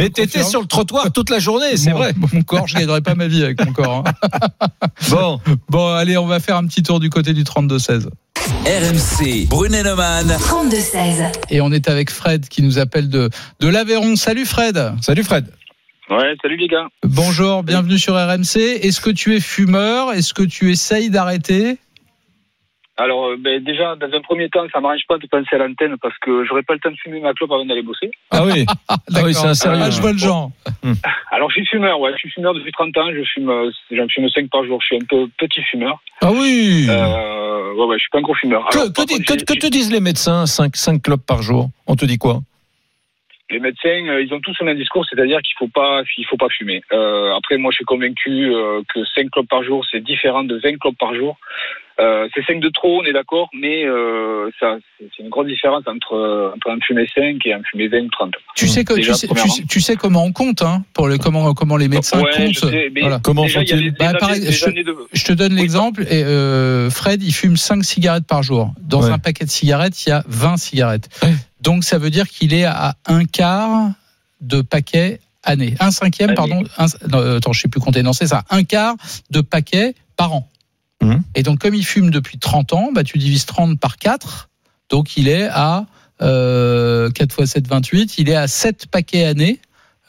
[0.00, 0.50] mais te t'étais confirme.
[0.50, 2.14] sur le trottoir toute la journée, c'est Mon- vrai.
[2.32, 4.02] Mon corps, je gagnerais pas ma vie avec mon corps.
[4.06, 4.28] hein.
[5.10, 8.08] Bon, Bon, allez, on va faire un petit tour du côté du 32-16.
[8.64, 10.28] RMC, Brunet-Neumann.
[10.28, 11.30] 32-16.
[11.50, 13.28] Et on est avec Fred qui nous appelle de,
[13.60, 14.16] de l'Aveyron.
[14.16, 14.78] Salut Fred.
[15.00, 15.46] salut Fred.
[16.10, 16.88] Ouais, salut les gars.
[17.04, 18.56] Bonjour, bienvenue sur RMC.
[18.82, 20.12] Est-ce que tu es fumeur?
[20.12, 21.78] Est-ce que tu essayes d'arrêter?
[22.98, 25.96] Alors, euh, ben, déjà, dans un premier temps, ça m'arrange pas de penser à l'antenne
[26.02, 28.10] parce que j'aurais pas le temps de fumer ma clope avant d'aller bosser.
[28.30, 28.66] Ah oui.
[29.14, 29.80] Ah oui, c'est un sérieux.
[29.82, 30.50] Ah, je vois le genre.
[31.30, 32.10] Alors, je suis fumeur, ouais.
[32.12, 33.06] Je suis fumeur depuis 30 ans.
[33.14, 34.78] Je fume, euh, j'en fume 5 par jour.
[34.82, 36.02] Je suis un peu petit fumeur.
[36.20, 36.86] Ah oui.
[36.88, 38.68] Euh, ouais, ouais, je suis pas un gros fumeur.
[38.70, 41.02] Que, Alors, que par di- contre, que- j'ai- que te disent les médecins 5, 5
[41.02, 41.70] clopes par jour?
[41.86, 42.40] On te dit quoi?
[43.50, 46.36] Les médecins, euh, ils ont tous le même discours, c'est-à-dire qu'il faut pas, il faut
[46.38, 46.82] pas fumer.
[46.92, 50.58] Euh, après, moi, je suis convaincu euh, que 5 clopes par jour, c'est différent de
[50.62, 51.36] 20 clopes par jour.
[52.00, 55.82] Euh, c'est 5 de trop, on est d'accord, mais euh, ça, c'est une grande différence
[55.86, 58.32] entre, euh, entre un fumé 5 et un fumé 20 ou 30.
[58.56, 61.06] Tu sais, que, Déjà, tu, sais, tu, sais, tu sais comment on compte, hein, pour
[61.06, 62.54] le, comment, comment les médecins Ouais, comptent.
[62.54, 63.20] je sais, mais Voilà.
[63.22, 64.96] Comment déjà, les, Bah, pareil, je- de...
[65.12, 66.04] Je te donne l'exemple.
[66.10, 68.70] Et euh, Fred, il fume 5 cigarettes par jour.
[68.80, 69.10] Dans Ouais.
[69.10, 71.10] un paquet de cigarettes, il y a 20 cigarettes.
[71.62, 73.92] Donc ça veut dire qu'il est à un quart
[74.40, 75.74] de paquet année.
[75.80, 76.36] Un cinquième, Année.
[76.36, 76.64] pardon.
[76.78, 78.02] Un, non, euh, attends, je sais plus compter.
[78.02, 78.44] Non, c'est ça.
[78.50, 78.96] Un quart
[79.30, 80.48] de paquet par an.
[81.02, 81.22] Mhm.
[81.34, 84.50] Et donc, comme il fume depuis 30 ans, bah, tu divises 30 par 4.
[84.88, 85.86] Donc, il est à
[86.20, 88.18] euh, 4 x 7, 28.
[88.18, 89.60] Il est à 7 paquets année.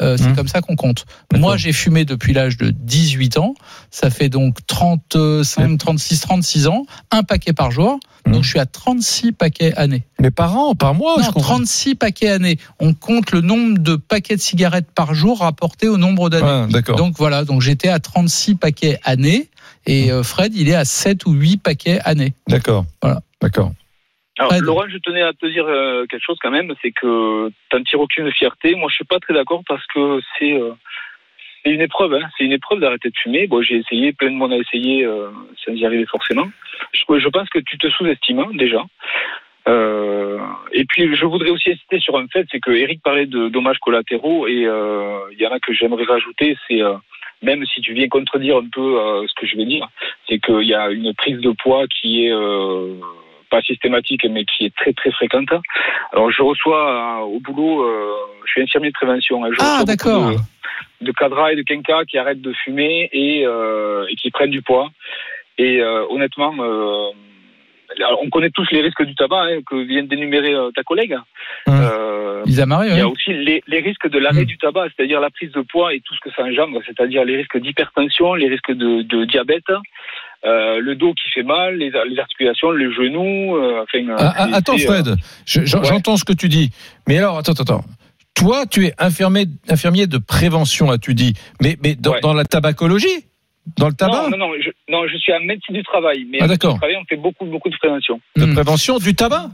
[0.02, 0.36] Euh, c'est Mhm.
[0.36, 1.06] comme ça qu'on compte.
[1.36, 3.54] Moi, j'ai fumé depuis l'âge de 18 ans.
[3.92, 6.86] Ça fait donc 35, 36, 36 ans.
[7.12, 8.00] Un paquet par jour.
[8.26, 8.34] Mhm.
[8.34, 10.04] Donc, je suis à 36 paquets année.
[10.20, 11.56] Mais par an, par mois, je non, comprends.
[11.58, 12.58] 36 paquets année.
[12.80, 16.72] On compte le nombre de paquets de cigarettes par jour rapporté au nombre d'années.
[16.72, 16.98] D'accord.
[16.98, 19.50] Donc voilà, donc j'étais à 36 paquets année
[19.86, 22.34] et euh, Fred, il est à 7 ou 8 paquets année.
[22.48, 22.86] D'accord.
[23.02, 23.22] Voilà.
[23.42, 23.74] D'accord.
[24.40, 24.54] Alors.
[24.62, 28.00] Laurent, je tenais à te dire euh, quelque chose quand même, c'est que t'en tires
[28.00, 28.76] aucune fierté.
[28.76, 30.72] Moi, je suis pas très d'accord parce que c'est euh,
[31.66, 32.16] une épreuve.
[32.16, 32.28] Hein.
[32.38, 33.48] C'est une épreuve d'arrêter de fumer.
[33.48, 35.30] Bon, j'ai essayé, plein de monde a essayé, euh,
[35.64, 36.50] sans y arriver forcément.
[36.94, 38.84] Je, je pense que tu te sous-estimes hein, déjà.
[39.68, 40.40] Euh,
[40.72, 43.80] et puis, je voudrais aussi insister sur un fait, c'est que Eric parlait de dommages
[43.80, 46.96] collatéraux et euh, il y en a que j'aimerais rajouter, c'est euh,
[47.42, 49.88] même si tu viens contredire un peu euh, ce que je vais dire,
[50.28, 52.96] c'est qu'il y a une prise de poids qui est euh,
[53.54, 55.54] pas systématique, mais qui est très très fréquente.
[56.14, 56.84] Alors, je reçois
[57.22, 58.14] euh, au boulot, euh,
[58.46, 59.46] je suis infirmier de prévention.
[59.46, 60.32] hein, je Ah, d'accord.
[60.32, 64.50] De, de cadras et de quinquas qui arrêtent de fumer et, euh, et qui prennent
[64.58, 64.88] du poids.
[65.60, 66.52] Et honnêtement,
[68.08, 71.16] alors, on connaît tous les risques du tabac hein, que vient d'énumérer ta collègue.
[72.66, 74.54] Marie, il y a aussi les, les risques de l'arrêt Mm.
[74.54, 77.38] du tabac, c'est-à-dire la prise de poids et tout ce que ça engendre, c'est-à-dire les
[77.38, 79.72] risques d'hypertension, les risques de, de diabète,
[80.46, 83.56] euh, le dos qui fait mal, les, les articulations, les genoux.
[83.56, 85.16] euh, enfin, euh, Ah, ah, attends, euh, Fred,
[85.46, 85.66] je- ouais.
[85.68, 86.70] j'entends ce que tu dis.
[87.08, 87.86] Mais alors, attends, attends, attends.
[88.36, 91.34] Toi, tu es infirmier, infirmier de prévention, là, tu dis.
[91.62, 92.20] Mais, mais dans, Ouais.
[92.22, 93.26] dans la tabacologie?
[93.78, 94.24] Dans le tabac?
[94.24, 96.78] Non, non, non, je, non, je suis à médecine du travail, mais Ah, d'accord.
[96.82, 98.20] on fait beaucoup, beaucoup de prévention.
[98.36, 98.54] De Hmm.
[98.56, 99.52] prévention du tabac?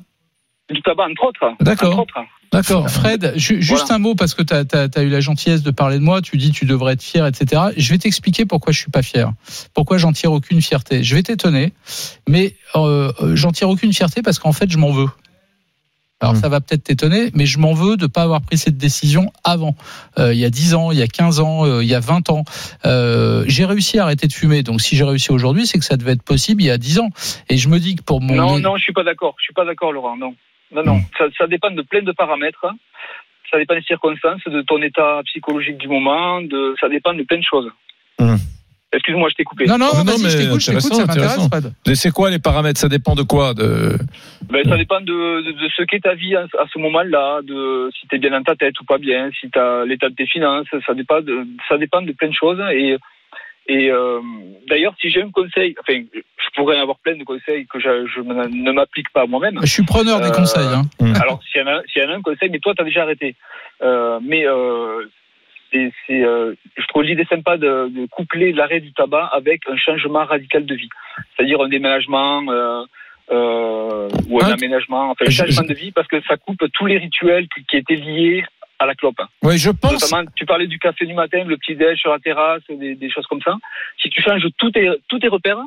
[0.69, 1.55] Du tabac, entre autres.
[1.61, 1.91] D'accord.
[1.93, 2.19] Entre autres.
[2.51, 2.89] D'accord.
[2.89, 3.95] Fred, ju- juste Voilà.
[3.95, 6.51] un mot parce que tu as, eu la gentillesse de parler de moi, tu dis
[6.51, 7.61] tu devrais être fier, etc.
[7.77, 9.31] Je vais t'expliquer pourquoi je suis pas fier,
[9.73, 11.03] pourquoi j'en tire aucune fierté.
[11.03, 11.73] Je vais t'étonner,
[12.27, 15.09] mais euh, euh, j'en tire aucune fierté parce qu'en fait je m'en veux.
[16.21, 16.37] Alors Hmm.
[16.41, 19.75] ça va peut-être t'étonner, mais je m'en veux de pas avoir pris cette décision avant.
[20.17, 21.99] Euh, il y a 10 ans, il y a 15 ans, euh, il y a
[22.01, 22.43] 20 ans.
[22.85, 24.61] Euh, j'ai réussi à arrêter de fumer.
[24.63, 26.99] Donc si j'ai réussi aujourd'hui, c'est que ça devait être possible il y a 10
[26.99, 27.09] ans.
[27.47, 28.35] Et je me dis que pour mon...
[28.35, 29.35] Non, non, je suis pas d'accord.
[29.39, 30.17] Je suis pas d'accord, Laurent.
[30.17, 30.33] Non,
[30.71, 30.99] non, non.
[31.17, 32.63] Ça, ça dépend de plein de paramètres.
[32.65, 32.75] hein.
[33.51, 36.41] Ça dépend des circonstances, de ton état psychologique du moment.
[36.41, 37.69] De, ça dépend de plein de choses.
[38.19, 38.37] Hum.
[38.91, 39.65] Excuse-moi, je t'ai coupé.
[39.67, 41.47] Non, non, Non, vas-y, mais je t'écoute, je t'écoute, ça intéressant,
[41.93, 42.79] C'est quoi les paramètres?
[42.79, 43.53] Ça dépend de quoi?
[43.53, 43.95] De...
[44.49, 47.91] Ben, ça dépend de, de, de ce qu'est ta vie à, à ce moment-là, de
[47.99, 50.15] si tu es bien dans ta tête ou pas bien, si tu as l'état de
[50.15, 52.59] tes finances, ça dépend de, ça dépend de plein de choses.
[52.73, 52.97] Et,
[53.69, 54.19] et euh,
[54.67, 58.19] d'ailleurs, si j'ai un conseil, enfin, je pourrais avoir plein de conseils que je, je
[58.21, 59.59] ne m'applique pas moi-même.
[59.61, 60.67] Je suis preneur des Euh, conseils.
[60.73, 60.83] Hein.
[61.21, 63.03] Alors, s'il y, en a- y en a un conseil, mais toi, tu as déjà
[63.03, 63.35] arrêté.
[63.81, 65.05] Euh, mais euh,
[65.71, 69.77] c'est, c'est, euh, je trouve l'idée sympa de, de coupler l'arrêt du tabac avec un
[69.77, 70.89] changement radical de vie.
[71.37, 72.83] C'est-à-dire un déménagement, euh,
[73.31, 76.63] euh, ou un Hein aménagement, enfin un Je- changement de vie, parce que ça coupe
[76.73, 78.43] tous les rituels qui, qui étaient liés
[78.79, 79.21] à la clope.
[79.43, 79.91] Oui, je pense.
[79.91, 83.09] Notamment, tu parlais du café du matin, le petit déj sur la terrasse, des, des
[83.11, 83.57] choses comme ça.
[84.01, 85.59] Si tu changes tous tes, tous tes repères,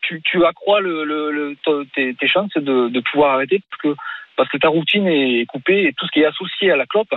[0.00, 1.56] tu, tu accrois le, le,
[1.94, 4.00] tes, tes chances de, de pouvoir arrêter parce que,
[4.36, 7.14] parce que ta routine est coupée et tout ce qui est associé à la clope,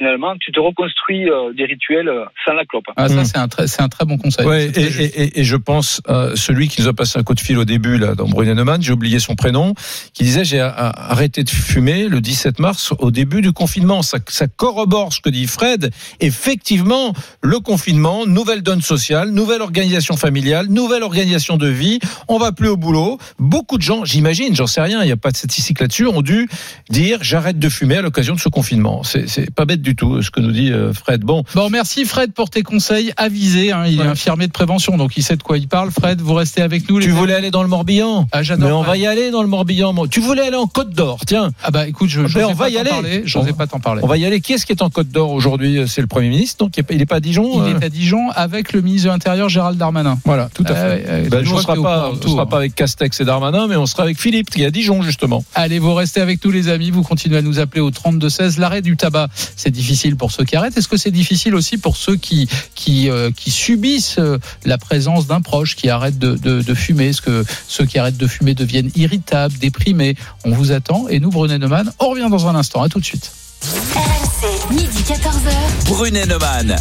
[0.00, 2.84] finalement, tu te reconstruis euh, des rituels euh, sans la clope.
[2.96, 3.24] Ah, ça, Mm.
[3.26, 4.46] c'est un très, c'est un très bon conseil.
[4.46, 5.00] Ouais, et, juste.
[5.00, 7.58] et, et- et je pense à celui qui nous a passé un coup de fil
[7.58, 9.74] au début là dans Brunenemann, j'ai oublié son prénom,
[10.14, 14.00] qui disait j'ai arrêté de fumer le 17 mars au début du confinement.
[14.02, 15.90] Ça, ça corrobore ce que dit Fred.
[16.20, 21.98] Effectivement, le confinement, nouvelle donne sociale, nouvelle organisation familiale, nouvelle organisation de vie.
[22.28, 23.18] On va plus au boulot.
[23.38, 26.22] Beaucoup de gens, j'imagine, j'en sais rien, il n'y a pas de statistique là-dessus, ont
[26.22, 26.48] dû
[26.88, 29.02] dire j'arrête de fumer à l'occasion de ce confinement.
[29.02, 31.22] C'est c'est pas bête du tout ce que nous dit euh, Fred.
[31.22, 33.72] Bon, Bon, merci Fred pour tes conseils avisés.
[33.72, 33.84] hein.
[33.86, 35.90] il est infirmier de prévention, donc il sait de quoi il parle.
[35.90, 36.98] Fred, vous restez avec nous.
[36.98, 38.66] les tu voulais aller dans le Morbihan Ah, j'adore.
[38.68, 38.90] Mais on Fred.
[38.92, 39.92] va y aller dans le Morbihan.
[39.92, 40.06] moi.
[40.08, 41.50] Tu voulais aller en Côte d'Or, tiens.
[41.62, 42.90] Ah bah écoute, je, Ben, j'osais on va pas y t'en aller.
[42.90, 44.00] parler, On- pas t'en parler.
[44.04, 44.40] On va y aller.
[44.40, 45.80] Qui est-ce qui est en Côte d'Or aujourd'hui?
[45.86, 48.30] C'est le Premier ministre, donc il n'est pas à Dijon Il euh est à Dijon
[48.34, 50.18] avec le ministre de l'Intérieur Gérald Darmanin.
[50.24, 51.04] Voilà, tout à Ah fait.
[51.06, 52.46] ouais, Ben, je vois sera pas, hein.
[52.46, 55.44] pas avec Castex et Darmanin, mais on sera avec Philippe qui est à Dijon justement.
[55.54, 58.58] Allez, vous restez avec nous les amis, vous continuez à nous appeler au 32-16.
[58.58, 60.76] L'arrêt du tabac, c'est difficile pour ceux qui arrêtent.
[60.76, 65.26] Est-ce que c'est difficile aussi pour ceux qui, qui, euh, qui subissent euh, la présence
[65.26, 67.08] d'un proche qui arrête de, de, de fumer?
[67.08, 70.16] Est-ce que ceux qui arrêtent de fumer deviennent irritables, déprimés?
[70.44, 71.08] On vous attend.
[71.08, 72.82] Et nous, Brunet Neumann, on revient dans un instant.
[72.82, 73.32] À tout de suite.
[73.62, 75.86] RMC, midi 14h.
[75.86, 76.76] Brunet Neumann.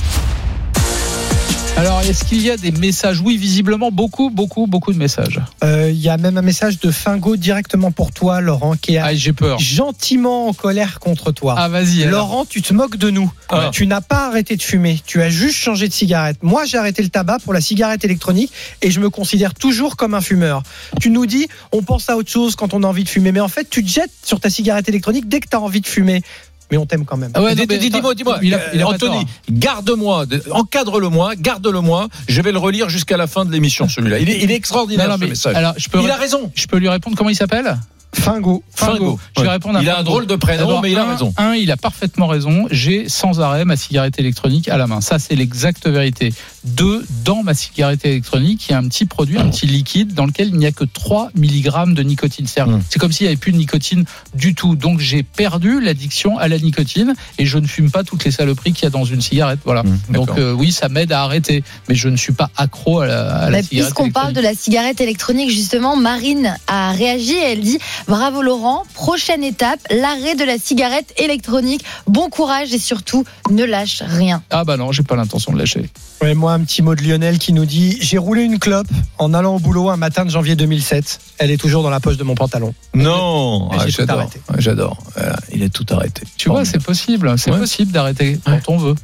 [1.78, 3.22] Alors, est-ce qu'il y a des messages?
[3.22, 5.40] Oui, visiblement, beaucoup, beaucoup, beaucoup de messages.
[5.64, 8.98] Euh, Il y a même un message de Fingo directement pour toi, Laurent, qui est
[8.98, 9.58] Ah, j'ai peur.
[9.60, 11.56] gentiment en colère contre toi.
[11.58, 12.04] Ah, vas-y.
[12.04, 12.20] alors.
[12.28, 13.32] Laurent, tu te moques de nous.
[13.48, 13.70] Ah.
[13.72, 15.00] Tu n'as pas arrêté de fumer.
[15.06, 16.38] Tu as juste changé de cigarette.
[16.42, 18.52] Moi, j'ai arrêté le tabac pour la cigarette électronique
[18.82, 20.64] et je me considère toujours comme un fumeur.
[21.00, 23.32] Tu nous dis, on pense à autre chose quand on a envie de fumer.
[23.32, 25.82] Mais en fait, tu te jettes sur ta cigarette électronique dès que tu as envie
[25.82, 26.24] de fumer.
[26.72, 27.32] Mais on t'aime quand même.
[27.34, 29.26] Ah ouais, Dis-moi, dis-moi, il a- il a pas Anthony, tort.
[29.52, 32.08] garde-moi, de- encadre-le-moi, garde-le-moi.
[32.28, 34.20] Je vais le relire jusqu'à la fin de l'émission, celui-là.
[34.20, 35.56] Il est, il est extraordinaire Non, non, ce mais message.
[35.56, 36.52] alors, je peux, il a raison.
[36.56, 37.78] je peux lui répondre comment il s'appelle?
[38.12, 38.64] Fingo.
[38.76, 39.20] Fingo.
[39.38, 39.54] Je vais Ouais.
[39.54, 41.32] répondre à Il a un drôle de prénom, mais il a un- raison.
[41.38, 42.66] Un, il a parfaitement raison.
[42.72, 45.00] J'ai sans arrêt ma cigarette électronique à la main.
[45.00, 46.34] Ça, c'est l'exacte vérité.
[46.64, 50.26] Deux, dans ma cigarette électronique, il y a un petit produit, un petit liquide dans
[50.26, 52.46] lequel il n'y a que 3 mg de nicotine.
[52.48, 52.82] C'est Mm.
[52.90, 54.06] c'est comme s'il n'y avait plus de nicotine
[54.36, 54.76] du tout.
[54.76, 58.74] Donc, j'ai perdu l'addiction à la nicotine et je ne fume pas toutes les saloperies
[58.74, 59.60] qu'il y a dans une cigarette.
[59.64, 59.84] Voilà.
[59.84, 61.64] Mm, Donc, euh, oui, ça m'aide à arrêter.
[61.88, 64.54] Mais je ne suis pas accro à la, à la cigarette Puisqu'on parle de la
[64.56, 67.36] cigarette électronique, justement, Marine a réagi.
[67.38, 71.84] Elle dit Bravo Laurent, prochaine étape, l'arrêt de la cigarette électronique.
[72.08, 74.44] Bon courage et surtout, ne lâche rien.
[74.50, 75.90] Ah bah non, j'ai pas l'intention de lâcher.
[76.22, 79.34] Ouais, moi, un petit mot de Lionel qui nous dit J'ai roulé une clope en
[79.34, 81.20] allant au boulot un matin de janvier 2007.
[81.38, 82.74] Elle est toujours dans la poche de mon pantalon.
[82.94, 84.14] Non, Ah, j'ai tout
[84.58, 84.98] j'adore.
[85.16, 86.24] Voilà, il est tout arrêté.
[86.38, 87.34] Tu vois, c'est possible.
[87.38, 87.60] C'est Ouais.
[87.60, 88.96] possible d'arrêter quand on veut.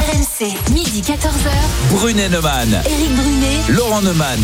[0.00, 1.50] RMC, midi 14h.
[1.90, 2.68] Brunet Neumann.
[2.84, 3.58] Éric Brunet.
[3.76, 4.40] Laurent Neumann.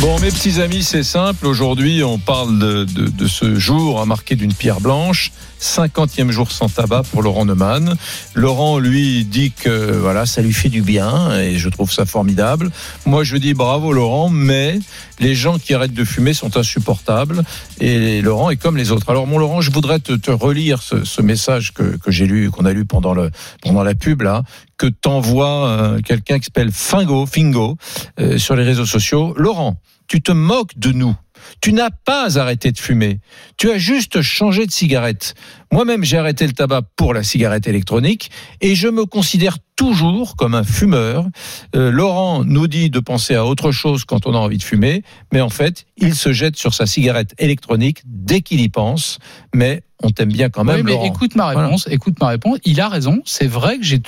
[0.00, 1.46] Bon, mes petits amis, c'est simple.
[1.46, 5.32] Aujourd'hui, on parle de, de, de ce jour à marquer d'une pierre blanche.
[5.60, 7.96] 50e jour sans tabac pour Laurent Neumann.
[8.34, 12.70] Laurent, lui, dit que voilà, ça lui fait du bien et je trouve ça formidable.
[13.04, 14.78] Moi, je dis bravo Laurent, mais
[15.18, 17.42] les gens qui arrêtent de fumer sont insupportables
[17.80, 19.08] et Laurent est comme les autres.
[19.08, 22.64] Alors, mon Laurent, je voudrais te, relire ce, ce message que, que j'ai lu, qu'on
[22.64, 23.30] a lu pendant, le,
[23.62, 24.42] pendant la pub là,
[24.76, 27.76] que t'envoie euh, quelqu'un qui s'appelle Fingo, Fingo,
[28.20, 29.34] euh, sur les réseaux sociaux.
[29.36, 31.14] Laurent, tu te moques de nous.
[31.60, 33.20] Tu n'as pas arrêté de fumer.
[33.56, 35.34] Tu as juste changé de cigarette.
[35.72, 40.54] Moi-même, j'ai arrêté le tabac pour la cigarette électronique et je me considère toujours comme
[40.54, 41.26] un fumeur.
[41.74, 45.02] Euh, Laurent nous dit de penser à autre chose quand on a envie de fumer,
[45.32, 49.18] mais en fait, il se jette sur sa cigarette électronique dès qu'il y pense.
[49.54, 51.06] Mais on t'aime bien quand même, Oui, mais Laurent.
[51.06, 51.88] écoute ma réponse.
[51.90, 52.58] Écoute ma réponse.
[52.64, 53.22] Il a raison.
[53.24, 54.00] C'est vrai que j'ai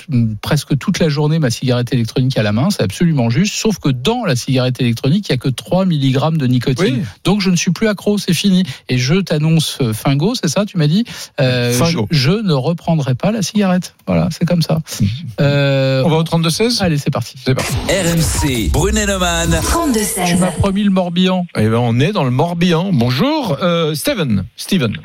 [0.43, 2.69] presque toute la journée ma cigarette électronique à la main.
[2.70, 3.55] C'est absolument juste.
[3.55, 6.97] Sauf que dans la cigarette électronique, il y a que 3 mg de nicotine.
[6.98, 7.02] Oui.
[7.24, 8.19] Donc je ne suis plus accro.
[8.19, 8.65] C'est fini.
[8.89, 11.05] Et je t'annonce euh, Fingo, c'est ça, tu m'as dit?
[11.40, 12.06] Euh, Fingo.
[12.10, 13.94] Je, je ne reprendrai pas la cigarette.
[14.06, 14.81] Voilà, c'est comme ça.
[15.40, 17.35] Euh, On va au 32-16 Allez, c'est parti.
[17.44, 17.73] C'est parti.
[17.89, 18.70] RMC.
[18.73, 19.51] Brunet Neumann.
[19.51, 20.27] 32-16.
[20.27, 21.47] Tu m'as promis le Morbihan.
[21.56, 22.90] Eh ben, on est dans le Morbihan.
[22.93, 24.44] Bonjour, euh, Steven.
[24.56, 24.97] Steven.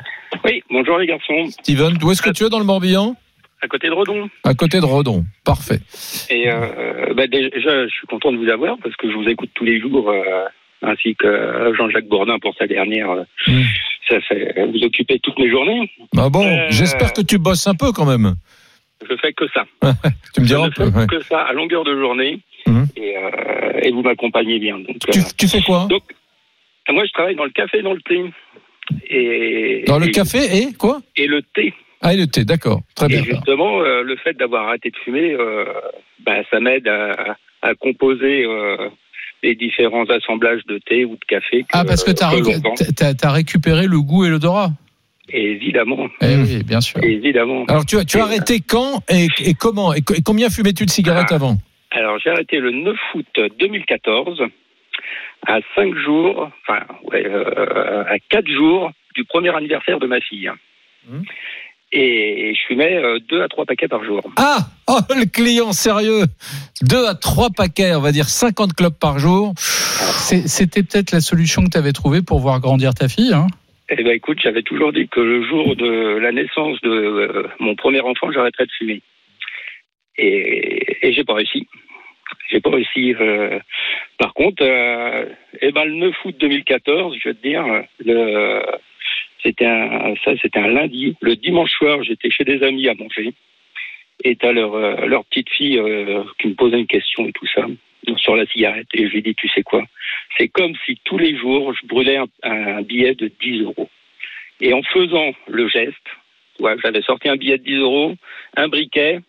[0.44, 1.46] Oui, bonjour les garçons.
[1.62, 3.14] Steven, où est-ce que tu es dans le Morbihan
[3.62, 4.28] À côté de Redon.
[4.42, 5.24] À côté de Redon.
[5.44, 5.80] Parfait.
[6.30, 9.50] Et euh, bah, déjà, je suis content de vous avoir parce que je vous écoute
[9.54, 10.44] tous les jours, euh,
[10.82, 13.10] ainsi que Jean-Jacques Bourdin pour sa dernière.
[13.10, 13.62] euh, Mm.
[14.08, 15.90] Ça fait vous occupez toutes mes journées.
[16.16, 18.34] Ah bon, Euh, j'espère que tu bosses un peu quand même.
[19.08, 19.64] Je fais que ça.
[20.34, 20.90] Tu me diras un peu.
[20.90, 21.06] fais ouais.
[21.06, 22.40] que ça à longueur de journée.
[22.66, 22.86] Mhm.
[22.96, 24.78] Et, euh, et vous m'accompagnez bien.
[24.78, 25.86] Donc, Tu, euh, tu fais quoi?
[25.88, 26.02] donc
[26.90, 28.24] Moi, je travaille dans le café et dans le thé.
[29.08, 31.72] Et, Dans le et- café et quoi Et le thé.
[32.02, 32.80] Ah, et le thé, d'accord.
[32.94, 33.20] Très bien.
[33.22, 35.64] Et justement, euh, le fait d'avoir arrêté de fumer, euh,
[36.24, 38.76] bah, ça m'aide à, à composer euh,
[39.42, 41.62] les différents assemblages de thé ou de café.
[41.62, 44.70] Que, Ah, parce que t'as- t'as récupéré le goût et l'odorat.
[45.32, 46.08] Évidemment.
[46.20, 47.02] Eh oui, bien sûr.
[47.02, 47.64] Évidemment.
[47.68, 50.84] Alors, tu as, tu as arrêté quand et, et comment et, co- et combien fumais-tu
[50.84, 51.36] de cigarettes Ah.
[51.36, 51.56] avant?
[51.92, 54.42] Alors, j'ai arrêté le 9 août 2014,
[55.46, 60.50] à 5 jours, enfin, ouais, euh, à 4 jours du premier anniversaire de ma fille.
[61.92, 64.20] Et je fumais 2 à 3 paquets par jour.
[64.36, 66.24] Ah Oh, le client sérieux
[66.82, 69.54] Deux à trois paquets, on va dire 50 clopes par jour.
[69.56, 73.32] C'était peut-être la solution que tu avais trouvée pour voir grandir ta fille.
[73.32, 73.46] Hein?
[73.88, 77.74] Eh ben écoute, j'avais toujours dit que le jour de la naissance de euh, mon
[77.76, 79.02] premier enfant, j'arrêterais de fumer.
[80.16, 81.66] Et, et j'ai pas réussi.
[82.50, 83.14] J'ai pas réussi.
[83.20, 83.58] euh.
[84.18, 85.26] Par contre, euh,
[85.60, 87.64] eh ben le 9 août 2014, je vais te dire,
[88.04, 88.62] le,
[89.42, 91.16] c'était un, ça, c'était un lundi.
[91.20, 93.34] Le dimanche soir, j'étais chez des amis à manger.
[94.22, 97.46] Et t'as leur, euh, leur petite fille euh, qui me posait une question et tout
[97.46, 97.66] ça
[98.16, 98.88] sur la cigarette.
[98.94, 99.84] Et je lui dis, tu sais quoi?
[100.36, 103.88] C'est comme si tous les jours, je brûlais un, billet de 10 euros.
[104.60, 106.06] Et en faisant le geste,
[106.82, 108.14] j'avais sorti un billet de 10 euros,
[108.56, 109.20] un briquet,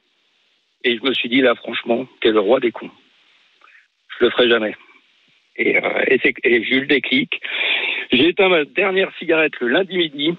[0.83, 2.91] et je me suis dit, là, franchement, t'es le roi des cons.
[4.19, 4.75] Je le ferai jamais.
[5.57, 7.41] Et, euh, et, j'ai eu le déclic.
[8.11, 10.33] J'ai éteint ma dernière cigarette le lundi midi.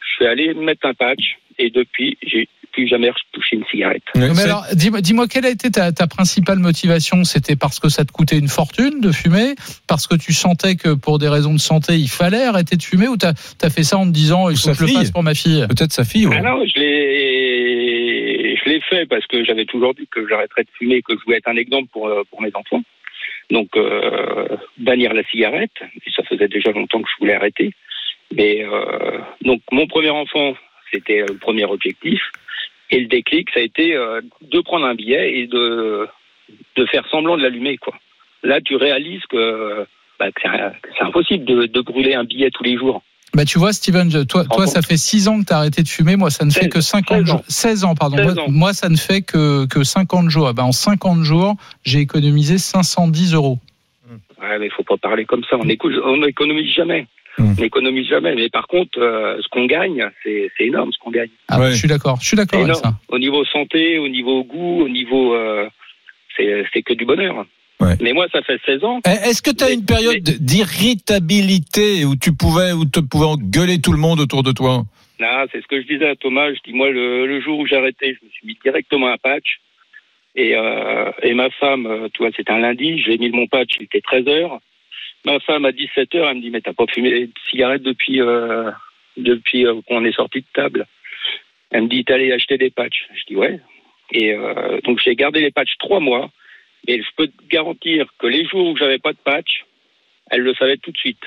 [0.00, 4.02] Je suis allé mettre un patch, et depuis, j'ai plus jamais touché une cigarette.
[4.14, 7.24] Mais alors, dis-moi, dis-moi, quelle a été ta, ta principale motivation?
[7.24, 9.54] C'était parce que ça te coûtait une fortune de fumer?
[9.88, 13.08] Parce que tu sentais que pour des raisons de santé, il fallait arrêter de fumer?
[13.08, 13.32] Ou t'as
[13.62, 15.64] as fait ça en te disant, il faut que je le fasse pour ma fille?
[15.68, 16.36] Peut-être sa fille, ouais.
[16.38, 20.70] Ah non, je l'ai, je l'ai fait parce que j'avais toujours dit que j'arrêterais de
[20.76, 22.82] fumer, que je voulais être un exemple pour, euh, pour mes enfants.
[23.50, 24.48] Donc, euh,
[24.78, 27.70] bannir la cigarette, et ça faisait déjà longtemps que je voulais arrêter.
[28.32, 30.54] Mais euh, donc, mon premier enfant,
[30.92, 32.20] c'était le premier objectif.
[32.90, 36.08] Et le déclic, ça a été euh, de prendre un billet et de,
[36.76, 37.94] de faire semblant de l'allumer, quoi.
[38.42, 39.86] Là, tu réalises que,
[40.18, 43.02] bah, que c'est impossible de, de brûler un billet tous les jours.
[43.34, 46.16] Bah tu vois Steven, toi, ça fait 6 ans que tu as arrêté de fumer,
[46.16, 47.34] moi ça ne fait 16, que 50 16 jours.
[47.36, 47.42] ans.
[47.48, 48.16] 16 ans, pardon.
[48.16, 48.46] 16 Moi, ans.
[48.50, 50.48] moi, ça ne fait que, que 50 jours.
[50.48, 53.58] Ah bah, en 50 jours, j'ai économisé 510 euros.
[54.40, 55.56] Ouais, mais il faut pas parler comme ça.
[55.58, 57.06] On éco- on n'économise jamais.
[57.38, 57.52] Hmm.
[57.58, 58.34] On n'économise jamais.
[58.34, 61.28] Mais par contre, euh, ce qu'on gagne, c'est c'est énorme ce qu'on gagne.
[61.48, 62.94] Ah, bah, Je suis d'accord, je suis d'accord avec ça.
[63.08, 65.34] Au niveau santé, au niveau goût, au niveau.
[65.34, 65.66] euh,
[66.36, 67.44] c'est c'est que du bonheur.
[67.80, 67.94] Ouais.
[68.00, 69.00] Mais moi, ça fait 16 ans.
[69.06, 73.80] Eh, Est-ce que tu as une période d'irritabilité où tu pouvais, où tu pouvais engueuler
[73.80, 74.82] tout le monde autour de toi?
[75.18, 76.52] Là, c'est ce que je disais à Thomas.
[76.52, 79.18] Je dis, moi, le, le jour où j'ai arrêté, je me suis mis directement un
[79.18, 79.60] patch.
[80.34, 83.76] Et, euh, et ma femme, euh, tu vois, c'était un lundi, j'ai mis mon patch,
[83.78, 84.60] il était 13 heures.
[85.24, 88.20] Ma femme, à 17 heures, elle me dit, mais t'as pas fumé de cigarette depuis,
[88.20, 88.70] euh,
[89.16, 90.86] depuis euh, qu'on est sorti de table?
[91.70, 93.08] Elle me dit, t'es allé acheter des patchs.
[93.14, 93.58] Je dis, ouais.
[94.12, 96.30] Et euh, donc, j'ai gardé les patchs trois mois.
[96.88, 99.64] Et je peux te garantir que les jours où j'avais pas de patch,
[100.30, 101.18] elle le savait tout de suite.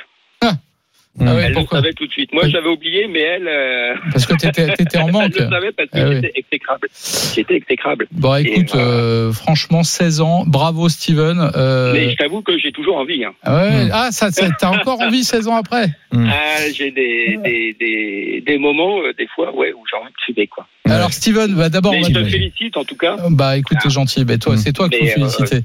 [1.22, 2.32] Ah ouais, elle le savait tout de suite.
[2.32, 3.48] Moi, j'avais oublié, mais elle.
[3.48, 5.34] euh, Parce que t'étais étais en manque.
[5.36, 6.16] elle le savait parce que Ah oui.
[6.16, 6.88] j'étais exécrable.
[7.36, 8.08] J'étais exécrable.
[8.12, 11.52] Bon, écoute, euh, euh, franchement, 16 ans, bravo Steven.
[11.56, 13.26] Euh, Mais je t'avoue que j'ai toujours envie.
[13.26, 13.34] Hein.
[13.44, 17.74] ah ouais, ah, ça, ça- t'as encore envie 16 ans après Ah, j'ai des, des,
[17.78, 20.68] des, des moments, des fois, ouais, où j'ai envie de fumer, quoi.
[20.86, 23.18] Alors Steven, bah, d'abord, je va te te- félicite, en tout cas.
[23.30, 24.26] Bah écoute, t'es gentil.
[24.26, 25.64] Bah, toi, c'est toi qu'il faut euh, féliciter.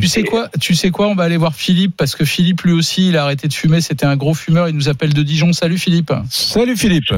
[0.00, 2.72] Tu sais quoi Tu sais quoi On va aller voir Philippe parce que Philippe lui
[2.72, 3.80] aussi, il a arrêté de fumer.
[3.80, 4.68] C'était un gros fumeur.
[4.68, 5.52] Il nous appelle de Dijon.
[5.52, 6.12] Salut Philippe.
[6.28, 7.12] Salut Philippe.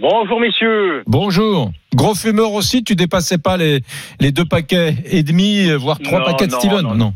[0.00, 1.02] Bonjour messieurs.
[1.06, 1.70] Bonjour.
[1.94, 3.82] Gros fumeur aussi, tu dépassais pas les,
[4.18, 6.94] les deux paquets et demi, voire trois Non, paquets de non, Steven non.
[6.94, 7.14] Non.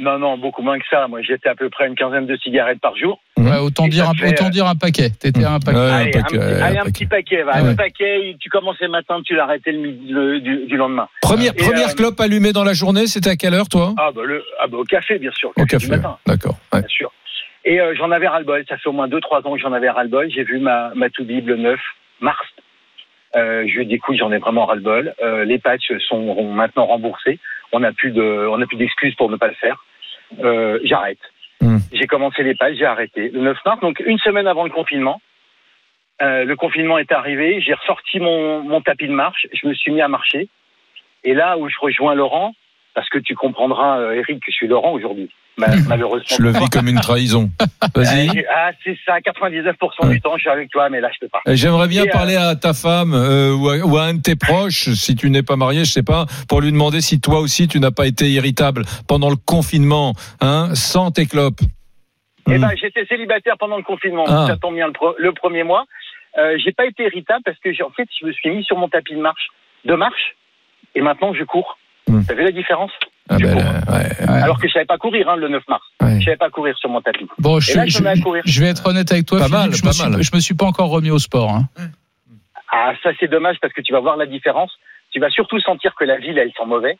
[0.00, 1.08] Non, non, beaucoup moins que ça.
[1.08, 3.20] Moi, j'étais à peu près une quinzaine de cigarettes par jour.
[3.36, 5.10] Ouais, autant Et dire un, fait, autant euh, dire un paquet.
[5.10, 5.78] T'étais à un paquet.
[5.78, 6.90] Ouais, allez, un, paquet, ouais, allez, un un paquet.
[6.92, 7.42] petit paquet.
[7.42, 7.62] va.
[7.62, 7.68] Ouais.
[7.70, 11.08] Un paquet, tu commençais le matin, tu l'arrêtais le midi le- du, du lendemain.
[11.22, 13.94] Première, Et, première euh, clope allumée dans la journée, c'était à quelle heure toi?
[13.96, 15.50] Ah bah, le, ah bah au café, bien sûr.
[15.56, 15.88] Au du café.
[15.88, 16.56] matin, D'accord.
[16.72, 16.80] ouais.
[16.80, 17.12] bien sûr.
[17.64, 18.64] Et euh, j'en avais ras-le-bol.
[18.68, 20.30] Ça fait au moins 2-3 ans que j'en avais ras-le-bol.
[20.30, 21.78] J'ai vu ma, ma to-bib le 9
[22.20, 22.38] mars.
[23.36, 25.14] Euh, je lui ai dit, écoute, j'en ai vraiment ras-le-bol.
[25.22, 27.38] Euh, les patchs sont maintenant remboursés.
[27.72, 29.84] On n'a plus de, on n'a plus d'excuses pour ne pas le faire.
[30.40, 31.18] Euh, J'arrête.
[31.60, 31.78] Hmm.
[31.92, 35.20] J'ai commencé les patchs, j'ai arrêté le 9 mars, donc une semaine avant le confinement.
[36.20, 39.92] Euh, le confinement est arrivé, j'ai ressorti mon, mon tapis de marche, je me suis
[39.92, 40.48] mis à marcher.
[41.24, 42.54] Et là où je rejoins Laurent,
[42.94, 46.36] parce que tu comprendras, euh, Eric, que je suis Laurent aujourd'hui, malheureusement.
[46.36, 47.50] Je le vis comme une trahison.
[47.94, 48.28] Vas-y.
[48.28, 51.28] Euh, Ah, c'est ça, 99% du temps, je suis avec toi, mais là, je peux
[51.28, 51.40] pas.
[51.46, 54.14] Et J'aimerais bien Et, euh, parler à ta femme euh, ou, à, ou à un
[54.14, 57.20] de tes proches, si tu n'es pas marié, je sais pas, pour lui demander si
[57.20, 61.60] toi aussi tu n'as pas été irritable pendant le confinement, hein, sans tes clopes.
[62.50, 64.24] Eh ben, j'étais célibataire pendant le confinement.
[64.26, 64.46] Ah.
[64.48, 65.84] Ça tombe bien le, premier mois.
[66.38, 68.88] Euh, j'ai pas été irritable parce que en fait, je me suis mis sur mon
[68.88, 69.48] tapis de marche,
[69.84, 70.36] de marche,
[70.94, 71.78] et maintenant je cours.
[72.06, 72.22] Hmm.
[72.26, 72.92] T'as vu la différence?
[73.30, 73.60] Ah ben, cours.
[73.62, 74.42] là, ouais, ouais.
[74.42, 75.84] Alors que je savais pas courir hein, le 9 mars.
[76.02, 76.18] Ouais.
[76.20, 77.26] Je savais pas courir sur mon tapis.
[77.38, 79.82] Bon, je, là, je- je je vais être honnête avec toi, Pas Philippe, mal, je,
[79.82, 80.22] pas me suis, mal.
[80.22, 81.50] je me suis pas encore remis au sport.
[81.50, 81.68] hein.
[82.70, 84.70] Ah, ça c'est dommage parce que tu vas voir la différence.
[85.10, 86.98] Tu vas surtout sentir que la ville, elle sent mauvais,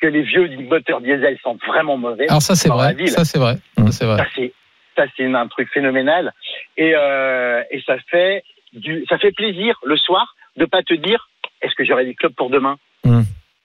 [0.00, 2.28] que les vieux moteurs diesel sentent vraiment mauvais.
[2.28, 4.16] Alors ça c'est la vrai, ça c'est vrai, ça c'est vrai.
[4.18, 4.52] Ça c'est
[4.96, 6.32] ça c'est une- un truc phénoménal
[6.76, 8.42] et euh, et ça fait
[8.72, 11.28] du ça fait plaisir le soir de pas te dire
[11.62, 12.76] est-ce que j'aurai des clubs pour demain?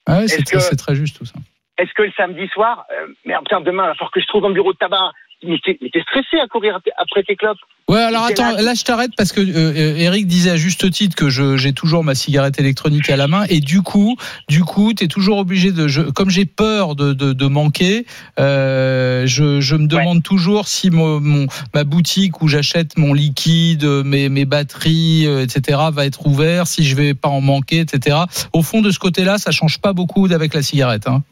[0.07, 1.35] Ah ouais, c'est Est-ce très, que- c'est très juste tout ça.
[1.81, 4.45] Est-ce que le samedi soir euh, merde putain demain il va falloir que je trouve
[4.45, 5.11] un bureau de tabac
[5.43, 9.11] mais t'es stressé à courir ap- après tes clubs Ouais, alors attends, là- je t'arrête
[9.17, 13.17] parce que euh, Eric disait à juste titre que j'ai toujours ma cigarette électronique à
[13.17, 14.15] la main et du coup,
[14.47, 18.05] du coup, t'es toujours obligé de, je, comme j'ai peur de, de, de manquer,
[18.39, 23.83] euh, je, je me demande toujours si mon, mon- ma boutique où j'achète mon liquide,
[23.83, 25.79] mes, mes batteries, euh, etc.
[25.91, 28.17] va être ouvert, si je vais pas en manquer, etc.
[28.53, 31.07] Au fond de ce côté-là, ça change pas beaucoup avec la cigarette.
[31.07, 31.23] Hein.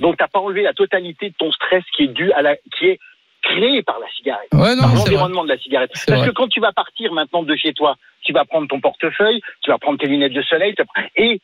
[0.00, 2.86] Donc t'as pas enlevé la totalité de ton stress qui est dû à la qui
[2.86, 2.98] est
[3.42, 5.90] créé par la cigarette Ouais, non, par l'environnement de la cigarette.
[6.06, 6.28] Parce vrai.
[6.28, 9.70] que quand tu vas partir maintenant de chez toi, tu vas prendre ton portefeuille, tu
[9.70, 11.40] vas prendre tes lunettes de soleil, tu vas- et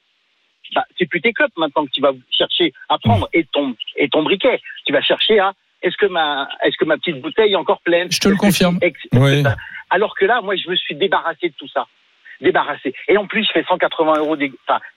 [0.75, 4.09] bah, c'est plus tes clopes maintenant que tu vas chercher à prendre et ton et
[4.09, 4.61] ton briquet.
[4.87, 5.53] Tu vas chercher à
[5.83, 8.11] est-ce que ma est-ce que ma petite bouteille est encore pleine?
[8.11, 8.79] Je te le que- confirme.
[9.13, 9.43] Oui.
[9.91, 11.87] Alors que là, moi, je me suis débarrassé de tout ça.
[12.41, 12.95] Débarrassé.
[13.09, 14.37] Et en plus, je fais 180 euros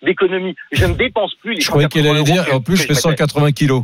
[0.01, 0.55] d'économie.
[0.71, 2.89] Je ne dépense plus les Je croyais qu'elle allait 180 dire, en plus, je fais
[2.89, 3.01] mettais.
[3.01, 3.83] 180 kilos.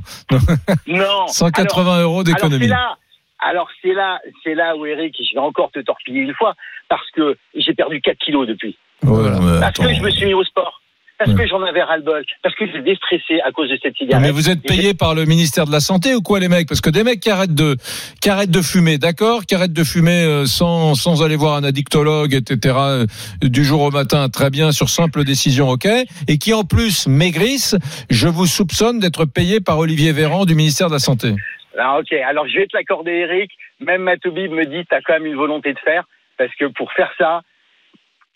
[0.88, 1.27] Non.
[1.27, 2.63] 180 euros Alors d'économie.
[2.65, 2.97] c'est là,
[3.39, 6.55] alors c'est là, c'est là où Eric, je vais encore te torpiller une fois,
[6.89, 8.77] parce que j'ai perdu 4 kilos depuis.
[9.01, 9.84] Parce attends.
[9.84, 10.81] que je me suis mis au sport.
[11.26, 12.24] Parce que j'en avais ras-le-bol.
[12.41, 14.26] Parce que j'ai déstressé à cause de cette cigarette.
[14.26, 16.68] Mais vous êtes payé par le ministère de la Santé ou quoi les mecs?
[16.68, 17.78] Parce que des mecs qui arrêtent de,
[18.22, 19.45] qui arrêtent de fumer, d'accord?
[19.45, 22.76] Qui arrêtent de fumer euh, sans, sans aller voir un addictologue, etc.
[22.78, 23.06] euh,
[23.41, 25.88] du jour au matin, très bien, sur simple décision, ok?
[26.28, 27.76] Et qui en plus maigrissent,
[28.10, 31.36] je vous soupçonne d'être payé par Olivier Véran du ministère de la Santé.
[31.78, 33.52] Ah, ok, alors je vais te l'accorder, Eric.
[33.80, 36.04] Même Matoubib me dit, t'as quand même une volonté de faire,
[36.38, 37.41] parce que pour faire ça,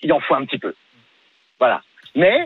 [0.01, 0.73] il en faut un petit peu.
[1.59, 1.81] Voilà.
[2.15, 2.45] Mais,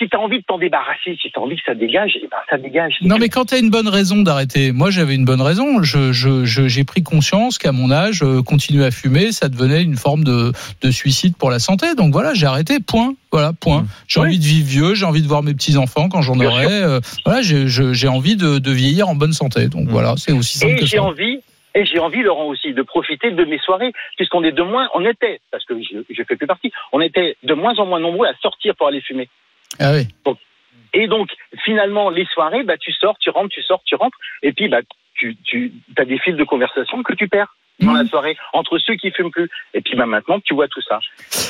[0.00, 2.56] si t'as envie de t'en débarrasser, si t'as envie que ça dégage, eh ben, ça
[2.56, 2.94] dégage.
[3.02, 5.82] Non, mais quand tu as une bonne raison d'arrêter, moi j'avais une bonne raison.
[5.82, 9.82] Je, je, je- j'ai pris conscience qu'à mon âge, euh, continuer à fumer, ça devenait
[9.82, 10.52] une forme de,
[10.82, 11.94] de suicide pour la santé.
[11.94, 12.78] Donc voilà, j'ai arrêté.
[12.80, 13.14] Point.
[13.30, 13.84] Voilà, point.
[14.08, 14.26] J'ai Oui.
[14.28, 16.66] envie de vivre vieux, j'ai envie de voir mes petits enfants quand j'en aurai.
[16.82, 19.68] euh, voilà, j'ai, j'ai envie de, de vieillir en bonne santé.
[19.68, 21.38] Donc voilà, c'est aussi simple Et j'ai envie,
[21.74, 25.04] et j'ai envie, Laurent aussi, de profiter de mes soirées, puisqu'on est de moins, on
[25.04, 28.26] était, parce que je, je fais plus partie, on était de moins en moins nombreux
[28.26, 29.28] à sortir pour aller fumer.
[29.78, 30.08] Ah oui.
[30.92, 31.30] Et donc,
[31.64, 34.80] finalement, les soirées, bah, tu sors, tu rentres, tu sors, tu rentres, et puis, bah,
[35.14, 38.94] tu, tu as des fils de conversation que tu perds dans la soirée entre ceux
[38.96, 39.48] qui fument plus.
[39.74, 40.98] Et puis, bah, maintenant, tu vois tout ça.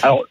[0.03, 0.25] Alors,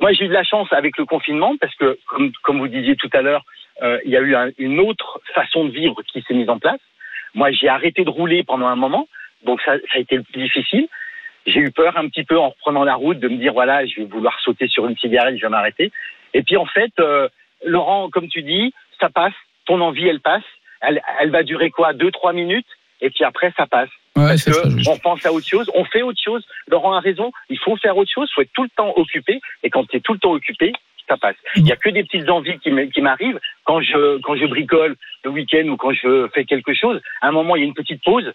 [0.00, 2.94] moi, j'ai eu de la chance avec le confinement parce que, comme, comme vous disiez
[2.96, 3.44] tout à l'heure,
[3.82, 6.58] euh, il y a eu un- une autre façon de vivre qui s'est mise en
[6.58, 6.80] place.
[7.34, 9.08] Moi, j'ai arrêté de rouler pendant un moment,
[9.44, 10.88] donc ça, ça a été le plus difficile.
[11.46, 13.96] J'ai eu peur un petit peu en reprenant la route de me dire voilà, je
[14.00, 15.90] vais vouloir sauter sur une cigarette, je vais m'arrêter.
[16.34, 17.28] Et puis en fait, euh,
[17.64, 19.34] Laurent, comme tu dis, ça passe.
[19.66, 20.44] Ton envie, elle passe.
[20.80, 21.92] Elle, elle va durer quoi?
[21.92, 22.66] Deux, trois minutes?
[23.00, 23.90] Et puis après, ça passe.
[24.16, 24.88] Ouais, Parce que juste.
[24.88, 26.44] on pense à autre chose, on fait autre chose.
[26.68, 27.30] Laurent a raison.
[27.48, 28.28] Il faut faire autre chose.
[28.30, 29.40] Il faut être tout le temps occupé.
[29.62, 30.72] Et quand tu es tout le temps occupé,
[31.08, 31.36] ça passe.
[31.56, 35.30] Il y a que des petites envies qui m'arrivent quand je quand je bricole le
[35.30, 37.00] week-end ou quand je fais quelque chose.
[37.20, 38.32] À un moment, il y a une petite pause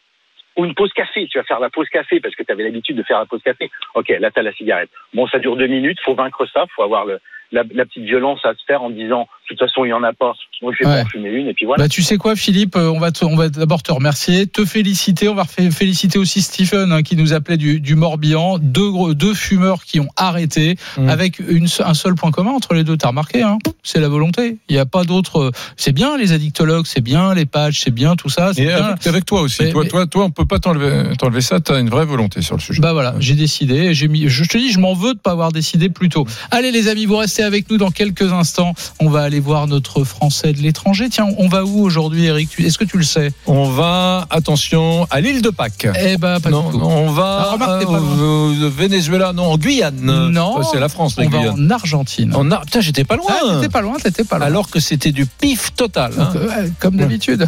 [0.55, 1.27] ou une pause café.
[1.27, 3.41] Tu vas faire la pause café parce que tu avais l'habitude de faire la pause
[3.43, 3.69] café.
[3.93, 4.89] Ok, là, tu as la cigarette.
[5.13, 5.99] Bon, ça dure deux minutes.
[6.01, 6.65] faut vaincre ça.
[6.75, 7.19] faut avoir le,
[7.53, 10.13] la, petite violence à se faire en disant, de toute façon, il n'y en a
[10.13, 10.33] pas.
[10.61, 11.01] Moi, je vais Ouais.
[11.01, 11.47] pas en fumer une.
[11.47, 11.83] Et puis voilà.
[11.83, 14.63] Bah, tu sais quoi, Philippe, euh, on va, te- on va d'abord te remercier, te
[14.65, 15.27] féliciter.
[15.29, 18.57] On va fé- féliciter aussi Stephen hein, qui nous appelait du, du Morbihan.
[18.59, 21.09] Deux, deux fumeurs qui ont arrêté Mmh.
[21.09, 22.95] avec une, un seul point commun entre les deux.
[22.97, 24.57] T'as remarqué, hein c'est la volonté.
[24.69, 25.39] Il n'y a pas d'autre.
[25.39, 28.53] euh, C'est bien les addictologues, c'est bien les patchs, c'est bien tout ça.
[28.53, 29.63] c'est avec, avec toi aussi.
[29.63, 31.59] Mais- toi, mais- toi, toi, on peut pas t'enlever, t'enlever ça.
[31.59, 32.81] T'as une vraie volonté sur le sujet.
[32.81, 33.93] Bah voilà, j'ai décidé.
[33.93, 34.27] J'ai mis.
[34.29, 36.25] Je te dis, je m'en veux de pas avoir décidé plus tôt.
[36.51, 38.73] Allez les amis, vous restez avec nous dans quelques instants.
[38.99, 41.09] On va aller voir notre Français de l'étranger.
[41.09, 45.21] Tiens, on va où aujourd'hui, Eric Est-ce que tu le sais On va, attention, à
[45.21, 45.87] l'île de Pâques.
[45.99, 46.83] Eh ben, pas non, du tout.
[46.83, 49.95] on va Ah, remarque, t'es pas euh, Venezuela, non, en Guyane.
[50.31, 52.33] Non, c'est la France, la on va en Argentine.
[52.35, 53.27] En Ar- Putain, j'étais pas loin.
[53.29, 54.47] Ah, t'étais pas loin, t'étais pas loin.
[54.47, 56.13] Alors que c'était du pif total.
[56.17, 56.31] hein.
[56.33, 57.47] Donc, euh, comme d'habitude.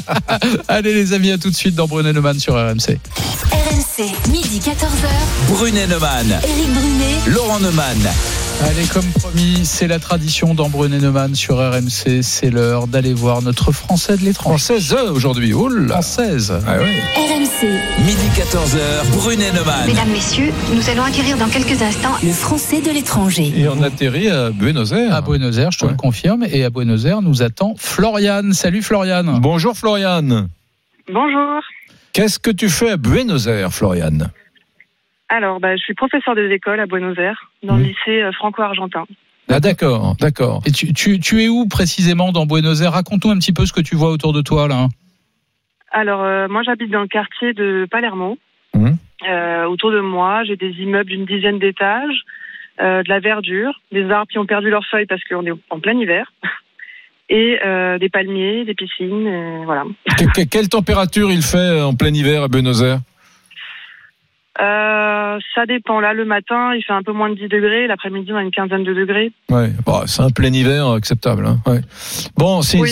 [0.68, 2.98] Allez les amis, à tout de suite dans Brunet Neumann sur RMC.
[3.52, 5.08] RMC, midi 14h.
[5.48, 7.16] Brunet Neumann, Éric Brunet.
[7.34, 7.98] Laurent Neumann.
[8.62, 12.22] Allez, comme promis, c'est la tradition d'Ambrun Neumann sur RMC.
[12.22, 14.58] C'est l'heure d'aller voir notre Français de l'étranger.
[14.74, 15.94] Française aujourd'hui, oh là.
[15.94, 16.52] Française.
[16.66, 17.00] Ah ouais.
[17.16, 17.66] RMC.
[18.04, 19.86] Midi 14h, Brunet Neumann.
[19.86, 23.52] Mesdames, Messieurs, nous allons acquérir dans quelques instants le Français de l'étranger.
[23.56, 25.14] Et on atterrit à Buenos Aires.
[25.14, 25.92] À Buenos Aires, je te Ouais.
[25.92, 26.44] le confirme.
[26.50, 28.52] Et à Buenos Aires, nous attend Floriane.
[28.52, 29.38] Salut Floriane.
[29.40, 30.48] Bonjour Floriane.
[31.12, 31.60] Bonjour.
[32.12, 34.30] Qu'est-ce que tu fais à Buenos Aires, Floriane
[35.32, 39.04] Alors, bah, je suis professeur des écoles à Buenos Aires, dans le lycée euh, franco-argentin.
[39.48, 40.60] Ah d'accord, d'accord.
[40.66, 42.92] Et tu, tu, tu es où précisément dans Buenos Aires?
[42.92, 44.88] Raconte-nous un petit peu ce que tu vois autour de toi là.
[45.92, 48.38] Alors, euh, moi, j'habite dans le quartier de Palermo.
[48.74, 48.96] Mhm.
[49.28, 52.22] Euh, autour de moi, j'ai des immeubles d'une dizaine d'étages,
[52.80, 55.78] euh, de la verdure, des arbres qui ont perdu leurs feuilles parce qu'on est en
[55.80, 56.32] plein hiver,
[57.28, 57.58] et
[58.00, 59.84] des palmiers, des piscines, voilà.
[60.18, 62.98] Que- que- quelle température il fait en plein hiver à Buenos Aires?
[64.60, 66.00] Euh, ça dépend.
[66.00, 67.86] Là, le matin, il fait un peu moins de 10 degrés.
[67.86, 69.30] L'après-midi, on a une quinzaine de degrés.
[69.48, 71.46] Ouais, bon, c'est un plein hiver acceptable.
[71.46, 71.80] Hein, ouais.
[72.36, 72.90] Bon, c'est Oui,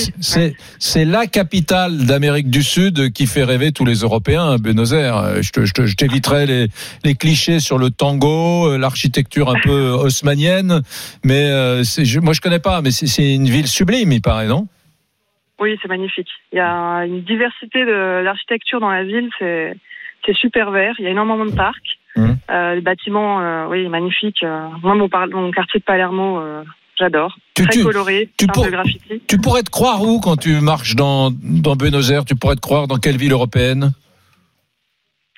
[1.04, 5.16] la capitale d'Amérique du Sud qui fait rêver tous les Européens, Buenos Aires.
[5.16, 6.66] Euh, Je te- je te- je t'éviterai les
[7.04, 10.82] les clichés sur le tango, euh, l'architecture un peu haussmanienne,
[11.24, 14.66] mais euh, je, moi je connais pas, mais c'est- une ville sublime, il paraît, non?
[15.60, 16.28] Oui, c'est magnifique.
[16.52, 19.28] Il y a une diversité de- d'architecture dans la ville.
[19.38, 19.74] C'est
[20.26, 20.94] c'est super vert.
[20.98, 21.98] Il y a énormément de parcs.
[22.16, 22.36] Mhm.
[22.50, 24.42] Euh, les bâtiments, euh, oui, magnifiques.
[24.42, 26.64] Euh, moi, mon, mon quartier de Palermo, euh,
[26.98, 27.36] j'adore.
[27.54, 29.22] Très tu- coloré, tu pour- de graffiti.
[29.28, 32.24] Tu pourrais te croire où quand tu marches dans dans Buenos Aires?
[32.24, 33.92] Tu pourrais te croire dans quelle ville européenne?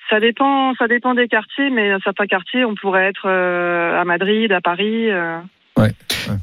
[0.09, 4.59] Ça dépend, ça dépend des quartiers, mais certains quartiers, on pourrait être à Madrid, à
[4.59, 5.07] Paris.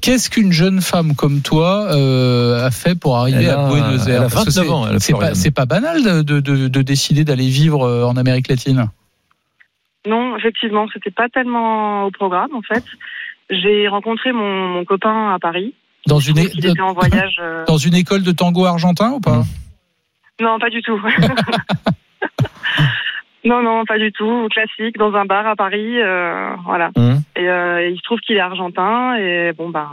[0.00, 4.06] Qu'est-ce qu'une jeune femme comme toi euh, a fait pour arriver Elle a- à Buenos
[4.06, 5.34] elle a Aires Parce que 29 c'est- ans, elle, C'est pas, Floriane.
[5.36, 8.88] c'est pas banal de, de, de- de décider d'aller vivre euh, en Amérique latine.
[10.06, 12.84] Non, effectivement, c'était pas tellement au programme, en fait.
[13.50, 15.74] J'ai rencontré mon, mon copain à Paris.
[16.06, 17.38] Dans une, é- Il était en voyage.
[17.42, 19.44] euh, dans une école de tango argentin ou pas?
[20.40, 21.00] Non, pas du tout.
[23.44, 24.48] non, non, pas du tout.
[24.50, 26.90] Classique, dans un bar à Paris, euh, voilà.
[26.96, 27.20] Hum.
[27.36, 29.88] Et euh, il se trouve qu'il est argentin, et bon, ben.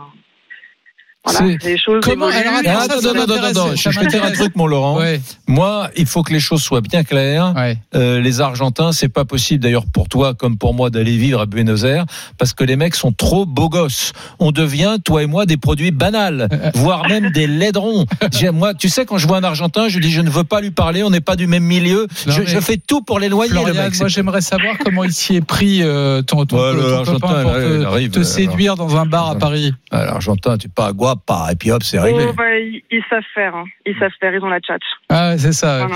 [1.26, 2.68] Voilà, les choses Comment- évoluent.
[2.68, 5.00] alors, attends, ça, ça je vais te dire un truc, mon Laurent.
[5.00, 5.20] Ouais.
[5.48, 7.54] Moi, il faut que les choses soient bien claires.
[7.56, 7.78] Ouais.
[7.96, 11.46] Euh, les Argentins, c'est pas possible d'ailleurs pour toi comme pour moi d'aller vivre à
[11.46, 12.06] Buenos Aires
[12.38, 14.14] parce que les mecs sont trop beaux gosses.
[14.40, 18.06] On devient toi et moi des produits banals, voire même des laidrons.
[18.32, 20.62] J'ai- Moi, tu sais quand je vois un Argentin, je dis je ne veux pas
[20.62, 22.08] lui parler, on n'est pas du même milieu.
[22.28, 23.98] Non, je, fais tout pour l'éloigner le mec.
[24.00, 27.20] moi j'aimerais savoir comment il s'y est pris euh, ton, ton, Ouais, le ton Argentin,
[27.28, 29.74] copain pour te, il arrive, te séduire dans un bar à Paris.
[29.92, 32.26] L'Argentin, tu pas guapa et puis hop, c'est réglé.
[32.30, 33.66] Oh, bah, ils, ils savent faire, hein.
[33.86, 34.84] ils savent faire, ils ont la tchatch.
[35.10, 35.88] Ah c'est ça.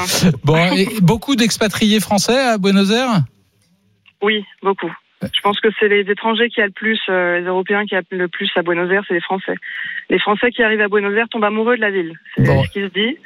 [0.43, 3.21] Bon, et beaucoup d'expatriés français à Buenos Aires
[4.21, 4.91] Oui, beaucoup.
[5.21, 8.01] Je pense que c'est les étrangers qui a le plus, euh, les Européens qui a
[8.09, 9.55] le plus à Buenos Aires, c'est les Français.
[10.09, 12.13] Les Français qui arrivent à Buenos Aires tombent amoureux de la ville.
[12.37, 12.63] C'est Bon.
[12.63, 13.17] ce qui se dit.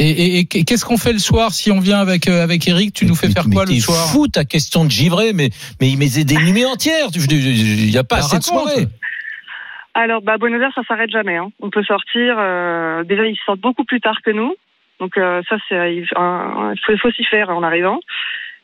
[0.00, 2.92] Et, et- et qu'est-ce qu'on fait le soir si on vient avec, euh, avec Eric?
[2.94, 4.08] Tu nous fais faire quoi le T'es soir?
[4.12, 5.50] fou ta question de givré, mais
[5.80, 7.08] mais il met des nuits entières.
[7.16, 8.88] Il n'y a pas Bah, assez de raconte.
[10.00, 11.36] Alors, bah, Buenos Aires, ça s'arrête jamais.
[11.36, 11.50] Hein.
[11.60, 12.36] On peut sortir.
[12.38, 14.54] euh, déjà, ils sortent beaucoup plus tard que nous.
[15.00, 17.98] Donc euh, ça, c'est il faut, faut s'y faire en arrivant.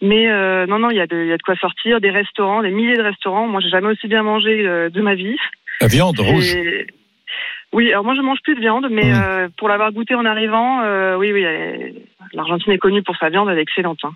[0.00, 2.00] Mais euh, non, non, il y, a de- il y a de quoi sortir.
[2.00, 3.46] Des restaurants, des milliers de restaurants.
[3.48, 5.36] Moi, j'ai jamais aussi bien mangé de ma vie.
[5.80, 6.56] La viande rouge.
[7.72, 9.22] Oui, alors moi je mange plus de viande, mais Mm.
[9.22, 11.44] euh, pour l'avoir goûté en arrivant, euh, oui, oui,
[12.32, 13.98] l'Argentine est connue pour sa viande, elle est excellente.
[14.04, 14.12] hein.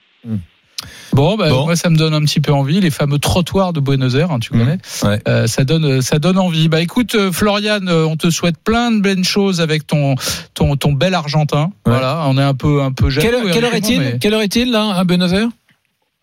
[1.13, 1.65] Bon, bah, Bon.
[1.65, 2.81] moi ça me donne un petit peu envie.
[2.81, 4.59] Les fameux trottoirs de Buenos Aires, hein, tu Mmh.
[4.59, 4.79] connais.
[5.03, 5.21] Ouais.
[5.27, 6.69] Euh, ça donne, ça donne envie.
[6.69, 10.15] Bah écoute, euh, Florian, euh, on te souhaite plein de belles choses avec ton,
[10.55, 11.65] ton, ton bel Argentin.
[11.87, 11.93] Ouais.
[11.93, 13.27] Voilà, on est un peu, un peu jaloux.
[13.27, 15.49] Quelle, heure- quelle heure évidemment, est-il mais- Quelle heure est-il là à Buenos Aires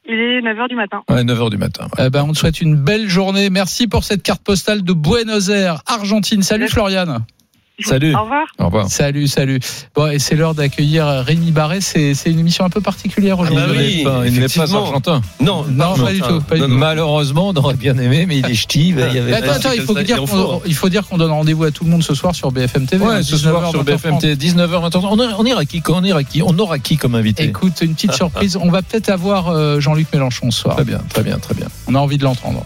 [0.07, 1.01] Il est 9h du matin.
[1.09, 1.87] Ouais, 9h du matin.
[1.97, 2.05] ouais.
[2.07, 3.49] Eh ben, on te souhaite une belle journée.
[3.49, 6.43] Merci pour cette carte postale de Buenos Aires, Argentine.
[6.43, 7.34] Salut Merci.
[7.83, 8.15] Salut.
[8.15, 8.45] Au revoir.
[8.57, 8.87] Au revoir.
[8.89, 9.59] Salut, salut.
[9.95, 11.81] Bon, et c'est l'heure d'accueillir Rémi Barret.
[11.81, 13.65] C'est, c'est une émission un peu particulière aujourd'hui.
[13.65, 14.85] Il bah oui, n'est pas- il n'est pas effectivement.
[14.87, 15.21] argentin.
[15.41, 16.41] Non, Non, pas du tout.
[16.41, 16.67] Pas du tout.
[16.69, 18.89] Malheureusement, on aurait bien aimé, mais il est ch'ti.
[18.89, 20.61] il y avait Mais pas- attends, attends, il faut, dire qu'on, faut.
[20.65, 23.03] il faut dire qu'on donne rendez-vous à tout le monde ce soir sur BFM TV.
[23.05, 23.85] Ouais, hein, ce soir 19h, sur 20h30.
[23.85, 24.99] BFM TV, 19h, 20h.
[25.09, 27.93] On, ira- on ira qui On ira qui On aura qui comme invité Écoute, une
[27.93, 28.57] petite surprise.
[28.61, 30.75] On va peut-être avoir euh, Jean-Luc Mélenchon ce soir.
[30.75, 31.67] Très bien, très bien, très bien.
[31.87, 32.63] On a envie de l'entendre.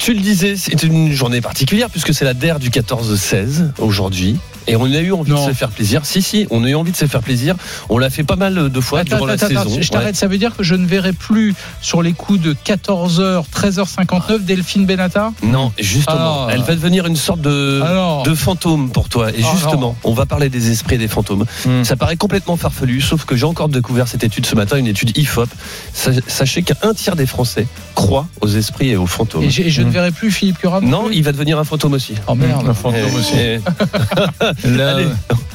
[0.00, 4.38] Tu le disais, c'est une journée particulière puisque c'est la DER du 14-16 aujourd'hui.
[4.70, 5.44] Et on a eu envie Non.
[5.46, 6.00] de se faire plaisir.
[6.04, 7.56] Si, si, on a eu envie de se faire plaisir.
[7.88, 9.82] On l'a fait pas mal de fois Attends, durant attends, la attends, saison.
[9.82, 10.08] je t'arrête.
[10.08, 10.14] Ouais.
[10.14, 14.86] Ça veut dire que je ne verrai plus sur les coups de 14h, 13h59 Delphine
[14.86, 18.22] Benatar Non, justement, Alors, elle va devenir une sorte de, Alors.
[18.22, 19.30] de fantôme pour toi.
[19.30, 21.44] Et Ah, justement, on va parler des esprits et des fantômes.
[21.66, 21.84] Hmm.
[21.84, 25.16] Ça paraît complètement farfelu, sauf que j'ai encore découvert cette étude ce matin, une étude
[25.16, 25.48] IFOP.
[25.92, 29.42] Sa- Sachez qu'un tiers des Français croient aux esprits et aux fantômes.
[29.44, 32.14] Et, je ne verrai plus Philippe Curat Non, il va devenir un fantôme aussi.
[32.26, 32.68] Oh merde.
[32.68, 33.36] Un fantôme Et- aussi.
[33.36, 33.60] et-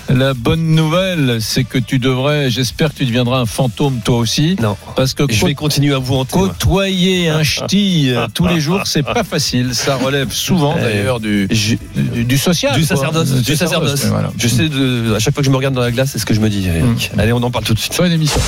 [0.08, 4.56] La, bonne nouvelle, c'est que tu devrais, j'espère que tu deviendras un fantôme toi aussi.
[4.62, 4.78] Non.
[4.96, 6.32] Parce que Je vais continuer à vous hanter.
[6.32, 9.74] côtoyer un ch'ti euh, tous les jours, c'est pas facile.
[9.74, 12.76] Ça relève souvent Eh, d'ailleurs du, du, du social.
[12.80, 12.96] Du quoi.
[12.96, 14.06] sacerdoce, du sacerdoce.
[14.06, 14.32] voilà.
[14.38, 16.26] Je sais, de, à chaque fois que je me regarde dans la glace, c'est ce
[16.26, 16.68] que je me dis.
[16.68, 17.12] Eric.
[17.18, 17.96] Allez, on en parle tout de suite.
[17.98, 18.40] Bonne émission.